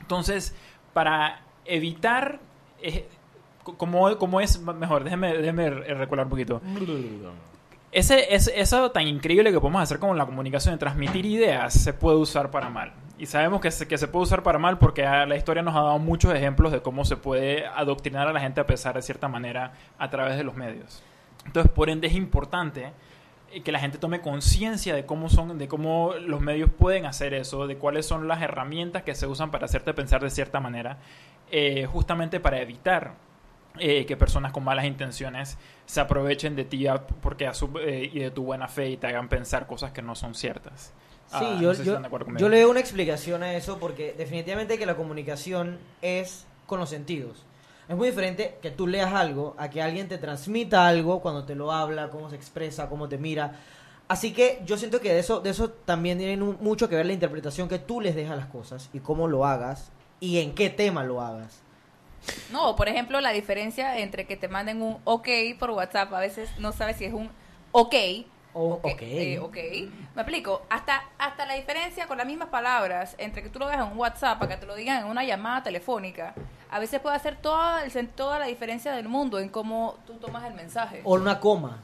Entonces, 0.00 0.54
para 0.92 1.40
evitar, 1.64 2.40
eh, 2.80 3.08
como, 3.62 4.40
es, 4.40 4.60
mejor, 4.60 5.04
déjeme, 5.04 5.36
déjeme 5.38 5.70
recular 5.70 6.26
un 6.26 6.30
poquito. 6.30 6.60
Ese, 7.96 8.34
ese- 8.34 8.60
eso 8.60 8.90
tan 8.90 9.06
increíble 9.08 9.50
que 9.52 9.58
podemos 9.58 9.80
hacer 9.80 9.98
con 9.98 10.16
la 10.18 10.26
comunicación 10.26 10.74
de 10.74 10.78
transmitir 10.78 11.24
ideas 11.24 11.72
se 11.72 11.94
puede 11.94 12.18
usar 12.18 12.50
para 12.50 12.68
mal. 12.68 12.92
Y 13.18 13.24
sabemos 13.24 13.62
que 13.62 13.70
se, 13.70 13.88
que 13.88 13.96
se 13.96 14.06
puede 14.06 14.24
usar 14.24 14.42
para 14.42 14.58
mal 14.58 14.76
porque 14.78 15.06
ah, 15.06 15.24
la 15.24 15.36
historia 15.36 15.62
nos 15.62 15.74
ha 15.74 15.80
dado 15.80 15.98
muchos 15.98 16.34
ejemplos 16.34 16.72
de 16.72 16.82
cómo 16.82 17.06
se 17.06 17.16
puede 17.16 17.64
adoctrinar 17.66 18.28
a 18.28 18.34
la 18.34 18.40
gente 18.40 18.60
a 18.60 18.66
pesar 18.66 18.94
de 18.96 19.00
cierta 19.00 19.28
manera 19.28 19.72
a 19.98 20.10
través 20.10 20.36
de 20.36 20.44
los 20.44 20.54
medios. 20.56 21.02
Entonces, 21.46 21.72
por 21.72 21.88
ende, 21.88 22.08
es 22.08 22.14
importante 22.14 22.92
eh, 23.50 23.62
que 23.62 23.72
la 23.72 23.78
gente 23.78 23.96
tome 23.96 24.20
conciencia 24.20 24.94
de 24.94 25.06
cómo 25.06 25.30
son, 25.30 25.56
de 25.56 25.66
cómo 25.66 26.12
los 26.20 26.42
medios 26.42 26.68
pueden 26.70 27.06
hacer 27.06 27.32
eso, 27.32 27.66
de 27.66 27.78
cuáles 27.78 28.04
son 28.04 28.28
las 28.28 28.42
herramientas 28.42 29.04
que 29.04 29.14
se 29.14 29.26
usan 29.26 29.50
para 29.50 29.64
hacerte 29.64 29.94
pensar 29.94 30.20
de 30.22 30.28
cierta 30.28 30.60
manera, 30.60 30.98
eh, 31.50 31.86
justamente 31.86 32.40
para 32.40 32.60
evitar 32.60 33.14
eh, 33.80 34.06
que 34.06 34.16
personas 34.16 34.52
con 34.52 34.64
malas 34.64 34.84
intenciones 34.86 35.58
se 35.86 36.00
aprovechen 36.00 36.56
de 36.56 36.64
ti 36.64 36.86
a- 36.86 37.06
porque 37.06 37.46
a 37.46 37.54
su- 37.54 37.78
eh, 37.78 38.10
y 38.12 38.18
de 38.20 38.30
tu 38.30 38.44
buena 38.44 38.68
fe 38.68 38.90
y 38.90 38.96
te 38.96 39.06
hagan 39.06 39.28
pensar 39.28 39.66
cosas 39.66 39.92
que 39.92 40.02
no 40.02 40.14
son 40.14 40.34
ciertas. 40.34 40.92
Sí, 41.28 41.34
Ah, 41.40 41.58
yo, 41.60 41.68
no 41.68 41.74
sé 41.74 41.80
si 41.82 41.86
yo- 41.88 41.94
le 42.48 42.60
doy 42.62 42.70
una 42.70 42.80
explicación 42.80 43.42
a 43.42 43.54
eso 43.54 43.78
porque 43.78 44.14
definitivamente 44.16 44.78
que 44.78 44.86
la 44.86 44.94
comunicación 44.96 45.78
es 46.02 46.46
con 46.66 46.78
los 46.80 46.88
sentidos. 46.90 47.44
Es 47.88 47.96
muy 47.96 48.08
diferente 48.08 48.58
que 48.62 48.70
tú 48.70 48.86
leas 48.86 49.12
algo 49.12 49.54
a 49.58 49.70
que 49.70 49.80
alguien 49.82 50.08
te 50.08 50.18
transmita 50.18 50.86
algo 50.88 51.20
cuando 51.20 51.44
te 51.44 51.54
lo 51.54 51.70
habla, 51.72 52.10
cómo 52.10 52.30
se 52.30 52.36
expresa, 52.36 52.88
cómo 52.88 53.08
te 53.08 53.18
mira. 53.18 53.60
Así 54.08 54.32
que 54.32 54.60
yo 54.64 54.76
siento 54.76 55.00
que 55.00 55.12
de 55.12 55.18
eso, 55.18 55.40
de 55.40 55.50
eso 55.50 55.70
también 55.70 56.18
tiene 56.18 56.36
mucho 56.36 56.88
que 56.88 56.94
ver 56.96 57.06
la 57.06 57.12
interpretación 57.12 57.68
que 57.68 57.78
tú 57.80 58.00
les 58.00 58.14
dejas 58.14 58.32
a 58.34 58.36
las 58.36 58.46
cosas 58.46 58.88
y 58.92 59.00
cómo 59.00 59.26
lo 59.26 59.44
hagas 59.46 59.90
y 60.20 60.38
en 60.38 60.54
qué 60.54 60.70
tema 60.70 61.02
lo 61.04 61.20
hagas. 61.20 61.60
No, 62.50 62.76
por 62.76 62.88
ejemplo, 62.88 63.20
la 63.20 63.30
diferencia 63.30 63.98
entre 63.98 64.26
que 64.26 64.36
te 64.36 64.48
manden 64.48 64.82
un 64.82 64.98
ok 65.04 65.28
por 65.58 65.70
WhatsApp, 65.70 66.12
a 66.12 66.20
veces 66.20 66.50
no 66.58 66.72
sabes 66.72 66.96
si 66.96 67.04
es 67.04 67.12
un 67.12 67.30
ok. 67.72 67.94
O, 68.58 68.80
ok. 68.82 69.02
eh, 69.02 69.38
ok. 69.38 69.56
Me 70.14 70.22
explico. 70.22 70.62
Hasta, 70.70 71.04
hasta 71.18 71.44
la 71.44 71.54
diferencia 71.54 72.06
con 72.06 72.16
las 72.16 72.26
mismas 72.26 72.48
palabras 72.48 73.14
entre 73.18 73.42
que 73.42 73.50
tú 73.50 73.58
lo 73.58 73.66
veas 73.66 73.84
en 73.84 73.92
un 73.92 73.98
WhatsApp 73.98 74.42
a 74.42 74.48
que 74.48 74.56
te 74.56 74.64
lo 74.64 74.74
digan 74.74 75.02
en 75.02 75.06
una 75.06 75.24
llamada 75.24 75.62
telefónica, 75.62 76.34
a 76.70 76.78
veces 76.78 77.00
puede 77.00 77.16
hacer 77.16 77.36
toda, 77.36 77.84
el, 77.84 78.08
toda 78.08 78.38
la 78.38 78.46
diferencia 78.46 78.92
del 78.92 79.08
mundo 79.08 79.38
en 79.38 79.50
cómo 79.50 79.96
tú 80.06 80.14
tomas 80.14 80.44
el 80.44 80.54
mensaje. 80.54 81.02
O 81.04 81.14
una 81.14 81.38
coma. 81.38 81.80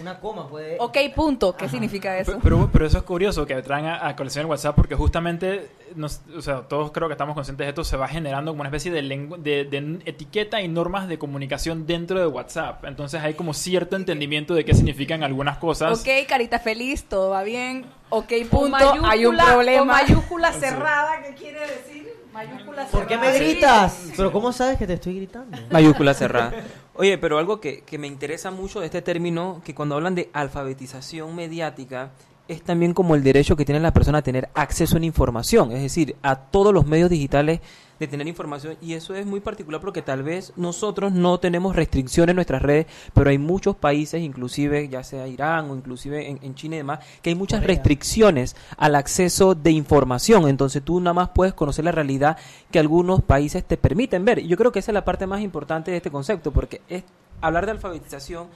Una 0.00 0.18
coma 0.20 0.48
puede... 0.48 0.76
Ok, 0.78 0.96
punto. 1.14 1.56
¿Qué 1.56 1.68
significa 1.68 2.18
eso? 2.18 2.38
Pero, 2.42 2.68
pero, 2.72 2.86
eso 2.86 2.98
es 2.98 3.04
curioso 3.04 3.46
que 3.46 3.60
traen 3.62 3.86
a, 3.86 4.06
a 4.08 4.14
colección 4.16 4.44
el 4.44 4.50
WhatsApp 4.50 4.76
porque 4.76 4.94
justamente, 4.94 5.70
nos- 5.94 6.20
o 6.36 6.42
sea, 6.42 6.62
todos 6.62 6.92
creo 6.92 7.08
que 7.08 7.12
estamos 7.14 7.34
conscientes 7.34 7.64
de 7.64 7.68
esto, 7.70 7.82
se 7.84 7.96
va 7.96 8.06
generando 8.08 8.50
como 8.52 8.60
una 8.60 8.68
especie 8.68 8.92
de, 8.92 9.02
lengu- 9.02 9.38
de, 9.38 9.64
de 9.64 10.00
etiqueta 10.04 10.60
y 10.60 10.68
normas 10.68 11.08
de 11.08 11.18
comunicación 11.18 11.86
dentro 11.86 12.18
de 12.20 12.26
WhatsApp. 12.26 12.84
Entonces 12.84 13.22
hay 13.22 13.34
como 13.34 13.54
cierto 13.54 13.96
entendimiento 13.96 14.54
de 14.54 14.64
qué 14.64 14.74
significan 14.74 15.22
algunas 15.22 15.56
cosas. 15.58 16.00
Ok, 16.00 16.08
carita 16.28 16.58
feliz, 16.58 17.04
todo 17.04 17.30
va 17.30 17.42
bien. 17.42 17.86
Ok, 18.10 18.32
punto. 18.50 18.76
Hay 19.04 19.24
un 19.26 19.36
problema. 19.36 19.84
Mayúscula 19.84 20.52
cerrada, 20.52 21.22
¿qué 21.22 21.34
quiere 21.34 21.60
decir? 21.60 22.12
Mayúscula 22.32 22.84
¿Por 22.88 23.06
qué 23.06 23.14
cerrada. 23.14 23.32
me 23.32 23.38
gritas? 23.38 24.08
Pero 24.14 24.30
¿cómo 24.30 24.52
sabes 24.52 24.76
que 24.76 24.86
te 24.86 24.92
estoy 24.92 25.16
gritando? 25.16 25.56
Mayúscula 25.70 26.12
cerrada. 26.12 26.52
Oye, 26.98 27.18
pero 27.18 27.38
algo 27.38 27.60
que, 27.60 27.82
que 27.82 27.98
me 27.98 28.06
interesa 28.06 28.50
mucho 28.50 28.80
de 28.80 28.86
este 28.86 29.02
término, 29.02 29.60
que 29.64 29.74
cuando 29.74 29.96
hablan 29.96 30.14
de 30.14 30.30
alfabetización 30.32 31.36
mediática, 31.36 32.12
es 32.48 32.62
también 32.62 32.94
como 32.94 33.14
el 33.14 33.22
derecho 33.22 33.56
que 33.56 33.64
tiene 33.64 33.80
la 33.80 33.92
persona 33.92 34.18
a 34.18 34.22
tener 34.22 34.48
acceso 34.54 34.96
a 34.96 35.00
la 35.00 35.06
información, 35.06 35.72
es 35.72 35.82
decir, 35.82 36.16
a 36.22 36.36
todos 36.36 36.72
los 36.72 36.86
medios 36.86 37.10
digitales 37.10 37.60
de 37.98 38.06
tener 38.06 38.26
información 38.26 38.76
y 38.82 38.92
eso 38.92 39.14
es 39.14 39.24
muy 39.24 39.40
particular 39.40 39.80
porque 39.80 40.02
tal 40.02 40.22
vez 40.22 40.52
nosotros 40.56 41.12
no 41.12 41.38
tenemos 41.38 41.74
restricciones 41.74 42.30
en 42.30 42.36
nuestras 42.36 42.60
redes, 42.62 42.86
pero 43.14 43.30
hay 43.30 43.38
muchos 43.38 43.74
países, 43.74 44.22
inclusive 44.22 44.88
ya 44.88 45.02
sea 45.02 45.26
Irán 45.26 45.70
o 45.70 45.76
inclusive 45.76 46.28
en, 46.28 46.38
en 46.42 46.54
China 46.54 46.74
y 46.74 46.78
demás, 46.78 47.00
que 47.22 47.30
hay 47.30 47.36
muchas 47.36 47.60
Corea. 47.60 47.74
restricciones 47.74 48.54
al 48.76 48.94
acceso 48.94 49.54
de 49.54 49.70
información, 49.70 50.46
entonces 50.48 50.82
tú 50.82 51.00
nada 51.00 51.14
más 51.14 51.30
puedes 51.30 51.54
conocer 51.54 51.84
la 51.84 51.92
realidad 51.92 52.36
que 52.70 52.78
algunos 52.78 53.22
países 53.22 53.64
te 53.64 53.76
permiten 53.76 54.24
ver. 54.24 54.40
Y 54.40 54.48
yo 54.48 54.56
creo 54.56 54.72
que 54.72 54.80
esa 54.80 54.90
es 54.90 54.94
la 54.94 55.04
parte 55.04 55.26
más 55.26 55.40
importante 55.40 55.90
de 55.90 55.96
este 55.96 56.10
concepto, 56.10 56.52
porque 56.52 56.82
es 56.88 57.02
hablar 57.40 57.64
de 57.64 57.72
alfabetización, 57.72 58.48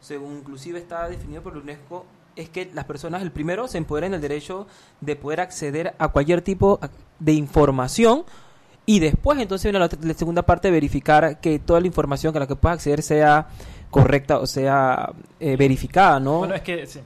según 0.00 0.38
inclusive 0.38 0.78
está 0.78 1.08
definido 1.08 1.42
por 1.42 1.54
la 1.54 1.62
UNESCO, 1.62 2.04
es 2.38 2.48
que 2.48 2.70
las 2.72 2.84
personas, 2.84 3.22
el 3.22 3.32
primero, 3.32 3.68
se 3.68 3.78
empoderen 3.78 4.12
del 4.12 4.20
derecho 4.20 4.66
de 5.00 5.16
poder 5.16 5.40
acceder 5.40 5.94
a 5.98 6.08
cualquier 6.08 6.40
tipo 6.42 6.80
de 7.18 7.32
información 7.32 8.24
y 8.86 9.00
después 9.00 9.38
entonces 9.38 9.70
viene 9.70 9.86
la, 9.86 10.14
segunda 10.14 10.42
parte, 10.42 10.70
verificar 10.70 11.40
que 11.40 11.58
toda 11.58 11.80
la 11.80 11.86
información 11.86 12.34
a 12.36 12.40
la 12.40 12.46
que 12.46 12.56
puedas 12.56 12.76
acceder 12.76 13.02
sea 13.02 13.48
correcta 13.90 14.38
o 14.38 14.46
sea 14.46 15.12
eh, 15.40 15.56
verificada, 15.56 16.20
¿no? 16.20 16.38
Bueno, 16.38 16.54
es 16.54 16.62
que 16.62 16.86
sí. 16.86 17.00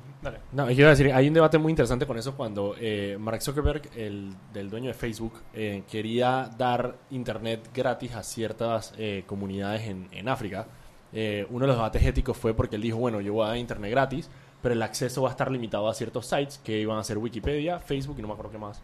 No, 0.52 0.68
es 0.68 0.76
que 0.76 0.82
iba 0.82 0.88
a 0.88 0.94
decir, 0.94 1.12
hay 1.12 1.26
un 1.26 1.34
debate 1.34 1.58
muy 1.58 1.70
interesante 1.72 2.06
con 2.06 2.16
eso 2.16 2.36
cuando 2.36 2.76
eh, 2.78 3.16
Mark 3.18 3.42
Zuckerberg, 3.42 3.82
el 3.96 4.32
del 4.52 4.70
dueño 4.70 4.86
de 4.88 4.94
Facebook, 4.94 5.32
eh, 5.52 5.82
quería 5.90 6.48
dar 6.56 6.94
internet 7.10 7.70
gratis 7.74 8.14
a 8.14 8.22
ciertas 8.22 8.94
eh, 8.98 9.24
comunidades 9.26 9.82
en, 9.88 10.08
en 10.12 10.28
África. 10.28 10.68
Eh, 11.12 11.46
uno 11.50 11.60
de 11.60 11.66
los 11.68 11.76
debates 11.76 12.02
éticos 12.04 12.36
fue 12.36 12.54
porque 12.54 12.76
él 12.76 12.82
dijo, 12.82 12.98
bueno, 12.98 13.20
yo 13.20 13.34
voy 13.34 13.44
a 13.44 13.48
dar 13.48 13.56
internet 13.58 13.90
gratis, 13.90 14.30
pero 14.62 14.74
el 14.74 14.82
acceso 14.82 15.22
va 15.22 15.28
a 15.28 15.32
estar 15.32 15.50
limitado 15.50 15.88
a 15.88 15.94
ciertos 15.94 16.26
sites 16.26 16.58
que 16.58 16.78
iban 16.78 16.98
a 16.98 17.04
ser 17.04 17.18
Wikipedia, 17.18 17.80
Facebook 17.80 18.16
y 18.18 18.22
no 18.22 18.28
me 18.28 18.34
acuerdo 18.34 18.52
qué 18.52 18.58
más. 18.58 18.80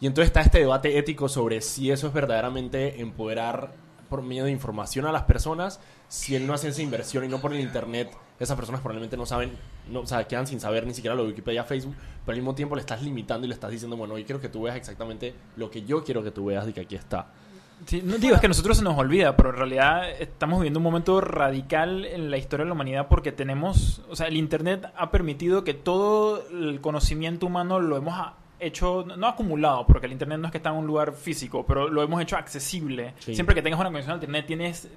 Y 0.00 0.06
entonces 0.06 0.26
está 0.26 0.40
este 0.40 0.58
debate 0.58 0.98
ético 0.98 1.28
sobre 1.28 1.60
si 1.60 1.90
eso 1.90 2.08
es 2.08 2.12
verdaderamente 2.12 3.00
empoderar 3.00 3.72
por 4.08 4.22
medio 4.22 4.44
de 4.44 4.50
información 4.50 5.06
a 5.06 5.12
las 5.12 5.22
personas, 5.22 5.80
si 6.08 6.36
él 6.36 6.46
no 6.46 6.52
hace 6.52 6.68
esa 6.68 6.82
inversión 6.82 7.24
y 7.24 7.28
no 7.28 7.40
por 7.40 7.52
el 7.52 7.60
internet, 7.60 8.10
esas 8.38 8.56
personas 8.56 8.80
probablemente 8.80 9.16
no 9.16 9.26
saben, 9.26 9.52
no, 9.90 10.00
o 10.00 10.06
sea, 10.06 10.26
quedan 10.26 10.46
sin 10.46 10.60
saber 10.60 10.86
ni 10.86 10.94
siquiera 10.94 11.14
lo 11.14 11.22
de 11.22 11.30
Wikipedia, 11.30 11.64
Facebook, 11.64 11.96
pero 12.24 12.34
al 12.34 12.38
mismo 12.38 12.54
tiempo 12.54 12.74
le 12.74 12.80
estás 12.80 13.02
limitando 13.02 13.46
y 13.46 13.48
le 13.48 13.54
estás 13.54 13.70
diciendo, 13.70 13.96
bueno, 13.96 14.18
yo 14.18 14.24
quiero 14.24 14.40
que 14.40 14.48
tú 14.48 14.62
veas 14.62 14.76
exactamente 14.76 15.34
lo 15.56 15.70
que 15.70 15.82
yo 15.82 16.04
quiero 16.04 16.22
que 16.22 16.30
tú 16.30 16.46
veas 16.46 16.68
y 16.68 16.72
que 16.72 16.82
aquí 16.82 16.96
está. 16.96 17.32
Sí, 17.86 18.02
no 18.04 18.16
digo, 18.18 18.34
es 18.34 18.40
que 18.40 18.46
a 18.46 18.48
nosotros 18.48 18.78
se 18.78 18.84
nos 18.84 18.98
olvida, 18.98 19.36
pero 19.36 19.50
en 19.50 19.56
realidad 19.56 20.10
estamos 20.18 20.60
viviendo 20.60 20.78
un 20.78 20.84
momento 20.84 21.20
radical 21.20 22.04
en 22.04 22.30
la 22.30 22.38
historia 22.38 22.64
de 22.64 22.68
la 22.68 22.74
humanidad 22.74 23.08
porque 23.08 23.32
tenemos, 23.32 24.02
o 24.08 24.16
sea, 24.16 24.26
el 24.26 24.36
Internet 24.36 24.86
ha 24.96 25.10
permitido 25.10 25.64
que 25.64 25.74
todo 25.74 26.46
el 26.48 26.80
conocimiento 26.80 27.46
humano 27.46 27.80
lo 27.80 27.96
hemos 27.96 28.16
hecho, 28.60 29.04
no 29.16 29.26
acumulado, 29.26 29.86
porque 29.86 30.06
el 30.06 30.12
Internet 30.12 30.38
no 30.38 30.46
es 30.46 30.52
que 30.52 30.58
está 30.58 30.70
en 30.70 30.76
un 30.76 30.86
lugar 30.86 31.12
físico, 31.12 31.64
pero 31.66 31.88
lo 31.88 32.02
hemos 32.02 32.22
hecho 32.22 32.36
accesible. 32.36 33.14
Sí. 33.18 33.34
Siempre 33.34 33.54
que 33.54 33.62
tengas 33.62 33.80
una 33.80 33.90
conexión 33.90 34.12
a 34.12 34.16
Internet 34.16 34.46
tienes 34.46 34.84
eh, 34.86 34.90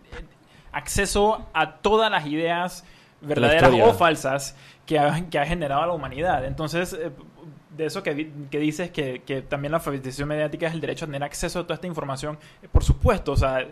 acceso 0.72 1.46
a 1.54 1.76
todas 1.78 2.10
las 2.10 2.26
ideas 2.28 2.86
verdaderas 3.22 3.72
o 3.84 3.94
falsas 3.94 4.56
que 4.86 5.00
ha, 5.00 5.30
que 5.30 5.40
ha 5.40 5.46
generado 5.46 5.86
la 5.86 5.94
humanidad. 5.94 6.46
Entonces, 6.46 6.94
eh, 6.94 7.12
de 7.78 7.86
eso 7.86 8.04
que, 8.04 8.32
que 8.52 8.60
dices 8.60 8.92
que, 8.92 9.22
que 9.26 9.42
también 9.42 9.72
la 9.72 9.78
alfabetización 9.78 10.28
mediática 10.28 10.68
es 10.68 10.74
el 10.74 10.82
derecho 10.82 11.06
a 11.06 11.08
tener 11.08 11.24
acceso 11.24 11.60
a 11.60 11.64
toda 11.64 11.76
esta 11.76 11.88
información, 11.88 12.38
eh, 12.64 12.68
por 12.72 12.84
supuesto, 12.84 13.32
o 13.34 13.38
sea, 13.38 13.66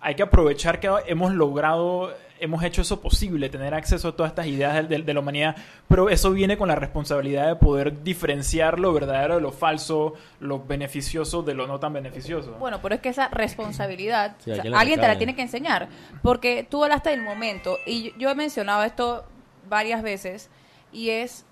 hay 0.00 0.14
que 0.14 0.22
aprovechar 0.22 0.78
que 0.78 0.88
hemos 1.06 1.32
logrado, 1.34 2.14
hemos 2.38 2.62
hecho 2.62 2.82
eso 2.82 3.00
posible, 3.00 3.48
tener 3.48 3.74
acceso 3.74 4.06
a 4.08 4.12
todas 4.14 4.30
estas 4.30 4.46
ideas 4.46 4.74
de, 4.74 4.82
de- 4.98 5.02
de 5.02 5.12
la 5.14 5.18
humanidad, 5.18 5.56
pero 5.88 6.08
eso 6.08 6.30
viene 6.30 6.56
con 6.56 6.68
la 6.68 6.76
responsabilidad 6.76 7.48
de 7.48 7.56
poder 7.56 8.04
diferenciar 8.04 8.78
lo 8.78 8.92
verdadero 8.92 9.34
de 9.34 9.40
lo 9.40 9.50
falso, 9.50 10.14
lo 10.38 10.64
beneficioso 10.64 11.42
de 11.42 11.54
lo 11.54 11.66
no 11.66 11.80
tan 11.80 11.94
beneficioso. 11.94 12.52
Bueno, 12.60 12.78
pero 12.80 12.94
es 12.94 13.00
que 13.00 13.08
esa 13.08 13.26
responsabilidad 13.28 14.36
Sí, 14.38 14.52
o 14.52 14.54
sea, 14.54 14.62
alguien 14.78 15.00
te 15.00 15.08
la 15.08 15.18
tiene 15.18 15.34
que 15.34 15.42
enseñar. 15.42 15.88
Porque 16.22 16.64
tú 16.70 16.84
hablaste 16.84 17.10
del 17.10 17.22
momento, 17.22 17.76
y 17.84 18.12
yo 18.18 18.30
he 18.30 18.34
mencionado 18.36 18.84
esto 18.84 19.24
varias 19.68 20.02
veces, 20.04 20.48
y 20.92 21.10
es 21.10 21.44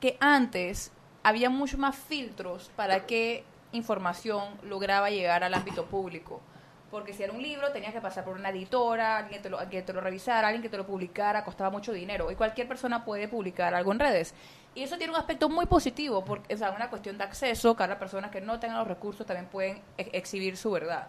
que 0.00 0.18
antes 0.20 0.92
había 1.26 1.50
mucho 1.50 1.76
más 1.76 1.96
filtros 1.96 2.70
para 2.76 3.04
que 3.04 3.42
información 3.72 4.44
lograba 4.62 5.10
llegar 5.10 5.42
al 5.42 5.54
ámbito 5.54 5.86
público. 5.86 6.40
Porque 6.88 7.12
si 7.12 7.24
era 7.24 7.32
un 7.32 7.42
libro, 7.42 7.72
tenías 7.72 7.92
que 7.92 8.00
pasar 8.00 8.24
por 8.24 8.36
una 8.36 8.50
editora, 8.50 9.16
alguien 9.18 9.42
te 9.42 9.50
lo, 9.50 9.58
que 9.68 9.82
te 9.82 9.92
lo 9.92 10.00
revisara, 10.00 10.46
alguien 10.46 10.62
que 10.62 10.68
te 10.68 10.76
lo 10.76 10.86
publicara, 10.86 11.42
costaba 11.42 11.68
mucho 11.68 11.92
dinero. 11.92 12.30
Y 12.30 12.36
cualquier 12.36 12.68
persona 12.68 13.04
puede 13.04 13.26
publicar 13.26 13.74
algo 13.74 13.90
en 13.90 13.98
redes. 13.98 14.34
Y 14.76 14.84
eso 14.84 14.96
tiene 14.98 15.12
un 15.12 15.18
aspecto 15.18 15.48
muy 15.48 15.66
positivo, 15.66 16.24
porque 16.24 16.54
es 16.54 16.60
una 16.60 16.88
cuestión 16.88 17.18
de 17.18 17.24
acceso, 17.24 17.76
que 17.76 17.82
ahora 17.82 17.98
personas 17.98 18.30
que 18.30 18.40
no 18.40 18.60
tengan 18.60 18.78
los 18.78 18.86
recursos 18.86 19.26
también 19.26 19.46
pueden 19.46 19.82
ex- 19.98 20.10
exhibir 20.12 20.56
su 20.56 20.70
verdad. 20.70 21.08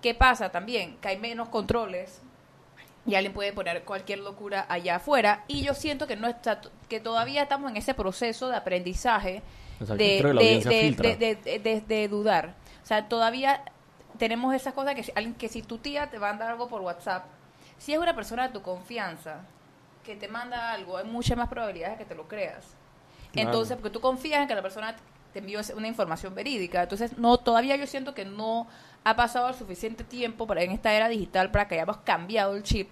¿Qué 0.00 0.14
pasa 0.14 0.50
también? 0.50 0.96
Que 0.98 1.08
hay 1.08 1.18
menos 1.18 1.48
controles 1.48 2.22
y 3.06 3.14
alguien 3.14 3.32
puede 3.32 3.52
poner 3.52 3.84
cualquier 3.84 4.18
locura 4.20 4.66
allá 4.68 4.96
afuera. 4.96 5.44
Y 5.48 5.62
yo 5.62 5.74
siento 5.74 6.06
que 6.06 6.16
no 6.16 6.28
está, 6.28 6.60
que 6.88 7.00
todavía 7.00 7.42
estamos 7.42 7.70
en 7.70 7.76
ese 7.76 7.94
proceso 7.94 8.48
de 8.48 8.56
aprendizaje 8.56 9.42
de, 9.78 10.20
dudar. 12.10 12.54
O 12.82 12.86
sea, 12.86 13.08
todavía 13.08 13.62
tenemos 14.18 14.54
esas 14.54 14.74
cosas 14.74 14.94
que 14.94 15.02
si, 15.02 15.12
alguien, 15.14 15.34
que 15.34 15.48
si 15.48 15.62
tu 15.62 15.78
tía 15.78 16.10
te 16.10 16.18
manda 16.18 16.48
algo 16.48 16.68
por 16.68 16.82
WhatsApp, 16.82 17.24
si 17.78 17.94
es 17.94 17.98
una 17.98 18.14
persona 18.14 18.48
de 18.48 18.52
tu 18.52 18.62
confianza 18.62 19.40
que 20.04 20.16
te 20.16 20.28
manda 20.28 20.72
algo, 20.72 20.98
hay 20.98 21.04
muchas 21.04 21.36
más 21.36 21.48
probabilidades 21.48 21.98
de 21.98 22.04
que 22.04 22.08
te 22.08 22.14
lo 22.14 22.28
creas. 22.28 22.74
Claro. 23.32 23.48
Entonces, 23.48 23.76
porque 23.76 23.90
tú 23.90 24.00
confías 24.00 24.42
en 24.42 24.48
que 24.48 24.54
la 24.54 24.62
persona 24.62 24.96
te 25.32 25.38
envió 25.40 25.60
ese- 25.60 25.74
una 25.74 25.88
información 25.88 26.34
verídica. 26.34 26.82
Entonces, 26.82 27.18
no 27.18 27.38
todavía 27.38 27.76
yo 27.76 27.86
siento 27.86 28.14
que 28.14 28.24
no 28.24 28.66
ha 29.04 29.16
pasado 29.16 29.48
el 29.48 29.54
suficiente 29.54 30.04
tiempo 30.04 30.46
para 30.46 30.62
en 30.62 30.72
esta 30.72 30.92
era 30.92 31.08
digital 31.08 31.50
para 31.50 31.66
que 31.68 31.74
hayamos 31.76 31.98
cambiado 31.98 32.54
el 32.56 32.62
chip, 32.62 32.88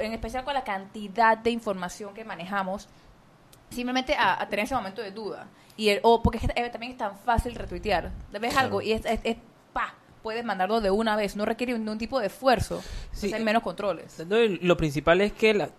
en 0.00 0.12
especial 0.12 0.44
con 0.44 0.54
la 0.54 0.64
cantidad 0.64 1.38
de 1.38 1.50
información 1.50 2.12
que 2.14 2.24
manejamos, 2.24 2.88
simplemente 3.70 4.14
a, 4.14 4.40
a 4.42 4.48
tener 4.48 4.64
ese 4.64 4.74
momento 4.74 5.02
de 5.02 5.10
duda. 5.10 5.48
Y 5.76 5.90
el, 5.90 6.00
o 6.02 6.22
porque 6.22 6.38
es 6.38 6.44
eh, 6.54 6.70
también 6.70 6.92
es 6.92 6.98
tan 6.98 7.16
fácil 7.18 7.54
retuitear. 7.54 8.10
Ves 8.32 8.52
Claro. 8.52 8.58
algo 8.66 8.82
y 8.82 8.92
es, 8.92 9.04
es, 9.04 9.20
es, 9.24 9.36
pa, 9.72 9.94
puedes 10.22 10.44
mandarlo 10.44 10.80
de 10.80 10.90
una 10.90 11.16
vez, 11.16 11.36
no 11.36 11.44
requiere 11.44 11.72
ningún 11.78 11.98
tipo 11.98 12.18
de 12.18 12.26
esfuerzo. 12.28 12.82
Entonces 13.04 13.32
hay 13.34 13.44
menos 13.44 13.62
controles. 13.62 14.18
Lo 14.28 14.76
principal 14.76 15.20
es 15.20 15.32
que 15.32 15.54
la- 15.54 15.70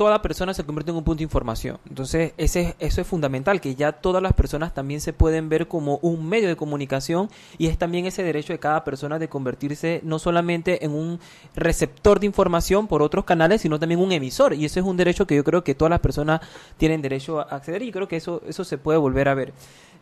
toda 0.00 0.22
persona 0.22 0.54
se 0.54 0.64
convierte 0.64 0.92
en 0.92 0.96
un 0.96 1.04
punto 1.04 1.18
de 1.18 1.24
información. 1.24 1.76
Entonces, 1.86 2.32
ese, 2.38 2.60
es- 2.62 2.74
eso 2.78 3.02
es 3.02 3.06
fundamental, 3.06 3.60
que 3.60 3.74
ya 3.74 3.92
todas 3.92 4.22
las 4.22 4.32
personas 4.32 4.72
también 4.72 5.02
se 5.02 5.12
pueden 5.12 5.50
ver 5.50 5.68
como 5.68 5.98
un 6.00 6.26
medio 6.26 6.48
de 6.48 6.56
comunicación 6.56 7.28
y 7.58 7.66
es 7.66 7.76
también 7.76 8.06
ese 8.06 8.22
derecho 8.22 8.54
de 8.54 8.58
cada 8.58 8.82
persona 8.82 9.18
de 9.18 9.28
convertirse 9.28 10.00
no 10.02 10.18
solamente 10.18 10.86
en 10.86 10.92
un 10.92 11.20
receptor 11.54 12.18
de 12.18 12.24
información 12.24 12.86
por 12.86 13.02
otros 13.02 13.26
canales, 13.26 13.60
sino 13.60 13.78
también 13.78 14.00
un 14.00 14.10
emisor. 14.12 14.54
Y 14.54 14.64
eso 14.64 14.80
es 14.80 14.86
un 14.86 14.96
derecho 14.96 15.26
que 15.26 15.36
yo 15.36 15.44
creo 15.44 15.62
que 15.62 15.74
todas 15.74 15.90
las 15.90 16.00
personas 16.00 16.40
tienen 16.78 17.02
derecho 17.02 17.40
a 17.40 17.42
acceder 17.42 17.82
y 17.82 17.92
creo 17.92 18.08
que 18.08 18.16
eso, 18.16 18.40
eso 18.48 18.64
se 18.64 18.78
puede 18.78 18.96
volver 18.96 19.28
a 19.28 19.34
ver. 19.34 19.52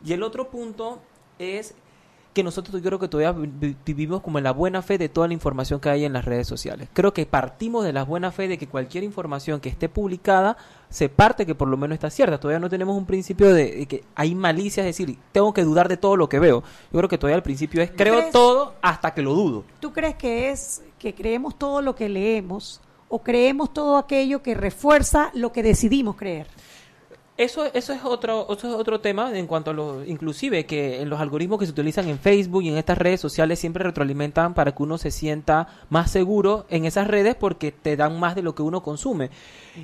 Y 0.07 0.13
el 0.13 0.23
otro 0.23 0.49
punto 0.49 1.01
es 1.41 1.75
que 2.39 2.45
nosotros 2.45 2.80
yo 2.80 2.86
creo 2.89 2.99
que 3.01 3.09
todavía 3.09 3.32
vi- 3.32 3.74
vivimos 3.84 4.22
como 4.22 4.39
en 4.39 4.45
la 4.45 4.53
buena 4.53 4.80
fe 4.80 4.97
de 4.97 5.09
toda 5.09 5.26
la 5.26 5.34
información 5.34 5.80
que 5.80 5.89
hay 5.91 6.05
en 6.05 6.12
las 6.12 6.24
redes 6.24 6.47
sociales. 6.47 6.89
Creo 6.93 7.12
que 7.12 7.26
partimos 7.26 7.84
de 7.84 7.93
la 7.93 8.05
buena 8.05 8.30
fe 8.30 8.47
de 8.47 8.57
que 8.59 8.68
cualquier 8.68 9.03
información 9.03 9.59
que 9.61 9.68
esté 9.68 9.89
publicada 9.89 10.57
se 10.89 11.09
parte 11.09 11.45
que 11.47 11.57
por 11.57 11.66
lo 11.66 11.76
menos 11.76 11.95
está 11.95 12.11
cierta. 12.11 12.39
Todavía 12.39 12.61
no 12.61 12.68
tenemos 12.70 12.97
un 12.97 13.07
principio 13.07 13.53
de, 13.53 13.72
de 13.72 13.86
que 13.86 14.05
hay 14.14 14.34
malicia, 14.36 14.82
es 14.86 14.97
decir, 14.97 15.18
tengo 15.32 15.53
que 15.53 15.64
dudar 15.64 15.89
de 15.89 15.97
todo 15.97 16.16
lo 16.16 16.28
que 16.28 16.39
veo. 16.39 16.62
Yo 16.93 16.99
creo 16.99 17.09
que 17.09 17.18
todavía 17.18 17.36
el 17.36 17.43
principio 17.43 17.82
es 17.82 17.91
creo 17.91 18.18
crees? 18.18 18.30
todo 18.32 18.74
hasta 18.82 19.12
que 19.12 19.22
lo 19.22 19.34
dudo. 19.34 19.64
¿Tú 19.80 19.93
crees 19.93 20.14
que 20.14 20.51
es 20.51 20.82
que 20.99 21.14
creemos 21.14 21.59
todo 21.59 21.82
lo 21.82 21.95
que 21.97 22.09
leemos 22.09 22.80
o 23.09 23.20
creemos 23.22 23.72
todo 23.72 23.97
aquello 23.97 24.43
que 24.43 24.55
refuerza 24.55 25.30
lo 25.34 25.51
que 25.51 25.62
decidimos 25.64 26.14
creer? 26.14 26.47
Eso, 27.39 27.66
eso 27.72 27.93
es 27.93 28.01
otro, 28.03 28.49
eso 28.51 28.66
es 28.66 28.74
otro 28.74 29.01
tema 29.01 29.30
en 29.39 29.47
cuanto 29.47 29.70
a 29.70 29.74
lo, 29.74 30.05
inclusive 30.05 30.66
que 30.66 31.07
los 31.07 31.20
algoritmos 31.20 31.61
que 31.61 31.66
se 31.66 31.70
utilizan 31.70 32.09
en 32.09 32.18
Facebook 32.18 32.64
y 32.64 32.68
en 32.68 32.76
estas 32.76 32.99
redes 32.99 33.20
sociales 33.20 33.61
siempre 33.61 33.84
retroalimentan 33.84 34.55
para 34.55 34.72
que 34.74 34.82
uno 34.82 34.99
se 34.99 35.12
sienta 35.12 35.68
más 35.89 36.11
seguro 36.11 36.66
en 36.68 36.84
esas 36.84 37.07
redes 37.07 37.36
porque 37.36 37.70
te 37.70 37.97
dan 37.97 38.18
más 38.18 38.34
de 38.34 38.43
lo 38.43 38.57
que 38.57 38.62
uno 38.62 38.82
consume. 38.82 39.30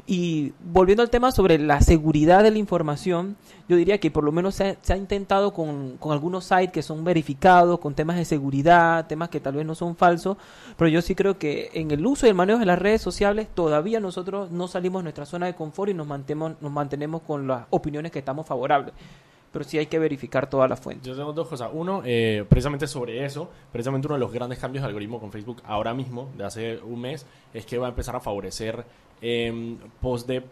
Y 0.05 0.53
volviendo 0.65 1.05
al 1.05 1.11
tema 1.11 1.31
sobre 1.31 1.59
la 1.61 1.81
seguridad 1.81 2.43
de 2.43 2.51
la 2.51 2.59
información, 2.59 3.37
yo 3.69 3.77
diría 3.77 3.99
que 3.99 4.11
por 4.11 4.25
lo 4.25 4.33
menos 4.33 4.57
se 4.57 4.77
ha, 4.89 4.97
intentado 4.97 5.53
con, 5.55 5.97
con 5.97 6.13
algunos 6.13 6.45
sites 6.45 6.71
que 6.71 6.83
son 6.83 7.03
verificados, 7.03 7.79
con 7.79 7.95
temas 7.95 8.17
de 8.17 8.25
seguridad, 8.25 9.07
temas 9.07 9.31
que 9.31 9.41
tal 9.41 9.55
vez 9.55 9.65
no 9.65 9.75
son 9.75 9.97
falsos, 9.97 10.37
pero 10.77 10.89
yo 10.89 11.01
sí 11.01 11.15
creo 11.15 11.39
que 11.39 11.71
en 11.73 11.91
el 11.91 12.05
uso 12.05 12.27
y 12.27 12.29
el 12.29 12.35
manejo 12.35 12.59
de 12.59 12.67
las 12.67 12.79
redes 12.79 13.01
sociales 13.01 13.49
todavía 13.55 14.01
nosotros 14.01 14.51
no 14.51 14.69
salimos 14.69 15.01
de 15.01 15.05
nuestra 15.05 15.25
zona 15.25 15.47
de 15.47 15.55
confort 15.55 15.91
y 15.91 15.95
nos 15.95 16.07
mantenemos, 16.07 16.61
nos 16.61 16.73
mantenemos 16.73 17.23
con 17.23 17.47
las 17.47 17.67
opiniones 17.71 18.13
que 18.13 18.19
estamos 18.19 18.47
favorables. 18.47 18.93
Pero 19.51 19.65
sí 19.65 19.79
hay 19.79 19.87
que 19.87 20.01
verificar 20.01 20.51
todas 20.51 20.69
las 20.69 20.81
fuentes. 20.81 21.07
Yo 21.07 21.17
tengo 21.17 21.33
dos 21.33 21.47
cosas. 21.47 21.71
Uno, 21.73 22.03
eh, 22.05 22.45
precisamente 22.49 22.89
sobre 22.89 23.25
eso, 23.25 23.49
precisamente 23.71 24.09
uno 24.09 24.15
de 24.15 24.21
los 24.21 24.33
grandes 24.33 24.59
cambios 24.59 24.83
de 24.83 24.89
algoritmo 24.89 25.21
con 25.21 25.31
Facebook 25.31 25.63
ahora 25.65 25.95
mismo, 25.95 26.29
de 26.37 26.45
hace 26.45 26.79
un 26.79 27.01
mes, 27.01 27.25
es 27.55 27.65
que 27.65 27.79
va 27.79 27.87
a 27.87 27.91
empezar 27.91 28.17
a 28.17 28.21
favorecer 28.21 28.85
eh, 29.23 29.77
posts 30.01 30.27
de, 30.27 30.45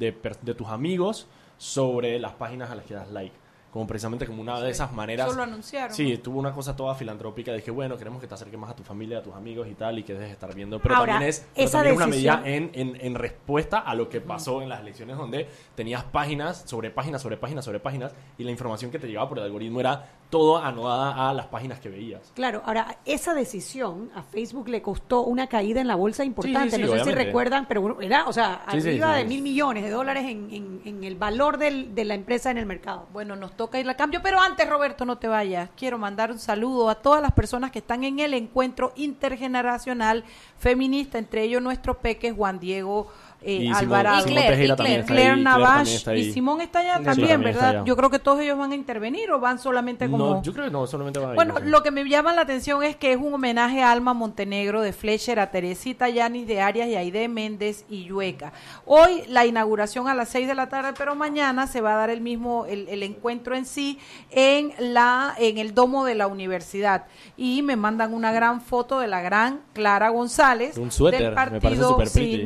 de 0.00 0.54
tus 0.54 0.68
amigos 0.68 1.26
sobre 1.58 2.18
las 2.18 2.32
páginas 2.32 2.70
a 2.70 2.74
las 2.74 2.84
que 2.84 2.94
das 2.94 3.10
like. 3.10 3.44
Como 3.72 3.88
precisamente 3.88 4.24
como 4.24 4.40
una 4.40 4.60
de 4.60 4.70
esas 4.70 4.92
maneras. 4.92 5.26
Eso 5.26 5.36
lo 5.36 5.42
anunciaron. 5.42 5.92
Sí, 5.92 6.18
tuvo 6.18 6.38
una 6.38 6.52
cosa 6.52 6.76
toda 6.76 6.94
filantrópica 6.94 7.60
que, 7.60 7.72
bueno, 7.72 7.96
queremos 7.98 8.20
que 8.20 8.28
te 8.28 8.34
acerques 8.34 8.56
más 8.56 8.70
a 8.70 8.76
tu 8.76 8.84
familia, 8.84 9.18
a 9.18 9.22
tus 9.22 9.34
amigos 9.34 9.66
y 9.66 9.74
tal, 9.74 9.98
y 9.98 10.04
que 10.04 10.12
dejes 10.12 10.28
de 10.28 10.32
estar 10.34 10.54
viendo. 10.54 10.78
Pero 10.78 10.94
Ahora, 10.94 11.14
también 11.14 11.30
es, 11.30 11.44
pero 11.52 11.66
esa 11.66 11.78
también 11.78 11.96
una 11.96 12.06
medida 12.06 12.42
en, 12.44 12.70
en, 12.72 12.96
en 13.00 13.14
respuesta 13.16 13.80
a 13.80 13.96
lo 13.96 14.08
que 14.08 14.20
pasó 14.20 14.62
en 14.62 14.68
las 14.68 14.80
elecciones 14.80 15.16
donde 15.16 15.48
tenías 15.74 16.04
páginas 16.04 16.62
sobre 16.66 16.92
páginas 16.92 17.20
sobre 17.20 17.36
páginas 17.36 17.64
sobre 17.64 17.80
páginas 17.80 18.14
y 18.38 18.44
la 18.44 18.52
información 18.52 18.92
que 18.92 19.00
te 19.00 19.08
llegaba 19.08 19.28
por 19.28 19.38
el 19.38 19.44
algoritmo 19.44 19.80
era 19.80 20.06
todo 20.34 20.56
anudada 20.58 21.30
a 21.30 21.32
las 21.32 21.46
páginas 21.46 21.78
que 21.78 21.88
veías. 21.88 22.32
Claro, 22.34 22.60
ahora 22.66 22.98
esa 23.04 23.34
decisión 23.34 24.10
a 24.16 24.22
Facebook 24.24 24.68
le 24.68 24.82
costó 24.82 25.20
una 25.22 25.46
caída 25.46 25.80
en 25.80 25.86
la 25.86 25.94
bolsa 25.94 26.24
importante. 26.24 26.70
Sí, 26.70 26.76
sí, 26.76 26.82
sí, 26.82 26.90
no 26.90 26.98
sé 26.98 27.04
si 27.04 27.12
recuerdan, 27.12 27.66
pero 27.68 27.82
bueno, 27.82 28.00
era, 28.00 28.26
o 28.26 28.32
sea, 28.32 28.62
Sí, 28.72 28.80
sí, 28.80 28.88
arriba 28.88 29.12
sí, 29.12 29.16
de 29.18 29.22
sí. 29.22 29.28
mil 29.28 29.42
millones 29.42 29.84
de 29.84 29.90
dólares 29.90 30.24
en, 30.24 30.48
en- 30.52 30.80
en 30.84 31.04
el 31.04 31.14
valor 31.14 31.56
del- 31.58 31.94
de 31.94 32.04
la 32.04 32.14
empresa 32.14 32.50
en 32.50 32.58
el 32.58 32.66
mercado. 32.66 33.06
Bueno, 33.12 33.36
nos 33.36 33.56
toca 33.56 33.78
ir 33.78 33.88
a 33.88 33.94
cambio, 33.96 34.20
pero 34.24 34.40
antes, 34.40 34.68
Roberto, 34.68 35.04
no 35.04 35.18
te 35.18 35.28
vayas. 35.28 35.70
Quiero 35.76 35.98
mandar 35.98 36.32
un 36.32 36.40
saludo 36.40 36.88
a 36.90 36.96
todas 36.96 37.22
las 37.22 37.30
personas 37.30 37.70
que 37.70 37.78
están 37.78 38.02
en 38.02 38.18
el 38.18 38.34
encuentro 38.34 38.92
intergeneracional 38.96 40.24
feminista, 40.58 41.18
entre 41.18 41.42
ellos 41.44 41.62
nuestro 41.62 41.98
peque 41.98 42.32
Juan 42.32 42.58
Diego 42.58 43.06
eh, 43.44 43.52
Y 43.54 43.60
Simón- 43.66 43.76
Alvarado, 43.76 44.24
Simón 44.24 44.38
y 44.38 44.46
Claire 44.74 45.04
Claire 45.04 45.36
Navash 45.36 46.08
y 46.16 46.32
Simón 46.32 46.60
está 46.60 46.80
allá 46.80 47.00
también, 47.02 47.42
¿verdad? 47.42 47.68
allá. 47.70 47.84
Yo 47.84 47.96
creo 47.96 48.10
que 48.10 48.18
todos 48.18 48.40
ellos 48.40 48.58
van 48.58 48.72
a 48.72 48.74
intervenir 48.74 49.30
o 49.30 49.38
van 49.40 49.58
solamente 49.58 50.08
como... 50.10 50.18
No, 50.36 50.42
yo 50.42 50.52
creo 50.52 50.66
que 50.66 50.70
no, 50.70 50.86
solamente 50.86 51.18
van 51.18 51.30
a 51.30 51.34
Bueno, 51.34 51.54
lo 51.62 51.82
que 51.82 51.90
me 51.90 52.08
llama 52.08 52.32
la 52.32 52.42
atención 52.42 52.82
es 52.82 52.96
que 52.96 53.12
es 53.12 53.18
un 53.18 53.34
homenaje 53.34 53.82
a 53.82 53.92
Alma 53.92 54.14
Montenegro 54.14 54.80
de 54.80 54.92
Fletcher, 54.92 55.38
a 55.40 55.50
Teresita 55.50 56.08
Yanis 56.08 56.46
de 56.46 56.60
Arias 56.60 56.88
y 56.88 56.96
Aide 56.96 57.28
Méndez 57.28 57.84
y 57.88 58.04
Yueca. 58.04 58.52
Hoy 58.86 59.22
la 59.28 59.46
inauguración 59.46 60.08
a 60.08 60.14
las 60.14 60.28
6 60.30 60.48
de 60.48 60.54
la 60.54 60.68
tarde, 60.68 60.92
pero 60.96 61.14
mañana 61.14 61.66
se 61.66 61.80
va 61.80 61.94
a 61.94 61.96
dar 61.96 62.10
el 62.10 62.20
mismo, 62.20 62.66
el, 62.66 62.88
el 62.88 63.02
encuentro 63.02 63.54
en 63.54 63.66
sí 63.66 63.98
en 64.30 64.72
la, 64.78 65.34
en 65.38 65.58
el 65.58 65.74
domo 65.74 66.04
de 66.04 66.14
la 66.14 66.26
universidad. 66.26 67.04
Y 67.36 67.62
me 67.62 67.76
mandan 67.76 68.14
una 68.14 68.32
gran 68.32 68.60
foto 68.60 68.98
de 69.00 69.06
la 69.06 69.20
gran 69.20 69.60
Clara 69.72 70.08
González 70.10 70.76
Un 70.78 70.90
suéter, 70.90 71.20
del 71.20 71.30
me 71.30 71.34
parece 71.34 71.60
Partido 71.60 71.88
sí, 72.06 72.18
pretty. 72.18 72.42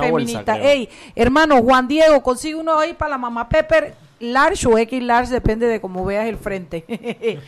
Un 0.00 0.09
bolsa, 0.10 0.44
Feminista. 0.44 0.58
Ey, 0.58 0.88
hermano 1.14 1.62
Juan 1.62 1.88
Diego, 1.88 2.22
consigue 2.22 2.54
uno 2.56 2.78
ahí 2.78 2.94
para 2.94 3.10
la 3.10 3.18
mamá 3.18 3.48
Pepper. 3.48 3.94
Large 4.20 4.66
o 4.66 4.76
X 4.76 5.02
large, 5.02 5.32
depende 5.32 5.66
de 5.66 5.80
cómo 5.80 6.04
veas 6.04 6.26
el 6.26 6.36
frente. 6.36 6.84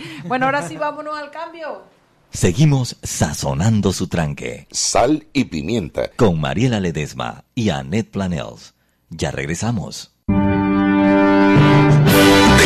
bueno, 0.27 0.47
ahora 0.47 0.67
sí, 0.67 0.77
vámonos 0.77 1.19
al 1.19 1.31
cambio. 1.31 1.83
Seguimos 2.31 2.97
sazonando 3.03 3.93
su 3.93 4.09
tranque. 4.09 4.67
Sal 4.71 5.27
y 5.35 5.45
pimienta. 5.45 6.11
Con 6.17 6.41
Mariela 6.41 6.81
Ledesma 6.81 7.45
y 7.55 7.69
Annette 7.69 8.11
Planels. 8.11 8.73
Ya 9.11 9.31
regresamos. 9.31 10.12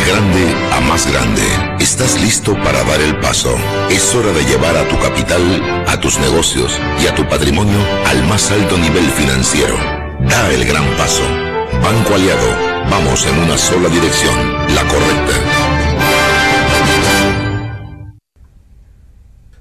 De 0.07 0.13
grande 0.13 0.55
a 0.73 0.81
más 0.83 1.11
grande, 1.11 1.43
estás 1.81 2.21
listo 2.21 2.55
para 2.63 2.85
dar 2.85 3.01
el 3.01 3.19
paso. 3.19 3.53
Es 3.91 4.15
hora 4.15 4.33
de 4.33 4.45
llevar 4.45 4.77
a 4.77 4.89
tu 4.89 4.97
capital, 5.01 5.43
a 5.89 6.01
tus 6.01 6.21
negocios 6.21 6.79
y 7.03 7.09
a 7.09 7.15
tu 7.17 7.29
patrimonio 7.29 7.77
al 8.07 8.23
más 8.29 8.53
alto 8.53 8.79
nivel 8.79 9.05
financiero. 9.11 9.75
Da 10.21 10.49
el 10.53 10.65
gran 10.65 10.85
paso. 10.97 11.25
Banco 11.83 12.15
Aliado, 12.15 12.47
vamos 12.89 13.27
en 13.27 13.37
una 13.37 13.59
sola 13.59 13.89
dirección, 13.89 14.75
la 14.77 14.87
correcta. 14.87 15.33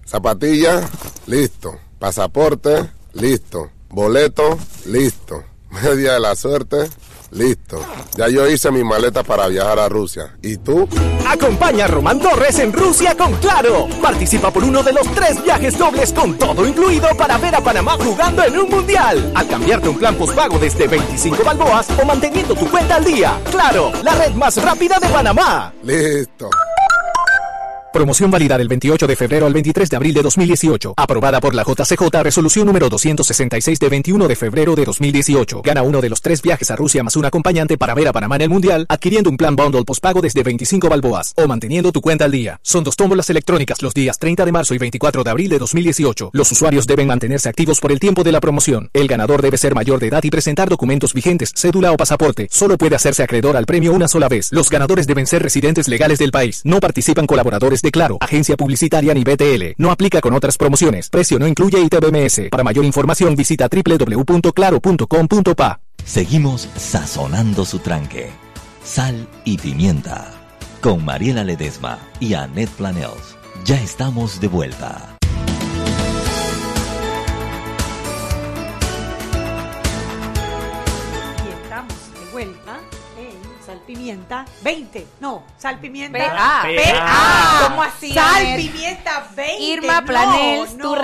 Zapatilla, 0.05 0.87
listo. 1.25 1.79
Pasaporte, 1.97 2.91
listo. 3.13 3.71
Boleto, 3.89 4.59
listo. 4.85 5.43
Media 5.71 6.13
de 6.13 6.19
la 6.19 6.35
suerte, 6.35 6.87
listo. 7.31 7.79
Ya 8.17 8.29
yo 8.29 8.47
hice 8.47 8.71
mi 8.71 8.83
maleta 8.83 9.23
para 9.23 9.47
viajar 9.47 9.79
a 9.79 9.89
Rusia. 9.89 10.35
¿Y 10.41 10.57
tú? 10.57 10.87
Acompaña 11.27 11.85
a 11.85 11.87
Román 11.87 12.19
Torres 12.19 12.59
en 12.59 12.71
Rusia 12.71 13.15
con 13.15 13.33
Claro. 13.35 13.87
Participa 14.01 14.51
por 14.51 14.63
uno 14.63 14.83
de 14.83 14.93
los 14.93 15.07
tres 15.13 15.43
viajes 15.43 15.77
dobles 15.77 16.13
con 16.13 16.37
todo 16.37 16.65
incluido 16.67 17.09
para 17.17 17.37
ver 17.37 17.55
a 17.55 17.61
Panamá 17.61 17.97
jugando 17.99 18.43
en 18.43 18.57
un 18.57 18.69
mundial. 18.69 19.31
Al 19.35 19.47
cambiarte 19.47 19.89
un 19.89 19.97
plan 19.97 20.15
postpago 20.15 20.57
desde 20.59 20.87
25 20.87 21.43
balboas 21.43 21.87
o 22.01 22.05
manteniendo 22.05 22.55
tu 22.55 22.69
cuenta 22.69 22.95
al 22.95 23.05
día. 23.05 23.39
Claro, 23.51 23.91
la 24.03 24.15
red 24.15 24.33
más 24.33 24.61
rápida 24.61 24.99
de 24.99 25.07
Panamá. 25.09 25.73
Listo. 25.83 26.49
Promoción 27.95 28.29
válida 28.29 28.57
del 28.57 28.67
28 28.67 29.07
de 29.07 29.15
febrero 29.15 29.45
al 29.45 29.53
23 29.53 29.89
de 29.89 29.95
abril 29.95 30.13
de 30.13 30.21
2018. 30.21 30.95
Aprobada 30.97 31.39
por 31.39 31.55
la 31.55 31.63
JCJ 31.63 32.23
Resolución 32.23 32.67
número 32.67 32.89
266 32.89 33.79
de 33.79 33.87
21 33.87 34.27
de 34.27 34.35
febrero 34.35 34.75
de 34.75 34.83
2018. 34.83 35.61
Gana 35.61 35.81
uno 35.81 36.01
de 36.01 36.09
los 36.09 36.19
tres 36.19 36.41
viajes 36.41 36.69
a 36.71 36.75
Rusia 36.75 37.03
más 37.03 37.15
un 37.15 37.23
acompañante 37.23 37.77
para 37.77 37.93
ver 37.93 38.09
a 38.09 38.11
Panamá 38.11 38.35
en 38.35 38.41
el 38.41 38.49
Mundial, 38.49 38.85
adquiriendo 38.89 39.29
un 39.29 39.37
plan 39.37 39.55
bundle 39.55 39.85
postpago 39.85 40.19
desde 40.19 40.43
25 40.43 40.89
balboas 40.89 41.31
o 41.37 41.47
manteniendo 41.47 41.93
tu 41.93 42.01
cuenta 42.01 42.25
al 42.25 42.31
día. 42.31 42.59
Son 42.63 42.83
dos 42.83 42.97
tómbolas 42.97 43.29
electrónicas 43.29 43.81
los 43.81 43.93
días 43.93 44.19
30 44.19 44.43
de 44.43 44.51
marzo 44.51 44.75
y 44.75 44.77
24 44.77 45.23
de 45.23 45.29
abril 45.29 45.47
de 45.47 45.59
2018. 45.59 46.31
Los 46.33 46.51
usuarios 46.51 46.87
deben 46.87 47.07
mantenerse 47.07 47.47
activos 47.47 47.79
por 47.79 47.93
el 47.93 48.01
tiempo 48.01 48.25
de 48.25 48.33
la 48.33 48.41
promoción. 48.41 48.89
El 48.91 49.07
ganador 49.07 49.41
debe 49.41 49.55
ser 49.55 49.73
mayor 49.73 50.01
de 50.01 50.07
edad 50.07 50.23
y 50.25 50.29
presentar 50.29 50.67
documentos 50.67 51.13
vigentes, 51.13 51.53
cédula 51.55 51.93
o 51.93 51.95
pasaporte. 51.95 52.49
Solo 52.51 52.77
puede 52.77 52.97
hacerse 52.97 53.23
acreedor 53.23 53.55
al 53.55 53.65
premio 53.65 53.93
una 53.93 54.09
sola 54.09 54.27
vez. 54.27 54.51
Los 54.51 54.69
ganadores 54.69 55.07
deben 55.07 55.27
ser 55.27 55.41
residentes 55.43 55.87
legales 55.87 56.19
del 56.19 56.31
país. 56.31 56.59
No 56.65 56.81
participan 56.81 57.25
colaboradores 57.25 57.84
Claro, 57.91 58.17
agencia 58.19 58.57
publicitaria 58.57 59.13
ni 59.13 59.23
BTL. 59.23 59.75
No 59.77 59.91
aplica 59.91 60.21
con 60.21 60.33
otras 60.33 60.57
promociones. 60.57 61.09
Precio 61.09 61.37
no 61.39 61.47
incluye 61.47 61.79
ITBMS. 61.79 62.49
Para 62.51 62.63
mayor 62.63 62.85
información 62.85 63.35
visita 63.35 63.67
www.claro.com.pa. 63.69 65.79
Seguimos 66.05 66.69
sazonando 66.75 67.65
su 67.65 67.79
tranque. 67.79 68.29
Sal 68.83 69.27
y 69.43 69.57
pimienta. 69.57 70.31
Con 70.81 71.03
Mariela 71.03 71.43
Ledesma 71.43 71.97
y 72.19 72.35
Annette 72.35 72.69
Planels. 72.71 73.35
Ya 73.65 73.81
estamos 73.81 74.39
de 74.39 74.47
vuelta. 74.47 75.14
En 84.09 84.25
Salpimienta 84.25 84.45
20. 84.63 85.07
No, 85.19 85.43
Salpimienta 85.57 86.17
PA. 86.17 86.63
PA. 86.63 87.67
¿Cómo 87.69 87.83
así, 87.83 88.13
Sal? 88.13 88.55
Pimienta 88.55 89.27
20. 89.35 89.63
Irma 89.63 90.01
no, 90.01 90.07
Planels, 90.07 90.75
no. 90.75 90.83
tú 90.83 90.95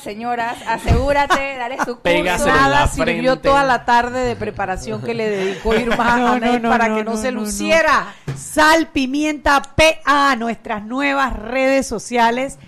señoras, 0.00 0.56
asegúrate, 0.66 1.56
dale 1.56 1.76
su 1.84 1.98
curso. 2.00 2.46
Nada 2.46 2.86
sirvió 2.86 3.38
toda 3.38 3.64
la 3.64 3.84
tarde 3.84 4.24
de 4.24 4.36
preparación 4.36 5.02
que 5.02 5.14
le 5.14 5.28
dedicó 5.28 5.74
Irma 5.78 6.16
No, 6.16 6.26
a 6.28 6.32
Anel 6.36 6.62
no, 6.62 6.68
no, 6.68 6.70
para 6.70 6.88
no, 6.88 6.96
que 6.96 7.04
no, 7.04 7.10
no, 7.12 7.16
se 7.16 7.32
no, 7.32 7.40
no. 7.40 7.44
luciera. 7.46 8.14
Sal 8.36 8.88
Pimienta 8.88 9.62
PA, 9.62 10.34
nuestras 10.36 10.82
nuevas 10.84 11.34
redes 11.34 11.86
sociales 11.86 12.58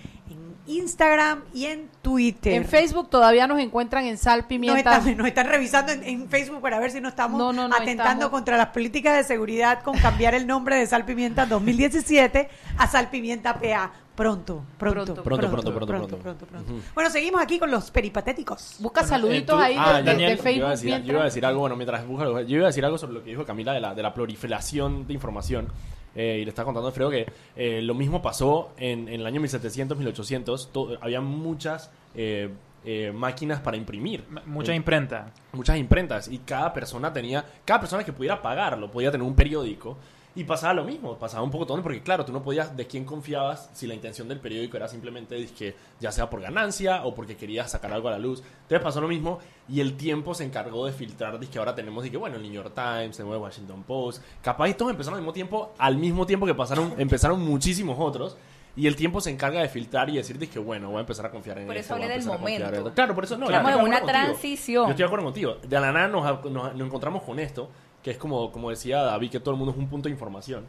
Instagram 0.66 1.42
y 1.52 1.66
en 1.66 1.88
Twitter. 2.02 2.54
En 2.54 2.64
Facebook 2.64 3.10
todavía 3.10 3.46
nos 3.46 3.58
encuentran 3.60 4.04
en 4.06 4.16
Sal 4.18 4.40
Nos 4.40 4.46
Pimienta. 4.48 4.96
están, 4.98 5.16
nos 5.16 5.26
están 5.26 5.46
revisando 5.48 5.92
en, 5.92 6.02
en 6.04 6.28
Facebook 6.28 6.60
para 6.62 6.78
ver 6.78 6.90
si 6.90 7.00
no 7.00 7.08
estamos 7.08 7.38
No, 7.38 7.52
no, 7.52 7.68
no, 7.68 7.74
atentando 7.76 8.12
estamos- 8.12 8.30
contra 8.30 8.56
las 8.56 8.68
políticas 8.68 9.16
de 9.16 9.24
seguridad 9.24 9.82
con 9.82 9.96
cambiar 9.98 10.34
el 10.34 10.46
nombre 10.46 10.76
de 10.76 10.86
Sal 10.86 11.04
Pimienta 11.04 11.46
2017 11.46 12.48
a 12.78 12.86
Sal 12.86 13.10
Pimienta 13.10 13.54
PA. 13.60 13.92
Pronto, 14.14 14.62
pronto, 14.78 15.04
Pronto, 15.06 15.22
pronto, 15.24 15.42
pronto, 15.42 15.86
pronto. 15.86 16.18
pronto, 16.18 16.46
pronto. 16.46 16.72
Bueno, 16.94 17.10
seguimos 17.10 17.42
aquí 17.42 17.58
con 17.58 17.68
los 17.68 17.90
peripatéticos. 17.90 18.76
Busca 18.78 19.00
Bueno, 19.00 19.16
saluditos 19.16 19.56
eh, 19.56 19.58
tú- 19.58 19.60
ahí 19.64 19.74
ah, 19.76 19.94
de, 19.98 20.02
Daniel, 20.04 20.36
de 20.36 20.42
Yo 20.44 20.50
iba, 20.50 20.66
a 20.68 20.70
Facebook. 20.70 20.70
decir, 20.70 21.02
yo 21.04 21.12
iba 21.14 21.22
a 21.22 21.24
decir 21.24 21.44
algo, 21.44 21.60
bueno, 21.60 21.74
mientras 21.74 22.06
busca, 22.06 22.24
yo 22.42 22.56
iba 22.56 22.64
a 22.64 22.68
decir 22.68 22.84
algo 22.84 22.96
sobre 22.96 23.14
lo 23.14 23.24
que 23.24 23.30
dijo 23.30 23.44
Camila 23.44 23.72
de 23.72 23.80
la, 23.80 23.92
de 23.92 24.02
la 24.04 24.14
proliferación 24.14 25.08
de 25.08 25.14
información. 25.14 25.66
Eh, 26.14 26.38
y 26.40 26.44
le 26.44 26.48
estaba 26.50 26.66
contando 26.66 26.86
a 26.86 26.90
Alfredo 26.90 27.10
que 27.10 27.26
eh, 27.56 27.82
lo 27.82 27.94
mismo 27.94 28.22
pasó 28.22 28.70
en, 28.76 29.08
en 29.08 29.20
el 29.20 29.26
año 29.26 29.40
1700, 29.40 29.98
1800. 29.98 30.70
to- 30.72 30.96
había 31.00 31.20
muchas 31.20 31.90
eh, 32.14 32.50
eh, 32.84 33.12
máquinas 33.14 33.60
para 33.60 33.76
imprimir. 33.76 34.24
Mucha 34.46 34.74
imprenta. 34.74 35.32
Muchas 35.52 35.76
imprentas. 35.78 36.28
Y 36.28 36.38
cada 36.38 36.72
persona 36.72 37.12
tenía, 37.12 37.44
cada 37.64 37.80
persona 37.80 38.04
que 38.04 38.12
pudiera 38.12 38.40
pagarlo, 38.42 38.90
podía 38.90 39.10
tener 39.10 39.26
un 39.26 39.34
periódico. 39.34 39.96
Y 40.36 40.42
pasaba 40.42 40.74
lo 40.74 40.82
mismo, 40.84 41.16
pasaba 41.16 41.44
un 41.44 41.50
poco 41.52 41.64
todo, 41.64 41.80
porque 41.80 42.02
claro, 42.02 42.24
tú 42.24 42.32
no 42.32 42.42
podías 42.42 42.76
de 42.76 42.86
quién 42.88 43.04
confiabas 43.04 43.70
si 43.72 43.86
la 43.86 43.94
intención 43.94 44.26
del 44.26 44.40
periódico 44.40 44.76
era 44.76 44.88
simplemente 44.88 45.46
que 45.56 45.76
ya 46.00 46.10
sea 46.10 46.28
por 46.28 46.40
ganancia 46.40 47.04
o 47.04 47.14
porque 47.14 47.36
querías 47.36 47.70
sacar 47.70 47.92
algo 47.92 48.08
a 48.08 48.12
la 48.12 48.18
luz. 48.18 48.42
Entonces 48.62 48.80
pasó 48.80 49.00
lo 49.00 49.06
mismo 49.06 49.38
y 49.68 49.80
el 49.80 49.96
tiempo 49.96 50.34
se 50.34 50.42
encargó 50.44 50.86
de 50.86 50.92
filtrar, 50.92 51.38
que 51.38 51.58
ahora 51.58 51.74
tenemos, 51.76 52.04
que 52.08 52.16
bueno, 52.16 52.34
el 52.36 52.42
New 52.42 52.50
York 52.52 52.72
Times, 52.74 53.20
el 53.20 53.26
Washington 53.26 53.84
Post, 53.84 54.22
capaz 54.42 54.68
y 54.70 54.74
todos 54.74 54.90
empezaron 54.90 55.18
al 55.18 55.22
mismo 55.22 55.32
tiempo, 55.32 55.72
al 55.78 55.96
mismo 55.96 56.26
tiempo 56.26 56.46
que 56.46 56.54
pasaron, 56.54 56.94
empezaron 56.98 57.40
muchísimos 57.40 57.96
otros. 58.00 58.36
Y 58.76 58.88
el 58.88 58.96
tiempo 58.96 59.20
se 59.20 59.30
encarga 59.30 59.60
de 59.60 59.68
filtrar 59.68 60.10
y 60.10 60.16
decir 60.16 60.36
que 60.50 60.58
bueno, 60.58 60.88
voy 60.88 60.96
a 60.96 61.00
empezar 61.02 61.24
a 61.26 61.30
confiar 61.30 61.58
en 61.58 61.66
Por 61.68 61.76
esto, 61.76 61.94
eso 61.94 62.02
hablé 62.02 62.08
del 62.08 62.26
momento. 62.26 62.92
Claro, 62.92 63.14
por 63.14 63.22
eso 63.22 63.38
no. 63.38 63.46
de 63.48 63.84
una 63.84 64.00
transición. 64.12 64.86
Yo 64.86 64.90
estoy 64.90 65.02
de 65.04 65.06
acuerdo 65.06 65.24
contigo. 65.26 65.54
De 65.62 65.78
la 65.80 65.92
nada 65.92 66.08
nos, 66.08 66.44
nos- 66.50 66.74
nos 66.74 66.86
encontramos 66.88 67.22
con 67.22 67.38
esto, 67.38 67.70
que 68.04 68.12
es 68.12 68.18
como, 68.18 68.52
como 68.52 68.70
decía 68.70 69.02
David, 69.02 69.32
que 69.32 69.40
todo 69.40 69.50
el 69.52 69.56
mundo 69.56 69.72
es 69.72 69.78
un 69.78 69.88
punto 69.88 70.08
de 70.08 70.12
información. 70.12 70.66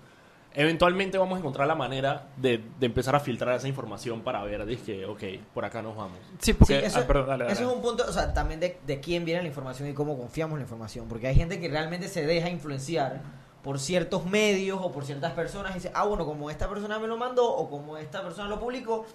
Eventualmente 0.57 1.17
vamos 1.17 1.36
a 1.36 1.39
encontrar 1.39 1.67
la 1.67 1.75
manera 1.75 2.29
de, 2.38 2.63
de 2.79 2.86
empezar 2.86 3.13
a 3.13 3.19
filtrar 3.19 3.53
esa 3.57 3.67
información 3.67 4.21
para 4.21 4.41
ver, 4.43 4.65
dije, 4.65 5.05
ok, 5.05 5.21
por 5.53 5.65
acá 5.65 5.81
nos 5.81 5.97
vamos. 5.97 6.17
Sí, 6.39 6.53
porque... 6.53 6.79
Sí, 6.79 6.86
eso, 6.86 6.99
ah, 6.99 7.07
perdón, 7.07 7.27
dale, 7.27 7.43
dale. 7.43 7.53
eso 7.53 7.69
es 7.69 7.75
un 7.75 7.81
punto, 7.81 8.05
o 8.07 8.11
sea, 8.13 8.33
también 8.33 8.61
de, 8.61 8.79
de 8.88 8.99
quién 9.01 9.25
viene 9.25 9.41
la 9.41 9.49
información 9.49 9.89
y 9.89 9.93
cómo 9.93 10.17
confiamos 10.17 10.53
en 10.53 10.59
la 10.59 10.63
información. 10.63 11.07
Porque 11.09 11.27
hay 11.27 11.36
gente 11.36 11.59
que 11.59 11.67
realmente 11.67 12.07
se 12.07 12.25
deja 12.25 12.49
influenciar 12.49 13.21
por 13.63 13.79
ciertos 13.79 14.25
medios 14.25 14.79
o 14.81 14.93
por 14.93 15.03
ciertas 15.05 15.33
personas 15.33 15.71
y 15.71 15.75
dice, 15.75 15.91
ah, 15.93 16.05
bueno, 16.05 16.25
como 16.25 16.49
esta 16.49 16.69
persona 16.69 16.99
me 16.99 17.07
lo 17.07 17.17
mandó 17.17 17.51
o 17.53 17.69
como 17.69 17.97
esta 17.97 18.23
persona 18.23 18.47
lo 18.47 18.57
publicó, 18.57 19.05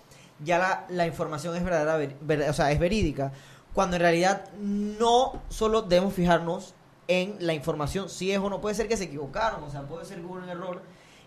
ya 0.44 0.58
la, 0.58 0.84
la 0.90 1.06
información 1.06 1.56
es 1.56 1.64
verdadera, 1.64 1.96
ver- 1.96 2.16
ver- 2.20 2.50
o 2.50 2.52
sea, 2.52 2.70
es 2.70 2.78
verídica. 2.78 3.32
Cuando 3.72 3.96
en 3.96 4.02
realidad 4.02 4.44
no 4.58 5.40
solo 5.48 5.80
debemos 5.80 6.12
fijarnos 6.12 6.74
en 7.10 7.34
la 7.40 7.54
información, 7.54 8.08
si 8.08 8.30
es 8.30 8.38
o 8.38 8.48
no, 8.48 8.60
puede 8.60 8.76
ser 8.76 8.86
que 8.86 8.96
se 8.96 9.04
equivocaron, 9.04 9.64
o 9.64 9.70
sea, 9.70 9.82
puede 9.82 10.04
ser 10.04 10.18
que 10.18 10.24
hubo 10.24 10.34
un 10.34 10.48
error. 10.48 10.80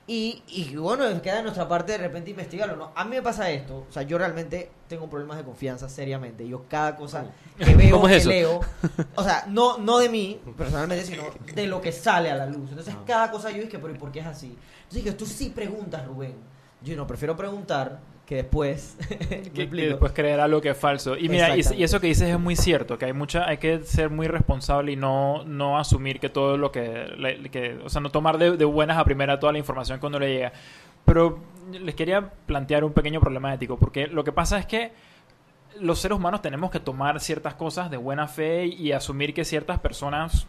Y, 0.07 0.43
y 0.47 0.75
bueno, 0.77 1.21
queda 1.21 1.37
de 1.37 1.43
nuestra 1.43 1.67
parte 1.67 1.93
de 1.93 1.97
repente 1.97 2.29
investigarlo, 2.29 2.77
¿no? 2.77 2.91
A 2.95 3.03
mí 3.03 3.17
me 3.17 3.21
pasa 3.21 3.49
esto, 3.49 3.85
o 3.89 3.91
sea, 3.91 4.03
yo 4.03 4.17
realmente 4.17 4.71
tengo 4.87 5.09
problemas 5.09 5.37
de 5.37 5.43
confianza 5.43 5.89
seriamente. 5.89 6.47
Yo 6.47 6.63
cada 6.69 6.95
cosa 6.95 7.25
que 7.57 7.75
veo, 7.75 7.97
¿Cómo 7.97 8.07
es 8.07 8.13
que 8.13 8.17
eso? 8.17 8.29
leo, 8.29 8.61
o 9.15 9.23
sea, 9.23 9.45
no, 9.49 9.77
no 9.77 9.99
de 9.99 10.07
mí 10.07 10.39
personalmente, 10.57 11.05
sino 11.05 11.23
de 11.53 11.67
lo 11.67 11.81
que 11.81 11.91
sale 11.91 12.31
a 12.31 12.35
la 12.35 12.45
luz. 12.45 12.69
Entonces, 12.69 12.95
cada 13.05 13.29
cosa 13.29 13.51
yo 13.51 13.61
dije, 13.61 13.77
pero 13.77 13.93
¿y 13.93 13.97
por 13.97 14.11
qué 14.11 14.21
es 14.21 14.25
así? 14.25 14.47
Entonces 14.47 15.03
dije, 15.03 15.11
tú 15.13 15.25
sí 15.25 15.49
preguntas, 15.49 16.05
Rubén. 16.05 16.35
Yo 16.81 16.95
no, 16.95 17.05
prefiero 17.05 17.35
preguntar 17.35 17.99
que 18.25 18.35
después... 18.35 18.97
¿me 19.29 19.41
que, 19.51 19.67
después 19.67 20.11
creer 20.13 20.39
algo 20.39 20.61
que 20.61 20.69
es 20.69 20.77
falso. 20.77 21.17
Y 21.17 21.29
mira, 21.29 21.55
y, 21.57 21.59
eso 21.59 21.99
que 21.99 22.07
dices 22.07 22.29
es 22.29 22.39
muy 22.39 22.55
cierto, 22.55 22.97
que 22.97 23.05
hay 23.05 23.13
mucha, 23.13 23.47
hay 23.47 23.57
que 23.57 23.83
ser 23.83 24.09
muy 24.09 24.27
responsable 24.27 24.91
y 24.93 24.95
no, 24.95 25.43
no 25.45 25.77
asumir 25.77 26.19
que 26.19 26.29
todo 26.29 26.57
lo 26.57 26.71
que, 26.71 27.07
le- 27.17 27.49
que 27.49 27.79
o 27.83 27.89
sea, 27.89 28.01
no 28.01 28.11
tomar 28.11 28.37
de, 28.37 28.57
de 28.57 28.65
buenas 28.65 28.97
a 28.97 29.05
primera 29.05 29.39
toda 29.39 29.51
la 29.51 29.59
información 29.59 29.99
cuando 29.99 30.19
le 30.19 30.33
llega. 30.33 30.53
Pero 31.05 31.39
les 31.71 31.95
quería 31.95 32.31
plantear 32.45 32.83
un 32.83 32.93
pequeño 32.93 33.19
problema 33.19 33.53
ético, 33.53 33.77
porque 33.77 34.07
lo 34.07 34.23
que 34.23 34.31
pasa 34.31 34.57
es 34.57 34.65
que 34.65 34.91
los 35.79 35.99
seres 35.99 36.17
humanos 36.17 36.41
tenemos 36.41 36.71
que 36.71 36.79
tomar 36.79 37.19
ciertas 37.19 37.55
cosas 37.55 37.89
de 37.89 37.97
buena 37.97 38.27
fe 38.27 38.65
y 38.65 38.91
asumir 38.91 39.33
que 39.33 39.45
ciertas 39.45 39.79
personas, 39.79 40.47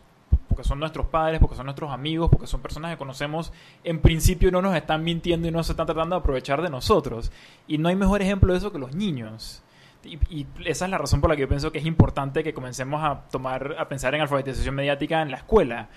porque 0.55 0.69
son 0.69 0.79
nuestros 0.79 1.07
padres, 1.07 1.41
porque 1.41 1.57
son 1.57 1.67
nuestros 1.67 1.91
amigos, 1.91 2.31
porque 2.31 2.47
son 2.47 2.61
personas 2.63 2.93
que 2.93 2.97
conocemos, 2.97 3.53
en 3.83 3.99
principio 4.01 4.53
no 4.53 4.63
nos 4.63 4.77
están 4.77 5.03
mintiendo 5.03 5.49
y 5.49 5.51
no 5.51 5.63
se 5.65 5.73
están 5.73 5.87
tratando 5.87 6.15
de 6.17 6.21
aprovechar 6.21 6.63
de 6.63 6.71
nosotros. 6.71 7.33
Y 7.67 7.79
no 7.79 7.89
hay 7.89 7.97
mejor 7.97 8.23
ejemplo 8.23 8.53
de 8.53 8.59
eso 8.59 8.71
que 8.73 8.79
los 8.79 8.95
niños. 8.95 9.63
Y, 10.05 10.19
y 10.31 10.47
esa 10.67 10.85
es 10.85 10.91
la 10.91 10.99
razón 10.99 11.21
por 11.21 11.31
la 11.31 11.35
que 11.37 11.43
yo 11.43 11.49
pienso 11.49 11.73
que 11.73 11.79
es 11.79 11.87
importante 11.87 12.45
que 12.45 12.55
comencemos 12.55 13.03
a 13.03 13.23
tomar, 13.31 13.75
a 13.79 13.89
pensar 13.89 14.15
en 14.15 14.21
alfabetización 14.21 14.75
mediática 14.75 15.23
en 15.23 15.31
la 15.31 15.39
escuela. 15.39 15.89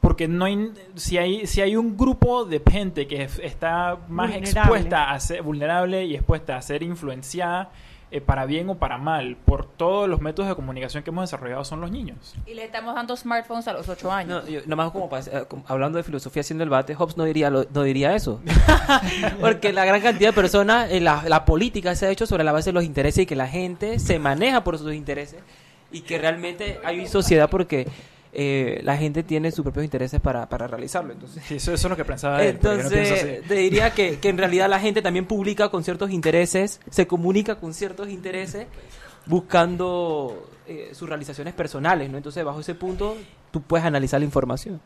Porque 0.00 0.26
no 0.26 0.44
hay, 0.46 0.72
si 0.96 1.16
hay, 1.16 1.46
si 1.46 1.60
hay 1.60 1.76
un 1.76 1.96
grupo 1.96 2.44
de 2.44 2.60
gente 2.68 3.06
que 3.06 3.22
es- 3.22 3.38
está 3.38 3.98
más 4.08 4.30
Vulnerable. 4.32 4.50
expuesta 4.60 5.10
a 5.12 5.20
ser 5.20 5.42
vulnerable 5.42 6.04
y 6.04 6.14
expuesta 6.16 6.56
a 6.56 6.62
ser 6.62 6.82
influenciada 6.82 7.70
eh, 8.12 8.20
para 8.20 8.46
bien 8.46 8.68
o 8.70 8.76
para 8.76 8.98
mal 8.98 9.36
por 9.44 9.66
todos 9.66 10.08
los 10.08 10.20
métodos 10.20 10.48
de 10.48 10.54
comunicación 10.54 11.02
que 11.02 11.10
hemos 11.10 11.24
desarrollado 11.24 11.64
son 11.64 11.80
los 11.80 11.90
niños. 11.90 12.34
Y 12.46 12.54
le 12.54 12.64
estamos 12.64 12.94
dando 12.94 13.16
smartphones 13.16 13.66
a 13.68 13.72
los 13.72 13.88
8 13.88 14.12
años. 14.12 14.44
No, 14.44 14.48
yo- 14.50 14.60
nomás 14.66 14.90
como, 14.92 15.08
para- 15.08 15.24
eh, 15.24 15.44
como 15.48 15.64
hablando 15.66 15.96
de 15.98 16.04
filosofía 16.04 16.40
haciendo 16.42 16.62
el 16.64 16.70
debate, 16.70 16.94
Hobbes 16.94 17.16
no 17.16 17.24
diría, 17.24 17.50
lo- 17.50 17.66
no 17.72 17.82
diría 17.82 18.14
eso. 18.14 18.40
Porque 19.40 19.72
la 19.72 19.84
gran 19.84 20.00
cantidad 20.00 20.30
de 20.30 20.34
personas, 20.34 20.90
eh, 20.90 21.00
la, 21.00 21.24
la 21.28 21.44
política 21.44 21.94
se 21.94 22.06
ha 22.06 22.10
hecho 22.10 22.26
sobre 22.26 22.44
la 22.44 22.52
base 22.52 22.70
de 22.70 22.74
los 22.74 22.84
intereses 22.84 23.22
y 23.22 23.26
que 23.26 23.36
la 23.36 23.48
gente 23.48 23.98
se 23.98 24.18
maneja 24.18 24.62
por 24.64 24.78
sus 24.78 24.92
intereses 24.94 25.40
y 25.90 26.00
que 26.02 26.18
realmente 26.18 26.80
hay 26.84 27.06
sociedad 27.06 27.50
porque 27.50 27.86
eh, 28.34 28.80
la 28.82 28.96
gente 28.96 29.22
tiene 29.22 29.50
sus 29.50 29.62
propios 29.62 29.84
intereses 29.84 30.20
para, 30.20 30.48
para 30.48 30.66
realizarlo. 30.66 31.12
Entonces, 31.12 31.42
Sí, 31.44 31.56
eso, 31.56 31.74
eso 31.74 31.86
es 31.86 31.90
lo 31.90 31.96
que 31.96 32.04
pensaba 32.04 32.42
él, 32.42 32.58
no 32.62 32.72
entonces, 32.72 33.12
así. 33.12 33.48
te 33.48 33.54
diría 33.54 33.90
que, 33.92 34.18
que 34.18 34.28
en 34.30 34.38
realidad 34.38 34.70
la 34.70 34.80
gente 34.80 35.02
también 35.02 35.26
publica 35.26 35.68
con 35.68 35.84
ciertos 35.84 36.10
intereses, 36.10 36.80
se 36.90 37.06
comunica 37.06 37.56
con 37.56 37.74
ciertos 37.74 38.08
intereses, 38.08 38.66
buscando 39.26 40.48
eh, 40.66 40.90
sus 40.94 41.08
realizaciones 41.08 41.52
personales, 41.54 42.10
¿no? 42.10 42.16
Entonces, 42.16 42.42
bajo 42.44 42.60
ese 42.60 42.74
punto, 42.74 43.16
tú 43.50 43.60
puedes 43.62 43.84
analizar 43.84 44.20
la 44.20 44.24
información. 44.24 44.80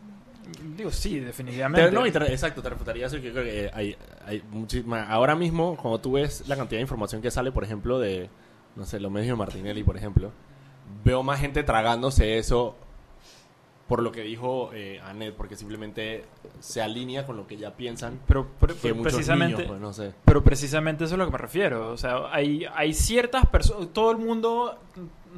Digo, 0.76 0.90
sí, 0.90 1.20
definitivamente. 1.20 1.90
No, 1.90 2.05
exacto, 2.05 2.62
te 2.62 2.68
refutaría 2.70 3.07
eso. 3.07 3.20
que 3.20 3.32
creo 3.32 3.44
que 3.44 3.70
hay, 3.72 3.97
hay 4.26 4.42
muchísima. 4.51 5.05
Ahora 5.05 5.34
mismo, 5.34 5.76
cuando 5.76 6.01
tú 6.01 6.12
ves 6.12 6.44
la 6.49 6.57
cantidad 6.57 6.78
de 6.78 6.82
información 6.82 7.22
que 7.22 7.30
sale, 7.30 7.53
por 7.53 7.64
ejemplo, 7.64 7.99
de, 7.99 8.28
no 8.74 8.84
sé, 8.84 9.01
los 9.01 9.11
medios 9.11 9.28
de 9.28 9.36
Martinelli, 9.36 9.82
por 9.82 9.97
ejemplo, 9.97 10.32
veo 11.05 11.22
más 11.22 11.40
gente 11.40 11.62
tragándose 11.62 12.38
eso 12.38 12.76
por 13.89 14.03
lo 14.03 14.11
que 14.11 14.22
dijo 14.22 14.70
eh, 14.74 15.01
Anet, 15.05 15.34
porque 15.34 15.55
simplemente 15.55 16.24
se 16.59 16.82
alinea 16.82 17.24
con 17.24 17.37
lo 17.37 17.47
que 17.47 17.57
ya 17.57 17.70
piensan. 17.76 18.18
Pero, 18.26 18.47
pero- 18.59 18.74
que 18.80 18.93
precisamente, 18.95 19.55
niños, 19.59 19.68
pues, 19.68 19.80
no 19.80 19.93
sé. 19.93 20.12
pero 20.24 20.43
precisamente 20.43 21.05
eso 21.05 21.14
es 21.14 21.14
a 21.14 21.16
lo 21.18 21.26
que 21.26 21.32
me 21.32 21.39
refiero. 21.39 21.91
O 21.93 21.97
sea, 21.97 22.32
hay, 22.32 22.66
hay 22.74 22.93
ciertas 22.93 23.47
personas, 23.47 23.89
todo 23.93 24.11
el 24.11 24.16
mundo, 24.18 24.76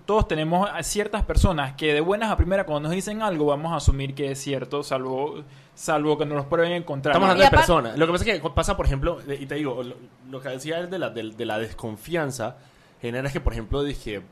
todos 0.06 0.26
tenemos 0.28 0.66
a 0.72 0.82
ciertas 0.82 1.24
personas 1.24 1.74
que 1.74 1.92
de 1.92 2.00
buenas 2.00 2.30
a 2.30 2.36
primeras 2.38 2.64
cuando 2.64 2.88
nos 2.88 2.92
dicen 2.94 3.20
algo 3.20 3.44
vamos 3.46 3.72
a 3.72 3.76
asumir 3.76 4.14
que 4.14 4.30
es 4.30 4.38
cierto, 4.40 4.82
salvo, 4.82 5.42
salvo 5.74 6.16
que 6.16 6.24
nos 6.24 6.36
lo 6.38 6.48
prueben 6.48 6.72
en 6.72 6.84
contrario. 6.84 7.16
Estamos 7.18 7.30
hablando 7.34 7.50
de 7.50 7.56
personas. 7.58 7.98
Lo 7.98 8.06
que 8.06 8.12
pasa 8.12 8.24
es 8.30 8.40
que 8.40 8.50
pasa, 8.50 8.76
por 8.78 8.86
ejemplo, 8.86 9.18
y 9.38 9.44
te 9.44 9.56
digo, 9.56 9.82
lo, 9.82 9.94
lo 10.30 10.40
que 10.40 10.48
decía 10.48 10.78
él 10.78 10.88
de 10.88 10.98
la, 10.98 11.10
de, 11.10 11.32
de 11.32 11.44
la 11.44 11.58
desconfianza, 11.58 12.56
genera 13.02 13.26
es 13.26 13.32
que, 13.34 13.40
por 13.40 13.52
ejemplo, 13.52 13.82
dije, 13.82 14.22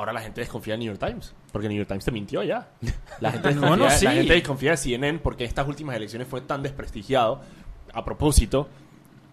ahora 0.00 0.12
la 0.12 0.20
gente 0.20 0.40
desconfía 0.40 0.74
del 0.74 0.80
New 0.80 0.94
York 0.94 1.06
Times, 1.06 1.34
porque 1.52 1.68
New 1.68 1.76
York 1.76 1.88
Times 1.88 2.04
te 2.04 2.10
mintió 2.10 2.42
ya. 2.42 2.68
La 3.20 3.30
gente 3.30 3.54
No, 3.54 3.60
desconfía, 3.60 3.84
no, 3.86 3.90
sí. 3.90 4.04
la 4.06 4.12
gente 4.12 4.32
desconfía 4.34 4.70
de 4.72 4.76
CNN 4.76 5.18
porque 5.20 5.44
estas 5.44 5.68
últimas 5.68 5.94
elecciones 5.96 6.26
fue 6.26 6.40
tan 6.40 6.62
desprestigiado, 6.62 7.40
a 7.92 8.04
propósito, 8.04 8.68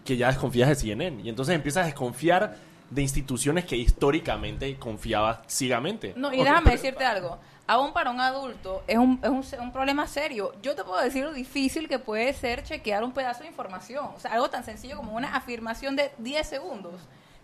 que 0.04 0.16
ya 0.16 0.28
desconfías 0.28 0.68
de 0.68 0.74
CNN. 0.74 1.22
Y 1.22 1.28
entonces 1.28 1.54
empiezas 1.54 1.82
a 1.82 1.86
desconfiar 1.86 2.56
de 2.90 3.02
instituciones 3.02 3.64
que 3.64 3.76
históricamente 3.76 4.76
confiabas 4.76 5.40
ciegamente. 5.46 6.14
No, 6.16 6.32
y 6.32 6.38
déjame 6.42 6.70
decirte 6.72 7.04
algo. 7.04 7.38
Aún 7.66 7.92
para 7.92 8.10
un 8.10 8.20
adulto 8.20 8.82
es 8.86 8.96
un, 8.96 9.20
es 9.22 9.28
un, 9.28 9.60
un 9.60 9.72
problema 9.72 10.06
serio. 10.06 10.54
Yo 10.62 10.74
te 10.74 10.84
puedo 10.84 11.02
decir 11.02 11.24
lo 11.24 11.34
difícil 11.34 11.86
que 11.86 11.98
puede 11.98 12.32
ser 12.32 12.62
chequear 12.62 13.04
un 13.04 13.12
pedazo 13.12 13.42
de 13.42 13.48
información. 13.48 14.06
O 14.16 14.20
sea, 14.20 14.32
algo 14.32 14.48
tan 14.48 14.64
sencillo 14.64 14.96
como 14.96 15.14
una 15.14 15.34
afirmación 15.36 15.94
de 15.96 16.10
10 16.18 16.46
segundos. 16.46 16.94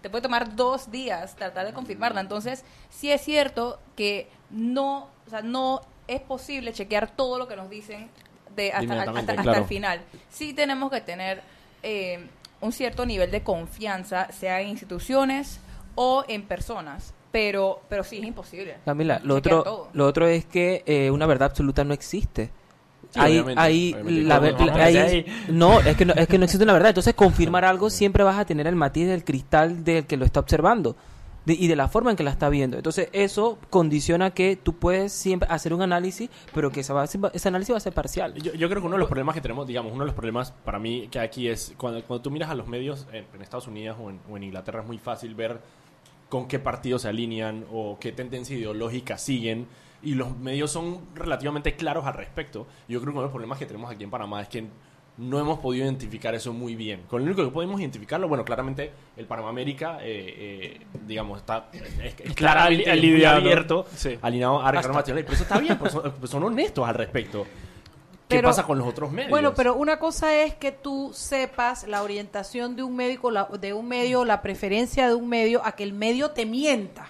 Te 0.04 0.10
puede 0.10 0.20
tomar 0.20 0.54
dos 0.54 0.90
días 0.90 1.34
tratar 1.34 1.64
de 1.64 1.72
confirmarla. 1.72 2.20
Entonces, 2.20 2.62
sí 2.90 3.10
es 3.10 3.22
cierto 3.22 3.78
que 3.96 4.28
no, 4.50 5.08
o 5.26 5.30
sea, 5.30 5.40
no 5.40 5.80
es 6.06 6.20
posible 6.20 6.74
chequear 6.74 7.16
todo 7.16 7.38
lo 7.38 7.48
que 7.48 7.56
nos 7.56 7.70
dicen 7.70 8.10
de 8.54 8.70
hasta, 8.70 9.00
hasta- 9.00 9.18
hasta 9.18 9.36
claro. 9.36 9.60
el 9.60 9.64
final. 9.64 10.02
Sí 10.28 10.52
tenemos 10.52 10.90
que 10.90 11.00
tener 11.00 11.40
eh, 11.82 12.26
un 12.60 12.72
cierto 12.72 13.06
nivel 13.06 13.30
de 13.30 13.42
confianza, 13.42 14.30
sea 14.30 14.60
en 14.60 14.68
instituciones 14.68 15.58
o 15.94 16.22
en 16.28 16.42
personas. 16.42 17.14
Pero, 17.32 17.80
pero 17.88 18.04
sí 18.04 18.18
es 18.18 18.24
imposible. 18.24 18.76
Camila, 18.84 19.22
lo 19.24 19.36
otro, 19.36 19.62
todo. 19.62 19.88
lo 19.94 20.06
otro 20.06 20.26
es 20.26 20.44
que 20.44 20.82
eh, 20.84 21.10
una 21.10 21.24
verdad 21.24 21.48
absoluta 21.48 21.82
no 21.82 21.94
existe. 21.94 22.50
Sí, 23.14 23.20
obviamente, 23.20 23.60
obviamente. 23.94 24.22
la 24.22 24.38
ahí. 24.84 25.26
no, 25.48 25.80
es 25.80 25.96
que 25.96 26.04
no, 26.04 26.14
es 26.14 26.26
que 26.28 26.38
no 26.38 26.44
existe 26.44 26.64
una 26.64 26.72
verdad. 26.72 26.88
Entonces, 26.90 27.14
confirmar 27.14 27.64
algo 27.64 27.90
siempre 27.90 28.24
vas 28.24 28.38
a 28.38 28.44
tener 28.44 28.66
el 28.66 28.76
matiz 28.76 29.06
del 29.06 29.24
cristal 29.24 29.84
del 29.84 30.04
que 30.06 30.16
lo 30.16 30.24
está 30.24 30.40
observando 30.40 30.96
de- 31.44 31.54
y 31.54 31.68
de 31.68 31.76
la 31.76 31.88
forma 31.88 32.10
en 32.10 32.16
que 32.16 32.22
la 32.24 32.30
está 32.30 32.48
viendo. 32.48 32.76
Entonces, 32.76 33.08
eso 33.12 33.58
condiciona 33.70 34.30
que 34.30 34.56
tú 34.56 34.74
puedes 34.76 35.12
siempre 35.12 35.48
hacer 35.50 35.74
un 35.74 35.82
análisis, 35.82 36.28
pero 36.54 36.72
que 36.72 36.80
ese, 36.80 36.92
va 36.92 37.04
ese 37.04 37.48
análisis 37.48 37.72
va 37.72 37.76
a 37.76 37.80
ser 37.80 37.92
parcial. 37.92 38.34
Yo, 38.34 38.54
yo 38.54 38.68
creo 38.68 38.80
que 38.80 38.86
uno 38.86 38.96
de 38.96 39.00
los 39.00 39.08
problemas 39.08 39.34
que 39.34 39.40
tenemos, 39.42 39.66
digamos, 39.66 39.92
uno 39.92 40.02
de 40.04 40.06
los 40.06 40.14
problemas 40.14 40.52
para 40.64 40.78
mí 40.78 41.06
que 41.10 41.18
aquí 41.20 41.48
es 41.48 41.74
cuando, 41.76 42.02
cuando 42.02 42.22
tú 42.22 42.30
miras 42.30 42.50
a 42.50 42.54
los 42.54 42.66
medios 42.66 43.06
en, 43.12 43.26
en 43.34 43.42
Estados 43.42 43.68
Unidos 43.68 43.96
o 44.00 44.10
en, 44.10 44.18
o 44.30 44.36
en 44.36 44.42
Inglaterra 44.44 44.80
es 44.80 44.86
muy 44.86 44.98
fácil 44.98 45.34
ver 45.34 45.60
con 46.30 46.48
qué 46.48 46.58
partidos 46.58 47.02
se 47.02 47.08
alinean 47.08 47.64
o 47.72 47.98
qué 48.00 48.10
tendencia 48.10 48.56
ideológica 48.56 49.18
siguen 49.18 49.66
y 50.04 50.14
los 50.14 50.36
medios 50.36 50.70
son 50.70 51.00
relativamente 51.14 51.74
claros 51.76 52.04
al 52.06 52.14
respecto. 52.14 52.66
Yo 52.88 53.00
creo 53.00 53.12
que 53.12 53.18
uno 53.18 53.20
de 53.20 53.24
los 53.26 53.32
problemas 53.32 53.58
que 53.58 53.66
tenemos 53.66 53.90
aquí 53.90 54.04
en 54.04 54.10
Panamá 54.10 54.42
es 54.42 54.48
que 54.48 54.64
no 55.16 55.38
hemos 55.38 55.60
podido 55.60 55.84
identificar 55.84 56.34
eso 56.34 56.52
muy 56.52 56.74
bien. 56.74 57.02
Con 57.08 57.20
lo 57.20 57.26
único 57.26 57.44
que 57.44 57.50
podemos 57.52 57.80
identificarlo, 57.80 58.26
bueno, 58.28 58.44
claramente 58.44 58.90
el 59.16 59.26
Panamá 59.26 59.48
América, 59.50 59.98
eh, 60.02 60.80
eh, 60.82 60.86
digamos, 61.06 61.38
está 61.38 61.68
es, 61.72 62.14
es 62.18 62.34
claramente 62.34 62.90
abierto, 63.26 63.86
Sí. 63.94 64.18
alineado 64.20 64.60
a 64.60 64.70
Ricardo 64.72 64.92
Martinelli, 64.94 65.22
pero 65.22 65.34
eso 65.34 65.44
está 65.44 65.58
bien, 65.60 65.78
pues 65.78 65.92
son, 65.92 66.12
pues 66.18 66.30
son 66.30 66.42
honestos 66.42 66.86
al 66.88 66.96
respecto. 66.96 67.44
¿Qué 68.26 68.36
Pero- 68.38 68.48
pasa 68.48 68.64
con 68.64 68.78
los 68.78 68.88
otros 68.88 69.12
medios? 69.12 69.30
Bueno, 69.30 69.54
pero 69.54 69.76
una 69.76 69.98
cosa 69.98 70.34
es 70.42 70.54
que 70.54 70.72
tú 70.72 71.10
sepas 71.14 71.86
la 71.86 72.02
orientación 72.02 72.74
de 72.74 72.82
un 72.82 72.96
médico, 72.96 73.30
la- 73.30 73.44
de 73.60 73.72
un 73.72 73.86
medio, 73.86 74.24
la 74.24 74.42
preferencia 74.42 75.06
de 75.06 75.14
un 75.14 75.28
medio, 75.28 75.64
a 75.64 75.72
que 75.72 75.84
el 75.84 75.92
medio 75.92 76.30
te 76.32 76.44
mienta. 76.46 77.06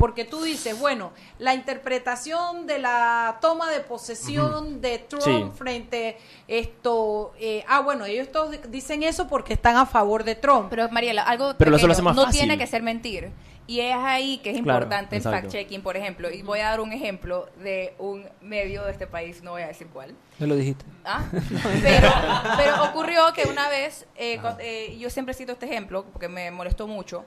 Porque 0.00 0.24
tú 0.24 0.40
dices, 0.42 0.78
bueno, 0.80 1.12
la 1.38 1.52
interpretación 1.54 2.66
de 2.66 2.78
la 2.78 3.36
toma 3.42 3.70
de 3.70 3.80
posesión 3.80 4.80
de 4.80 4.98
Trump 4.98 5.52
Sí. 5.52 5.58
frente 5.58 6.16
esto, 6.48 7.34
eh, 7.38 7.62
ah, 7.68 7.80
bueno, 7.80 8.06
ellos 8.06 8.32
todos 8.32 8.56
dicen 8.70 9.02
eso 9.02 9.28
porque 9.28 9.52
están 9.52 9.76
a 9.76 9.84
favor 9.84 10.24
de 10.24 10.34
Trump. 10.36 10.68
Pero 10.70 10.88
Mariela, 10.88 11.22
algo 11.22 11.52
Pero 11.58 11.76
eso 11.76 11.86
lo 11.86 11.92
pequeño, 11.92 11.92
hace 11.92 12.02
más 12.02 12.16
no 12.16 12.22
fácil. 12.24 12.38
tiene 12.40 12.56
que 12.56 12.66
ser 12.66 12.82
mentir. 12.82 13.30
Y 13.66 13.80
es 13.80 13.94
ahí 13.94 14.38
que 14.38 14.50
es 14.52 14.62
Claro, 14.62 14.78
importante 14.86 15.16
el 15.16 15.22
fact-checking, 15.22 15.82
por 15.82 15.96
ejemplo. 15.98 16.30
Y 16.30 16.40
voy 16.42 16.60
a 16.60 16.70
dar 16.70 16.80
un 16.80 16.92
ejemplo 16.92 17.50
de 17.62 17.94
un 17.98 18.26
medio 18.40 18.82
de 18.84 18.92
este 18.92 19.06
país, 19.06 19.42
no 19.42 19.50
voy 19.52 19.62
a 19.62 19.66
decir 19.68 19.86
cuál. 19.92 20.16
Ya 20.38 20.46
lo 20.46 20.56
dijiste. 20.56 20.84
Ah, 21.04 21.24
pero, 21.82 22.08
pero 22.56 22.84
ocurrió 22.84 23.32
que 23.34 23.46
una 23.48 23.68
vez, 23.68 24.06
eh, 24.16 24.40
eh, 24.60 24.96
yo 24.98 25.10
siempre 25.10 25.34
cito 25.34 25.52
este 25.52 25.66
ejemplo 25.66 26.06
porque 26.10 26.26
me 26.28 26.50
molestó 26.50 26.88
mucho, 26.88 27.24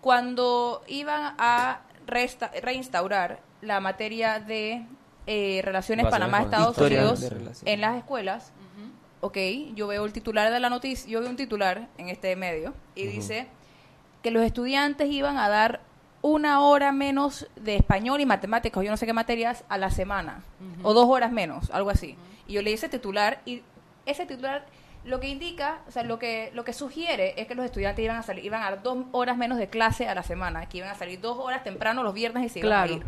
cuando 0.00 0.82
iban 0.88 1.34
a 1.38 1.80
resta- 2.08 2.50
reinstaurar 2.60 3.40
la 3.60 3.80
materia 3.80 4.40
de 4.40 4.84
eh, 5.26 5.60
relaciones 5.62 6.04
Panamá-Estados 6.10 6.76
Unidos 6.96 7.20
en 7.66 7.80
las 7.80 7.96
escuelas, 7.96 8.52
ok, 9.20 9.36
yo 9.74 9.86
veo 9.88 10.04
el 10.04 10.12
titular 10.12 10.50
de 10.52 10.58
la 10.60 10.70
noticia, 10.70 11.08
yo 11.10 11.20
veo 11.20 11.28
un 11.28 11.36
titular 11.36 11.88
en 11.98 12.08
este 12.08 12.34
medio 12.36 12.72
y 12.94 13.02
dice 13.06 13.46
que 14.22 14.30
los 14.30 14.42
estudiantes 14.44 15.10
iban 15.10 15.36
a 15.38 15.48
dar 15.48 15.80
una 16.22 16.60
hora 16.60 16.90
menos 16.92 17.46
de 17.56 17.76
español 17.76 18.20
y 18.20 18.26
matemáticas, 18.26 18.78
o 18.80 18.82
yo 18.82 18.90
no 18.90 18.96
sé 18.96 19.06
qué 19.06 19.12
materias, 19.12 19.64
a 19.68 19.78
la 19.78 19.90
semana. 19.90 20.42
O 20.82 20.92
dos 20.94 21.06
horas 21.08 21.30
menos, 21.30 21.70
algo 21.70 21.90
así. 21.90 22.16
Y 22.48 22.54
yo 22.54 22.62
leí 22.62 22.74
ese 22.74 22.88
titular 22.88 23.40
y 23.44 23.62
ese 24.06 24.24
titular 24.26 24.66
lo 25.04 25.20
que 25.20 25.28
indica, 25.28 25.80
o 25.88 25.90
sea, 25.90 26.02
lo 26.02 26.18
que, 26.18 26.50
lo 26.54 26.64
que 26.64 26.72
sugiere 26.72 27.34
es 27.40 27.46
que 27.46 27.54
los 27.54 27.64
estudiantes 27.64 28.04
iban 28.04 28.16
a 28.16 28.22
salir, 28.22 28.44
iban 28.44 28.62
a 28.62 28.70
dar 28.70 28.82
dos 28.82 29.06
horas 29.12 29.36
menos 29.36 29.56
de 29.58 29.68
clase 29.68 30.08
a 30.08 30.14
la 30.14 30.22
semana, 30.22 30.68
que 30.68 30.78
iban 30.78 30.90
a 30.90 30.94
salir 30.94 31.20
dos 31.20 31.38
horas 31.38 31.64
temprano 31.64 32.02
los 32.02 32.12
viernes 32.14 32.44
y 32.44 32.48
se 32.48 32.58
iban 32.58 32.68
Claro. 32.70 32.92
a 32.92 32.96
ir. 32.96 33.06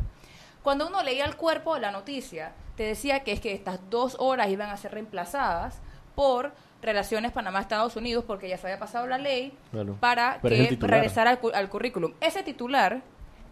Cuando 0.62 0.86
uno 0.86 1.03
leía 1.03 1.24
el 1.24 1.36
cuerpo 1.36 1.74
de 1.74 1.80
la 1.80 1.91
noticia, 1.91 2.53
te 2.76 2.84
decía 2.84 3.20
que 3.20 3.32
es 3.32 3.41
que 3.41 3.53
estas 3.53 3.78
dos 3.91 4.16
horas 4.18 4.49
iban 4.49 4.70
a 4.70 4.76
ser 4.76 4.93
reemplazadas 4.93 5.80
por 6.14 6.53
relaciones 6.82 7.32
Panamá-Estados 7.32 7.97
Unidos 7.97 8.24
porque 8.26 8.49
ya 8.49 8.57
se 8.57 8.66
había 8.66 8.78
pasado 8.78 9.07
la 9.07 9.18
ley 9.18 9.53
Claro. 9.70 9.97
para 10.01 10.38
Pero 10.43 10.57
que 10.57 10.76
regresara 10.80 11.30
al, 11.30 11.38
al 11.55 11.68
currículum. 11.68 12.12
Ese 12.20 12.43
titular, 12.43 13.03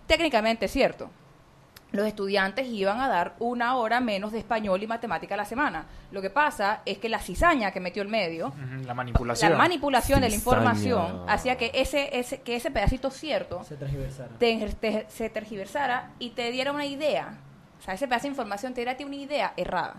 técnicamente 0.06 0.66
es 0.66 0.72
cierto. 0.72 1.10
Los 1.90 2.06
estudiantes 2.06 2.66
iban 2.66 3.00
a 3.00 3.08
dar 3.08 3.34
una 3.38 3.76
hora 3.76 4.00
menos 4.00 4.30
de 4.32 4.38
español 4.38 4.82
y 4.82 4.86
matemática 4.86 5.34
a 5.34 5.38
la 5.38 5.46
semana. 5.46 5.86
Lo 6.10 6.20
que 6.20 6.28
pasa 6.28 6.82
es 6.84 6.98
que 6.98 7.08
la 7.08 7.18
cizaña 7.18 7.70
que 7.70 7.80
metió 7.80 8.02
el 8.02 8.08
medio, 8.08 8.52
La 8.84 8.92
manipulación. 8.92 9.52
la 9.52 9.56
manipulación 9.58 10.20
de 10.20 10.28
la 10.28 10.34
información, 10.34 11.24
hacía 11.28 11.56
que 11.56 11.70
ese, 11.72 12.18
ese, 12.18 12.42
que 12.42 12.56
ese 12.56 12.70
pedacito 12.70 13.10
cierto 13.10 13.64
Se 13.64 13.76
transversara. 13.76 14.28
te- 14.38 14.68
te- 14.80 15.06
se 15.08 15.30
tergiversara 15.30 16.10
y 16.18 16.30
te 16.30 16.50
diera 16.50 16.72
una 16.72 16.84
idea. 16.84 17.38
O 17.80 17.82
sea, 17.82 17.94
ese 17.94 18.06
pedazo 18.06 18.24
de 18.24 18.28
información 18.28 18.74
te 18.74 18.80
diera 18.82 18.92
a 18.92 18.96
ti 18.96 19.04
una 19.04 19.16
idea 19.16 19.54
errada. 19.56 19.94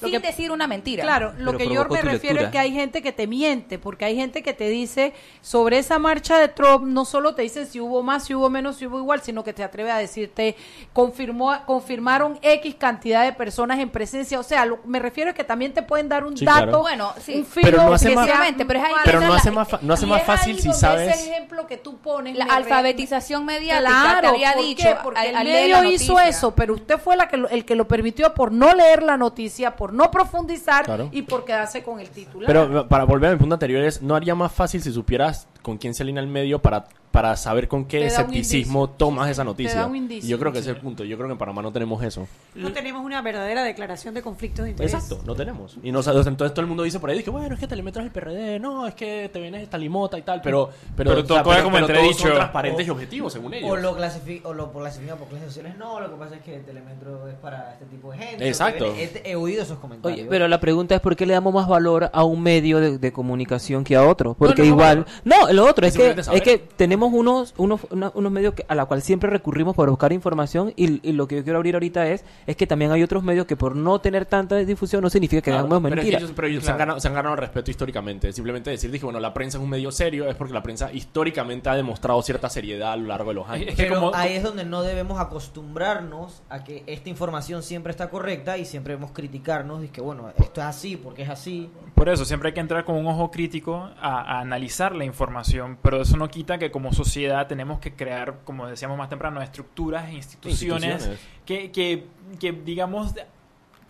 Lo 0.00 0.08
sin 0.08 0.20
que- 0.20 0.26
decir 0.26 0.50
una 0.50 0.66
mentira. 0.66 1.02
Claro, 1.04 1.32
lo 1.38 1.56
que 1.56 1.66
yo 1.68 1.84
me 1.88 2.02
refiero 2.02 2.12
lectura. 2.12 2.42
es 2.42 2.48
que 2.50 2.58
hay 2.58 2.72
gente 2.72 3.00
que 3.00 3.12
te 3.12 3.26
miente, 3.26 3.78
porque 3.78 4.04
hay 4.04 4.16
gente 4.16 4.42
que 4.42 4.52
te 4.52 4.68
dice 4.68 5.14
sobre 5.40 5.78
esa 5.78 5.98
marcha 5.98 6.38
de 6.38 6.48
Trump, 6.48 6.84
no 6.84 7.04
solo 7.04 7.34
te 7.34 7.42
dicen 7.42 7.66
si 7.66 7.80
hubo 7.80 8.02
más, 8.02 8.24
si 8.24 8.34
hubo 8.34 8.50
menos, 8.50 8.76
si 8.76 8.86
hubo 8.86 8.98
igual, 8.98 9.22
sino 9.22 9.44
que 9.44 9.52
te 9.52 9.62
atreve 9.62 9.90
a 9.90 9.98
decirte, 9.98 10.56
confirmó, 10.92 11.54
confirmaron 11.66 12.38
X 12.42 12.74
cantidad 12.76 13.24
de 13.24 13.32
personas 13.32 13.78
en 13.78 13.88
presencia. 13.90 14.38
O 14.38 14.42
sea, 14.42 14.64
lo- 14.66 14.80
me 14.84 14.98
refiero 14.98 15.30
a 15.30 15.34
que 15.34 15.44
también 15.44 15.72
te 15.72 15.82
pueden 15.82 16.08
dar 16.08 16.24
un 16.24 16.36
Sí, 16.36 16.44
dato, 16.44 16.62
claro. 16.64 16.80
Bueno, 16.80 17.12
sí. 17.20 17.36
un 17.36 17.46
Pero 17.62 17.82
no 17.84 17.94
hace 17.94 18.08
que 18.08 18.14
más- 18.14 18.24
sea 18.26 18.34
Efectivamente, 18.34 18.64
pero 18.66 18.78
es 18.80 18.84
ahí 18.86 18.92
que 18.94 19.00
Pero 19.04 19.18
entra 19.18 19.28
no 19.28 19.34
la- 19.34 19.40
hace 19.40 19.50
más, 19.50 19.82
no 19.82 19.94
hace 19.94 20.06
más 20.06 20.22
fácil 20.24 20.60
si 20.60 20.72
sabes. 20.72 21.16
Ese 21.18 21.30
ejemplo 21.30 21.66
que 21.66 21.76
tú 21.76 21.98
pones. 21.98 22.36
La 22.36 22.44
alfabetización 22.46 23.44
mediática 23.44 23.88
Claro, 23.88 24.20
te 24.20 24.26
había 24.28 24.52
¿por 24.54 24.62
dicho 24.62 24.88
qué? 24.88 24.96
porque 25.02 25.20
al- 25.20 25.36
el 25.36 25.44
medio 25.44 25.84
hizo 25.84 26.18
eso, 26.20 26.54
pero 26.54 26.74
usted 26.74 26.98
fue 26.98 27.16
la 27.16 27.28
que 27.28 27.36
lo- 27.36 27.48
el 27.48 27.64
que 27.64 27.74
lo 27.74 27.86
permitió 27.88 28.34
por 28.34 28.52
no 28.52 28.74
leer 28.74 29.02
la 29.02 29.16
noticia, 29.16 29.76
por 29.76 29.83
no 29.92 30.10
profundizar 30.10 30.84
Claro. 30.84 31.08
y 31.12 31.22
por 31.22 31.44
quedarse 31.44 31.82
con 31.82 32.00
el 32.00 32.08
titular. 32.08 32.46
Pero 32.46 32.88
para 32.88 33.04
volver 33.04 33.30
a 33.30 33.32
mi 33.34 33.38
punto 33.38 33.54
anterior 33.54 33.82
es, 33.84 34.00
¿no 34.02 34.14
haría 34.14 34.34
más 34.34 34.52
fácil 34.52 34.80
si 34.82 34.92
supieras 34.92 35.46
con 35.64 35.78
quién 35.78 35.94
se 35.94 36.02
alinea 36.04 36.22
el 36.22 36.28
medio 36.28 36.60
para, 36.60 36.84
para 37.10 37.36
saber 37.36 37.66
con 37.68 37.86
qué 37.86 38.04
escepticismo 38.06 38.90
tomas 38.90 39.26
Sí, 39.26 39.32
esa 39.32 39.42
sí, 39.42 39.46
noticia? 39.46 39.72
te 39.72 39.78
da 39.78 39.86
un 39.86 39.96
indicio. 39.96 40.28
Yo 40.28 40.38
creo 40.38 40.52
que 40.52 40.58
ese 40.58 40.70
es 40.70 40.76
el 40.76 40.82
punto. 40.82 41.04
Yo 41.04 41.16
creo 41.16 41.26
que 41.28 41.32
en 41.32 41.38
Panamá 41.38 41.62
no 41.62 41.72
tenemos 41.72 42.02
eso. 42.04 42.26
No 42.54 42.72
tenemos 42.72 43.04
una 43.04 43.20
verdadera 43.22 43.64
declaración 43.64 44.14
de 44.14 44.22
conflictos 44.22 44.64
de 44.64 44.72
interés. 44.72 44.92
Exacto, 44.94 45.20
no 45.24 45.34
tenemos. 45.34 45.76
Y 45.82 45.90
no, 45.90 46.00
entonces 46.00 46.36
todo 46.36 46.60
el 46.60 46.66
mundo 46.66 46.82
dice 46.82 47.00
por 47.00 47.10
ahí 47.10 47.22
que 47.22 47.30
bueno, 47.30 47.54
es 47.54 47.60
que 47.60 47.66
Telemetro 47.66 48.02
es 48.02 48.06
el 48.06 48.12
PRD, 48.12 48.60
no, 48.60 48.86
es 48.86 48.94
que 48.94 49.30
te 49.32 49.40
vienes 49.40 49.62
esta 49.62 49.78
limota 49.78 50.18
y 50.18 50.22
tal, 50.22 50.40
pero 50.42 50.70
pero, 50.96 51.10
Pero 51.10 51.24
todo 51.24 51.42
queda 51.42 51.62
como 51.64 51.78
todos 51.78 51.90
entredicho. 51.90 52.18
son 52.28 52.34
transparentes 52.34 52.86
y 52.86 52.90
objetivos 52.90 53.32
según 53.32 53.54
ellos. 53.54 53.70
O 53.70 53.76
lo, 53.76 53.96
clasifi- 53.96 54.40
o 54.44 54.52
lo 54.52 54.70
clasifican 54.72 55.18
por 55.18 55.28
clases 55.28 55.48
sociales. 55.48 55.76
No, 55.78 55.98
lo 56.00 56.10
que 56.10 56.16
pasa 56.16 56.36
es 56.36 56.42
que 56.42 56.58
Telemetro 56.58 57.26
es 57.28 57.34
para 57.36 57.72
este 57.72 57.86
tipo 57.86 58.12
de 58.12 58.18
gente. 58.18 58.46
Exacto. 58.46 58.92
Viene- 58.92 59.20
He, 59.24 59.30
he 59.32 59.36
oído 59.36 59.62
esos 59.62 59.78
comentarios. 59.78 60.20
Oye, 60.20 60.28
pero 60.28 60.46
la 60.48 60.60
pregunta 60.60 60.94
es 60.94 61.00
por 61.00 61.16
qué 61.16 61.24
le 61.26 61.32
damos 61.34 61.54
más 61.54 61.66
valor 61.68 62.10
a 62.12 62.24
un 62.24 62.42
medio 62.42 62.80
de, 62.80 62.98
de 62.98 63.12
comunicación 63.12 63.82
que 63.84 63.96
a 63.96 64.04
otro. 64.06 64.34
Porque 64.34 64.62
no, 64.62 64.68
no, 64.68 64.74
igual... 64.74 65.06
No, 65.24 65.52
lo 65.54 65.64
otro 65.66 65.86
es 65.86 65.96
que, 65.96 66.10
es 66.10 66.42
que 66.42 66.58
tenemos 66.76 67.12
unos, 67.12 67.54
unos, 67.56 67.80
una- 67.90 68.10
unos 68.14 68.30
medios 68.32 68.54
que, 68.54 68.64
a 68.68 68.74
la 68.74 68.84
cual 68.86 69.00
siempre 69.02 69.30
recurrimos 69.30 69.74
para 69.74 69.90
buscar 69.90 70.12
información 70.12 70.72
y, 70.76 71.06
y 71.08 71.12
lo 71.12 71.26
que 71.28 71.36
yo 71.36 71.44
quiero 71.44 71.58
abrir 71.58 71.74
ahorita 71.74 72.06
es, 72.08 72.24
es 72.46 72.56
que 72.56 72.66
también 72.66 72.90
hay 72.92 73.02
otros 73.02 73.22
medios 73.22 73.46
que 73.46 73.56
por 73.56 73.74
no 73.76 74.00
tener 74.00 74.26
tanta 74.26 74.56
difusión 74.56 75.02
no 75.02 75.10
significa 75.10 75.40
que 75.42 75.50
Claro, 75.50 75.64
digamos 75.64 75.82
pero 75.90 75.94
es 75.94 76.06
que 76.06 76.10
mentira. 76.12 76.18
ellos, 76.18 76.32
pero 76.34 76.48
ellos 76.48 76.64
se, 76.64 76.70
han 76.70 76.78
ganado, 76.78 77.00
se 77.00 77.08
han 77.08 77.14
ganado 77.14 77.36
respeto 77.36 77.70
históricamente. 77.70 78.32
Simplemente 78.32 78.70
decir, 78.70 78.90
dije, 78.90 79.04
bueno, 79.04 79.20
la 79.20 79.32
prensa 79.34 79.58
es 79.58 79.64
un 79.64 79.70
medio 79.70 79.90
serio, 79.92 80.28
es 80.28 80.34
porque 80.36 80.52
la 80.54 80.62
prensa 80.62 80.92
históricamente 80.92 81.68
ha 81.68 81.74
demostrado 81.74 82.20
cierta 82.22 82.48
seriedad 82.50 82.92
a 82.92 82.96
lo 82.96 83.06
largo 83.08 83.30
de 83.30 83.34
los 83.34 83.48
años. 83.48 83.68
Es 83.68 83.74
que 83.76 83.84
Pero 83.84 83.96
como- 84.00 84.14
ahí 84.14 84.34
es 84.34 84.42
donde 84.42 84.64
no 84.64 84.82
debemos 84.82 85.18
acostumbrarnos 85.64 86.42
a 86.50 86.62
que 86.64 86.82
esta 86.86 87.08
información 87.08 87.62
siempre 87.62 87.90
está 87.90 88.10
correcta 88.10 88.58
y 88.58 88.64
siempre 88.64 88.92
debemos 88.94 89.12
criticarnos 89.12 89.84
y 89.84 89.88
que 89.88 90.00
bueno, 90.00 90.28
esto 90.38 90.60
es 90.60 90.66
así 90.66 90.96
porque 90.96 91.22
es 91.22 91.28
así. 91.30 91.70
Por 91.94 92.08
eso 92.08 92.24
siempre 92.24 92.48
hay 92.48 92.54
que 92.54 92.60
entrar 92.60 92.84
con 92.84 92.96
un 92.96 93.06
ojo 93.06 93.30
crítico 93.30 93.76
a, 93.76 94.20
a 94.20 94.40
analizar 94.40 94.94
la 94.94 95.04
información, 95.04 95.43
pero 95.82 96.02
eso 96.02 96.16
no 96.16 96.28
quita 96.28 96.58
que 96.58 96.70
como 96.70 96.92
sociedad 96.92 97.46
tenemos 97.46 97.78
que 97.80 97.94
crear, 97.94 98.40
como 98.44 98.66
decíamos 98.66 98.98
más 98.98 99.08
temprano, 99.08 99.42
estructuras 99.42 100.08
e 100.08 100.14
instituciones, 100.14 101.02
Instituciones. 101.02 101.20
Que, 101.44 101.70
que, 101.70 102.06
que, 102.38 102.52
digamos, 102.52 103.14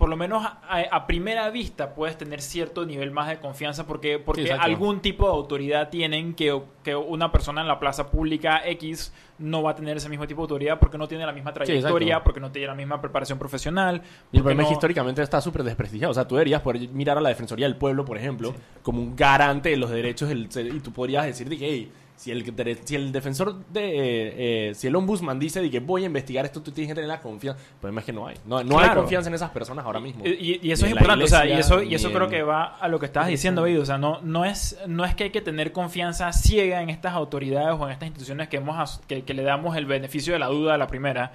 por 0.04 0.10
lo 0.10 0.18
menos 0.18 0.44
a, 0.44 0.80
a 0.90 1.06
primera 1.06 1.48
vista 1.48 1.94
puedes 1.94 2.18
tener 2.18 2.42
cierto 2.42 2.84
nivel 2.84 3.10
más 3.10 3.26
de 3.26 3.38
confianza 3.38 3.86
porque, 3.86 4.18
porque 4.18 4.44
Sí, 4.44 4.50
algún 4.50 5.00
tipo 5.00 5.24
de 5.24 5.32
autoridad 5.32 5.88
tienen 5.88 6.34
que, 6.34 6.60
que 6.82 6.94
una 6.94 7.32
persona 7.32 7.62
en 7.62 7.68
la 7.68 7.78
plaza 7.80 8.10
pública 8.10 8.60
X 8.66 9.14
no 9.38 9.62
va 9.62 9.70
a 9.70 9.74
tener 9.74 9.96
ese 9.96 10.10
mismo 10.10 10.26
tipo 10.26 10.42
de 10.42 10.44
autoridad 10.44 10.78
porque 10.78 10.98
no 10.98 11.08
tiene 11.08 11.24
la 11.24 11.32
misma 11.32 11.54
trayectoria, 11.54 12.22
porque 12.22 12.38
no 12.38 12.52
tiene 12.52 12.66
la 12.66 12.74
misma 12.74 13.00
preparación 13.00 13.38
profesional. 13.38 14.02
Y 14.30 14.36
el 14.36 14.42
problema 14.42 14.64
es 14.64 14.68
que 14.68 14.74
históricamente 14.74 15.22
está 15.22 15.40
súper 15.40 15.62
desprestigiado. 15.62 16.10
O 16.10 16.14
sea, 16.14 16.28
tú 16.28 16.34
deberías 16.34 16.60
poder 16.60 16.86
mirar 16.90 17.16
a 17.16 17.22
la 17.22 17.30
Defensoría 17.30 17.64
del 17.64 17.76
Pueblo, 17.76 18.04
por 18.04 18.18
ejemplo, 18.18 18.54
como 18.82 19.00
un 19.00 19.16
garante 19.16 19.70
de 19.70 19.78
los 19.78 19.88
derechos 19.88 20.28
del 20.28 20.50
y 20.54 20.80
tú 20.80 20.92
podrías 20.92 21.24
decir 21.24 21.48
de 21.48 21.56
que, 21.56 21.66
hey, 21.66 21.92
si 22.16 22.30
el, 22.30 22.54
si 22.84 22.94
el 22.94 23.10
defensor 23.12 23.56
de... 23.66 23.80
eh, 23.84 24.68
eh, 24.70 24.74
si 24.74 24.86
el 24.86 24.94
ombudsman 24.96 25.38
dice 25.38 25.60
de 25.60 25.70
que 25.70 25.80
voy 25.80 26.04
a 26.04 26.06
investigar 26.06 26.44
esto, 26.44 26.62
tú 26.62 26.70
tienes 26.70 26.90
que 26.90 26.94
tener 26.94 27.08
la 27.08 27.20
confianza. 27.20 27.60
El 27.60 27.80
problema 27.80 28.00
es 28.00 28.06
que 28.06 28.12
no 28.12 28.26
hay. 28.26 28.36
No, 28.46 28.62
no 28.62 28.78
hay 28.78 28.84
Claro. 28.86 29.00
confianza 29.02 29.28
en 29.28 29.34
esas 29.34 29.50
personas 29.50 29.84
ahora 29.84 29.98
mismo. 30.00 30.24
Y, 30.24 30.60
y 30.62 30.70
eso 30.72 30.84
Ni 30.86 30.92
es 30.92 30.96
importante, 30.96 31.24
o 31.24 31.26
sea, 31.28 31.44
y 31.44 31.50
iglesia, 31.50 31.74
eso, 31.74 31.82
y 31.82 31.94
eso 31.94 32.12
creo 32.12 32.28
que 32.28 32.42
va 32.42 32.76
a 32.76 32.88
lo 32.88 32.98
que 33.00 33.06
estabas 33.06 33.28
diciendo, 33.28 33.64
Vido. 33.64 33.82
O 33.82 33.86
sea, 33.86 33.98
no, 33.98 34.20
no, 34.22 34.44
es, 34.44 34.78
no 34.86 35.04
es 35.04 35.14
que 35.14 35.24
hay 35.24 35.30
que 35.30 35.40
tener 35.42 35.72
confianza 35.72 36.32
ciega 36.32 36.80
en 36.82 36.88
estas 36.90 37.14
autoridades 37.14 37.76
o 37.78 37.84
en 37.86 37.92
estas 37.92 38.06
instituciones 38.06 38.48
que, 38.48 38.58
hemos, 38.58 39.00
que, 39.08 39.22
que 39.24 39.34
le 39.34 39.42
damos 39.42 39.76
el 39.76 39.86
beneficio 39.86 40.32
de 40.32 40.38
la 40.38 40.46
duda 40.46 40.74
a 40.74 40.78
la 40.78 40.86
primera. 40.86 41.32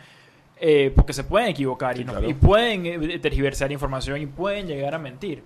eh, 0.61 0.91
porque 0.95 1.13
se 1.13 1.23
pueden 1.23 1.49
equivocar 1.49 1.95
y, 1.95 1.99
Sí, 1.99 2.03
no- 2.05 2.11
claro. 2.13 2.29
y 2.29 2.33
pueden 2.33 2.85
eh, 2.85 3.19
tergiversar 3.19 3.71
información 3.71 4.21
y 4.21 4.25
pueden 4.25 4.67
llegar 4.67 4.93
a 4.95 4.97
mentir. 4.99 5.41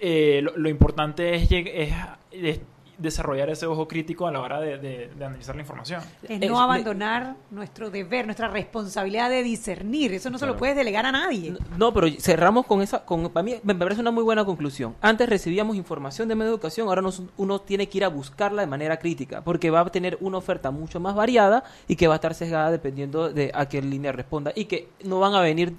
Eh, 0.00 0.40
lo, 0.42 0.56
lo 0.56 0.68
importante 0.68 1.34
es, 1.36 1.48
es- 1.52 1.92
es 2.32 2.60
desarrollar 2.98 3.50
ese 3.50 3.66
ojo 3.66 3.86
crítico 3.88 4.26
a 4.26 4.32
la 4.32 4.40
hora 4.40 4.60
de, 4.60 4.78
de- 4.78 5.10
de 5.16 5.24
analizar 5.24 5.54
la 5.54 5.62
información. 5.62 6.02
Es 6.22 6.42
Es- 6.42 6.50
no 6.50 6.60
abandonar 6.60 7.34
nuestro 7.50 7.90
deber, 7.90 8.24
nuestra 8.24 8.48
responsabilidad 8.48 9.28
de 9.30 9.42
discernir. 9.42 10.12
Eso 10.14 10.30
no 10.30 10.38
se 10.38 10.46
lo 10.46 10.56
puedes 10.56 10.76
delegar 10.76 11.04
a 11.06 11.12
nadie. 11.12 11.54
No, 11.76 11.92
pero 11.92 12.08
cerramos 12.18 12.66
con 12.66 12.82
esa, 12.82 13.04
con, 13.04 13.28
para 13.30 13.42
mí 13.44 13.56
me 13.62 13.74
parece 13.74 14.00
una 14.00 14.10
muy 14.10 14.22
buena 14.24 14.44
conclusión. 14.44 14.94
Antes 15.00 15.28
recibíamos 15.28 15.76
información 15.76 16.28
de 16.28 16.34
medio 16.34 16.50
de 16.50 16.54
educación, 16.54 16.88
ahora 16.88 17.02
nos- 17.02 17.22
uno 17.36 17.60
tiene 17.60 17.88
que 17.88 17.98
ir 17.98 18.04
a 18.04 18.08
buscarla 18.08 18.62
de 18.62 18.66
manera 18.68 18.98
crítica, 18.98 19.42
porque 19.42 19.70
va 19.70 19.80
a 19.80 19.86
tener 19.86 20.16
una 20.20 20.38
oferta 20.38 20.70
mucho 20.70 21.00
más 21.00 21.14
variada 21.14 21.64
y 21.88 21.96
que 21.96 22.06
va 22.08 22.14
a 22.14 22.16
estar 22.16 22.34
sesgada 22.34 22.70
dependiendo 22.70 23.28
de 23.30 23.50
a 23.54 23.66
qué 23.68 23.82
línea 23.82 24.12
responda 24.12 24.52
y 24.54 24.64
que 24.66 24.88
no 25.04 25.20
van 25.20 25.34
a 25.34 25.40
venir 25.40 25.74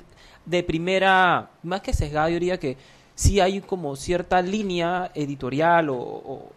de 0.45 0.63
primera, 0.63 1.49
más 1.63 1.81
que 1.81 1.93
sesgada, 1.93 2.29
yo 2.29 2.35
diría 2.35 2.57
que 2.59 2.77
sí 3.15 3.39
hay 3.39 3.59
como 3.61 3.95
cierta 3.95 4.41
línea 4.41 5.11
editorial 5.15 5.89
o... 5.89 5.97
o- 5.97 6.51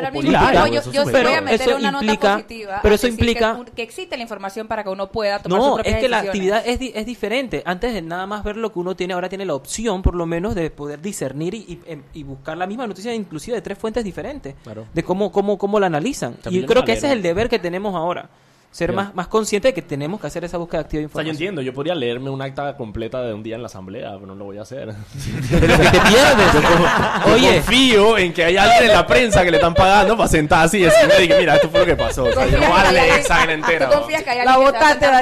Pero 0.00 0.06
al 0.08 0.12
mismo 0.12 0.30
política. 0.30 0.50
tiempo 0.50 0.66
yo, 0.68 0.92
yo 0.92 1.04
sí 1.04 1.10
voy 1.10 1.32
a 1.32 1.40
meter 1.40 1.60
eso 1.68 1.76
una 1.76 1.90
nota 1.90 2.04
implica- 2.04 2.32
positiva. 2.34 2.78
Pero 2.82 2.94
eso 2.94 3.06
que 3.06 3.10
implica... 3.10 3.54
un- 3.54 3.64
que, 3.66 3.82
existe 3.82 4.16
la 4.16 4.22
información 4.22 4.68
para 4.68 4.82
que 4.84 4.90
uno 4.90 5.10
pueda 5.10 5.38
tomar 5.40 5.58
No, 5.58 5.74
propias 5.76 5.94
es 5.96 6.00
que 6.00 6.08
la 6.08 6.18
actividad 6.20 6.62
es, 6.66 6.78
di- 6.78 6.92
es 6.94 7.06
diferente. 7.06 7.62
Antes 7.64 7.92
de 7.94 8.02
nada 8.02 8.26
más 8.26 8.44
ver 8.44 8.56
lo 8.56 8.72
que 8.72 8.78
uno 8.78 8.94
tiene, 8.96 9.14
ahora 9.14 9.28
tiene 9.28 9.44
la 9.46 9.54
opción, 9.54 10.02
por 10.02 10.14
lo 10.14 10.26
menos, 10.26 10.54
de 10.54 10.70
poder 10.70 11.00
discernir 11.00 11.54
y, 11.54 11.58
y- 11.58 11.80
em- 11.86 12.02
y 12.14 12.22
buscar 12.22 12.56
la 12.56 12.66
misma 12.66 12.86
noticia, 12.86 13.14
inclusive 13.14 13.56
de 13.56 13.62
tres 13.62 13.78
fuentes 13.78 14.04
diferentes, 14.04 14.54
Claro. 14.62 14.86
de 14.92 15.02
cómo, 15.02 15.32
cómo, 15.32 15.58
cómo 15.58 15.80
la 15.80 15.86
analizan. 15.86 16.34
También 16.34 16.64
y 16.64 16.66
creo 16.66 16.84
que 16.84 16.92
ese 16.92 17.06
es 17.06 17.12
el 17.12 17.22
deber 17.22 17.48
que 17.48 17.58
tenemos 17.58 17.94
ahora. 17.94 18.28
Ser 18.70 18.92
más, 18.92 19.14
más 19.14 19.26
consciente 19.28 19.68
de 19.68 19.74
que 19.74 19.80
tenemos 19.80 20.20
que 20.20 20.26
hacer 20.26 20.44
esa 20.44 20.58
búsqueda 20.58 20.82
activa 20.82 21.00
de 21.00 21.06
O 21.06 21.08
sea, 21.08 21.14
yo 21.14 21.20
información. 21.30 21.34
entiendo, 21.34 21.62
yo 21.62 21.72
podría 21.72 21.94
leerme 21.94 22.28
un 22.28 22.42
acta 22.42 22.76
completa 22.76 23.22
de 23.22 23.32
un 23.32 23.42
día 23.42 23.54
en 23.56 23.62
la 23.62 23.66
asamblea, 23.68 24.10
pero 24.14 24.26
no 24.26 24.34
lo 24.34 24.44
voy 24.44 24.58
a 24.58 24.62
hacer. 24.62 24.92
De 25.50 25.66
lo 25.68 25.78
que 25.78 25.88
te 25.88 26.00
pierdes. 26.00 26.52
Yo 27.26 27.32
Oye, 27.34 27.54
confío 27.54 28.18
en 28.18 28.34
que 28.34 28.44
hay 28.44 28.56
alguien 28.58 28.84
en 28.90 28.92
la 28.96 29.06
prensa 29.06 29.44
que 29.44 29.50
le 29.50 29.56
están 29.56 29.72
pagando 29.72 30.14
para 30.14 30.28
sentar 30.28 30.66
así 30.66 30.76
y 30.78 30.82
decirme 30.82 31.14
de 31.14 31.28
que 31.28 31.38
mira, 31.38 31.54
esto 31.54 31.70
fue 31.70 31.80
lo 31.80 31.86
que 31.86 31.96
pasó. 31.96 32.24
O 32.24 32.32
sea, 32.32 32.46
yo 32.46 32.58
no 32.60 32.68
voy 32.68 32.80
a 32.80 32.92
leer 32.92 33.20
esa 33.20 33.50
entera. 33.50 33.88
Tú 33.88 33.98
confías 34.00 34.22
que 34.22 34.30
hay 34.30 34.44
La 34.44 34.52
alguien 34.54 34.72
que 34.72 34.78
te 34.78 35.06
va 35.06 35.18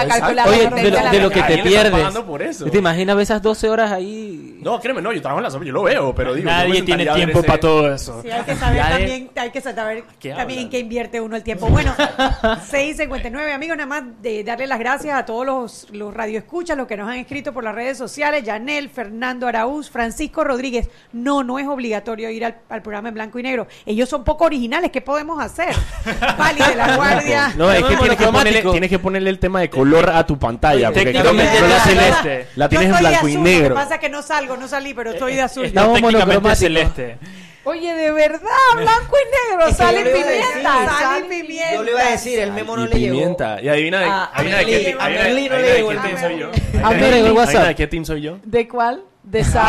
a 0.00 0.06
calcular 0.08 0.48
oye, 0.48 0.58
de 0.70 0.90
lo, 0.90 1.10
de 1.10 1.20
lo 1.20 1.30
que 1.30 1.42
te 1.42 1.58
pierdes. 1.58 1.92
pagando 1.92 2.26
por 2.26 2.42
eso. 2.42 2.64
¿Te 2.64 2.78
imaginas 2.78 3.16
esas 3.20 3.40
12 3.40 3.68
horas 3.70 3.92
ahí? 3.92 4.58
No, 4.60 4.80
créeme, 4.80 5.00
no, 5.02 5.12
yo 5.12 5.20
trabajo 5.20 5.38
en 5.38 5.42
la 5.42 5.48
asamblea, 5.48 5.68
yo 5.68 5.74
lo 5.74 5.82
veo, 5.84 6.14
pero 6.14 6.34
digo, 6.34 6.48
yo 6.48 6.54
Nadie 6.56 6.82
tiene 6.82 7.06
tiempo 7.06 7.38
ese- 7.40 7.46
para 7.46 7.60
todo 7.60 7.94
eso. 7.94 8.22
Sí, 8.22 8.30
hay 8.30 8.42
que 8.42 8.56
saber 8.56 8.82
también, 8.82 9.30
hay 9.36 9.50
que 9.50 9.60
saber 9.60 10.04
¿Qué 10.18 10.30
también 10.32 10.60
en 10.60 10.70
qué 10.70 10.78
invierte 10.80 11.20
uno 11.20 11.36
el 11.36 11.42
tiempo. 11.44 11.68
Bueno, 11.68 11.94
6.59, 12.72 13.52
amigos, 13.52 13.76
nada 13.76 13.86
más 13.86 14.02
de 14.22 14.42
darle 14.44 14.66
las 14.66 14.78
gracias 14.78 15.14
a 15.18 15.24
todos 15.26 15.44
los, 15.44 15.86
los 15.90 16.14
radioescuchas, 16.14 16.76
los 16.76 16.86
que 16.86 16.96
nos 16.96 17.08
han 17.08 17.16
escrito 17.16 17.52
por 17.52 17.62
las 17.64 17.74
redes 17.74 17.98
sociales, 17.98 18.42
Yanel, 18.44 18.88
Fernando 18.88 19.46
Araúz, 19.46 19.90
Francisco 19.90 20.42
Rodríguez. 20.44 20.88
No, 21.12 21.44
no 21.44 21.58
es 21.58 21.66
obligatorio 21.68 22.30
ir 22.30 22.44
al, 22.44 22.56
al 22.68 22.82
programa 22.82 23.08
en 23.08 23.14
blanco 23.14 23.38
y 23.38 23.42
negro. 23.42 23.66
Ellos 23.84 24.08
son 24.08 24.24
poco 24.24 24.44
originales, 24.44 24.90
¿qué 24.90 25.00
podemos 25.00 25.40
hacer? 25.42 25.74
Pali 26.38 26.62
de 26.62 26.74
la 26.76 26.96
Guardia. 26.96 27.52
No, 27.56 27.70
es 27.70 27.84
que 27.84 27.96
tienes 27.96 28.16
que, 28.16 28.24
ponerle, 28.26 28.62
tienes 28.62 28.90
que 28.90 28.98
ponerle 28.98 29.30
el 29.30 29.38
tema 29.38 29.60
de 29.60 29.68
color 29.70 30.08
a 30.10 30.24
tu 30.26 30.38
pantalla. 30.38 30.90
Porque 30.90 31.12
claro, 31.12 31.30
es 31.30 31.36
la 31.36 31.42
tienes- 31.52 31.82
celeste. 31.84 32.46
La 32.56 32.66
Yo 32.66 32.68
tienes 32.78 32.88
en 32.88 32.98
blanco 33.00 33.28
y 33.28 33.32
azul, 33.32 33.38
Lo 33.40 33.44
que 33.44 33.50
negro. 33.58 33.74
pasa 33.74 33.94
es 33.96 34.00
que 34.00 34.08
no 34.08 34.22
salgo, 34.22 34.56
no 34.56 34.68
salí, 34.68 34.94
pero 34.94 35.10
estoy 35.12 35.34
de 35.34 35.42
azul. 35.42 35.64
Estamos 35.66 36.00
monocromáticos. 36.00 36.58
celeste. 36.58 37.18
Oye, 37.64 37.94
de 37.94 38.10
verdad, 38.10 38.40
blanco 38.74 39.16
y 39.16 39.50
negro, 39.52 39.66
Es 39.68 39.76
que 39.76 39.82
sale 39.82 40.04
pimienta, 40.04 40.98
sale 40.98 41.24
pimienta. 41.26 41.74
Yo 41.74 41.82
le 41.84 41.90
iba 41.92 42.00
a 42.00 42.10
decir, 42.10 42.38
el 42.40 42.52
memo 42.52 42.76
no 42.76 42.86
le 42.86 42.98
llegó. 42.98 43.14
pimienta. 43.14 43.60
Y 43.62 43.68
adivina 43.68 44.00
de, 44.00 44.06
Ah, 44.06 44.30
adivina 44.34 44.56
a 44.56 44.60
de 44.60 44.66
Merlí- 44.66 44.84
qué, 44.84 44.96
a 44.98 45.04
adivina- 45.04 45.22
no 45.54 45.56
le 45.58 45.62
de 45.68 45.74
llegó 45.76 45.88
qué 45.88 45.94
el 45.94 46.02
team 46.02 46.20
soy 46.20 46.38
yo. 46.38 46.50
A 46.84 46.92
el 46.92 47.32
WhatsApp. 47.32 47.66
de 47.68 47.74
qué 47.76 47.86
team 47.86 48.04
soy 48.04 48.20
yo. 48.22 48.38
¿De 48.42 48.66
cuál? 48.68 49.04
De 49.22 49.44
sal, 49.44 49.62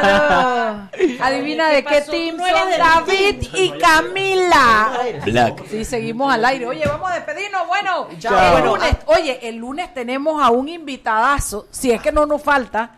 claro. 0.00 0.88
Adivina 1.20 1.70
de 1.70 1.82
qué 1.84 1.98
pasó? 1.98 2.10
team 2.12 2.36
son 2.38 2.70
David 2.78 3.42
y 3.54 3.70
Camila. 3.72 4.92
Black. 5.24 5.62
Sí, 5.68 5.84
seguimos 5.84 6.32
al 6.32 6.44
aire. 6.44 6.66
Oye, 6.66 6.84
vamos 6.86 7.10
a 7.10 7.14
despedirnos. 7.14 7.66
Bueno, 7.66 8.06
el 8.10 8.64
lunes, 8.64 8.96
oye, 9.06 9.48
el 9.48 9.56
lunes 9.56 9.92
tenemos 9.92 10.40
a 10.40 10.50
un 10.50 10.68
invitadazo, 10.68 11.66
si 11.72 11.90
es 11.90 12.00
que 12.00 12.12
no 12.12 12.26
nos 12.26 12.40
falta. 12.42 12.92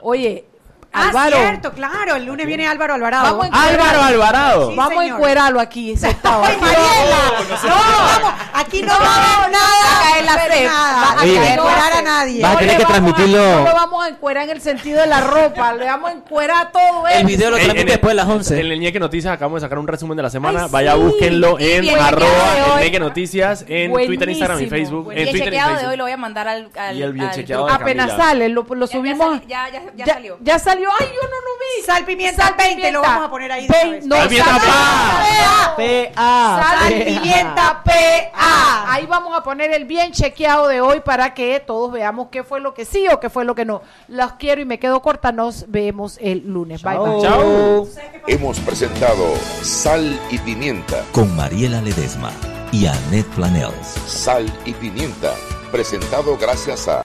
Oye, 0.00 0.46
Ah, 0.94 1.08
Álvaro. 1.08 1.36
cierto, 1.38 1.72
claro. 1.72 2.16
El 2.16 2.26
lunes 2.26 2.46
viene 2.46 2.66
Álvaro 2.66 2.94
Alvarado. 2.94 3.24
Vamos 3.38 3.44
a 3.44 3.46
encuerarlo. 3.48 3.82
Álvaro 3.84 4.02
Alvarado. 4.02 4.70
Sí, 4.70 4.76
vamos 4.76 4.92
a 4.96 5.00
señor. 5.00 5.16
encuerarlo 5.18 5.60
aquí 5.60 5.96
sentado. 5.96 6.44
¡Ay, 6.44 6.56
Mariela! 6.60 7.16
No, 7.62 7.68
vamos, 7.68 8.32
aquí 8.54 8.82
no 8.82 8.88
va 8.92 8.94
a 9.06 9.38
haber 9.40 9.52
nada. 9.52 10.02
caer 10.02 10.24
la 10.24 10.64
nada. 10.64 11.02
Va 11.04 11.12
a 11.12 11.16
caer 11.16 11.56
no 11.56 11.62
encuerar 11.64 11.92
a 11.94 12.02
nadie. 12.02 12.42
Va 12.42 12.48
a 12.48 12.52
No 12.52 12.58
tener 12.58 12.72
le 12.72 12.78
que 12.78 12.84
vamos 12.92 12.98
a- 13.12 13.14
transmitirlo. 13.14 13.52
no 13.58 13.64
lo 13.68 13.74
vamos 13.74 14.04
a 14.04 14.08
encuerar 14.08 14.44
en 14.44 14.50
el 14.50 14.60
sentido 14.60 15.00
de 15.00 15.06
la 15.06 15.20
ropa, 15.20 15.72
le 15.72 15.86
vamos 15.86 16.10
a 16.10 16.12
encuerar 16.12 16.72
todo 16.72 17.06
eso. 17.08 17.18
El 17.18 17.26
video 17.26 17.50
lo 17.50 17.56
En- 17.56 17.62
transmite 17.64 17.90
después 17.92 18.10
de 18.10 18.14
las 18.14 18.26
11. 18.26 18.60
En 18.60 18.72
el 18.72 18.80
Ñeque 18.80 19.00
Noticias 19.00 19.32
acabamos 19.32 19.62
de 19.62 19.66
sacar 19.66 19.78
un 19.78 19.88
resumen 19.88 20.16
de 20.16 20.22
la 20.24 20.30
semana. 20.30 20.64
Ay, 20.64 20.68
Vaya, 20.70 20.92
sí. 20.94 20.98
búsquenlo 21.00 21.58
en 21.58 21.80
bien 21.82 21.98
arroba 21.98 22.20
chequeado 22.26 22.52
de 22.52 22.58
el 22.64 22.70
hoy. 22.72 22.82
Ñeque 22.84 23.00
Noticias 23.00 23.64
en 23.66 23.92
Twitter, 23.92 24.28
Instagram 24.28 24.58
y 24.58 24.66
Buenísimo, 24.66 24.70
Facebook. 24.76 25.12
En 25.12 25.18
el 25.18 25.24
Twitter 25.30 25.40
y 25.40 25.44
chequeado 25.44 25.68
de 25.70 25.74
Facebook. 25.76 25.90
hoy 25.90 25.96
lo 25.96 26.04
voy 26.04 26.12
a 26.12 26.16
mandar 26.18 26.48
al, 26.48 26.68
al- 26.76 26.96
Y 26.98 27.02
el 27.02 27.12
bien 27.14 27.26
al 27.26 27.34
chequeado 27.34 27.64
grupo. 27.64 27.78
de 27.78 27.82
Apenas 27.82 28.06
Camila. 28.08 28.24
sale, 28.24 28.48
lo, 28.50 28.62
lo 28.68 28.86
Ya- 28.86 28.92
ya 28.92 28.98
subimos. 28.98 29.26
sali- 29.38 29.46
Ya, 29.48 29.68
ya, 29.70 29.82
ya, 29.96 30.06
salió. 30.06 30.38
Ya 30.42 30.58
salió. 30.58 30.81
Ay, 30.98 31.06
yo 31.14 31.22
no 31.22 31.28
lo 31.28 31.58
vi. 31.78 31.84
Sal 31.86 32.04
pimienta 32.04 32.46
Sal 32.46 32.54
20, 32.56 32.74
lo 32.74 32.76
pimienta. 32.76 33.00
vamos 33.08 33.24
a 33.26 33.30
poner 33.30 33.52
ahí 33.52 33.66
vez. 33.68 34.06
no, 34.06 34.16
Sal 34.16 34.28
pimienta 34.28 34.58
pa. 34.58 35.74
PA. 35.76 36.76
Sal 36.78 36.92
pimienta 36.94 37.82
PA. 37.84 38.92
Ahí 38.92 39.06
vamos 39.06 39.36
a 39.36 39.42
poner 39.42 39.72
el 39.72 39.84
bien 39.84 40.12
chequeado 40.12 40.68
de 40.68 40.80
hoy 40.80 41.00
para 41.00 41.34
que 41.34 41.60
todos 41.60 41.90
veamos 41.92 42.28
qué 42.30 42.44
fue 42.44 42.60
lo 42.60 42.74
que 42.74 42.84
sí 42.84 43.06
o 43.08 43.20
qué 43.20 43.30
fue 43.30 43.44
lo 43.44 43.54
que 43.54 43.64
no. 43.64 43.82
Los 44.08 44.32
quiero 44.34 44.60
y 44.60 44.64
me 44.64 44.78
quedo 44.78 45.00
corta. 45.02 45.32
Nos 45.32 45.70
vemos 45.70 46.18
el 46.20 46.46
lunes. 46.46 46.82
Bye 46.82 46.98
bye. 46.98 47.22
Chao. 47.22 47.88
Hemos 48.26 48.58
presentado 48.60 49.34
Sal 49.62 50.20
y 50.30 50.38
Pimienta. 50.38 51.04
Con 51.12 51.34
Mariela 51.34 51.80
Ledesma 51.80 52.30
y 52.70 52.86
Annette 52.86 53.28
Planels. 53.34 53.86
Sal 54.06 54.52
y 54.64 54.72
Pimienta. 54.74 55.34
Presentado 55.70 56.36
gracias 56.36 56.86
a 56.86 57.00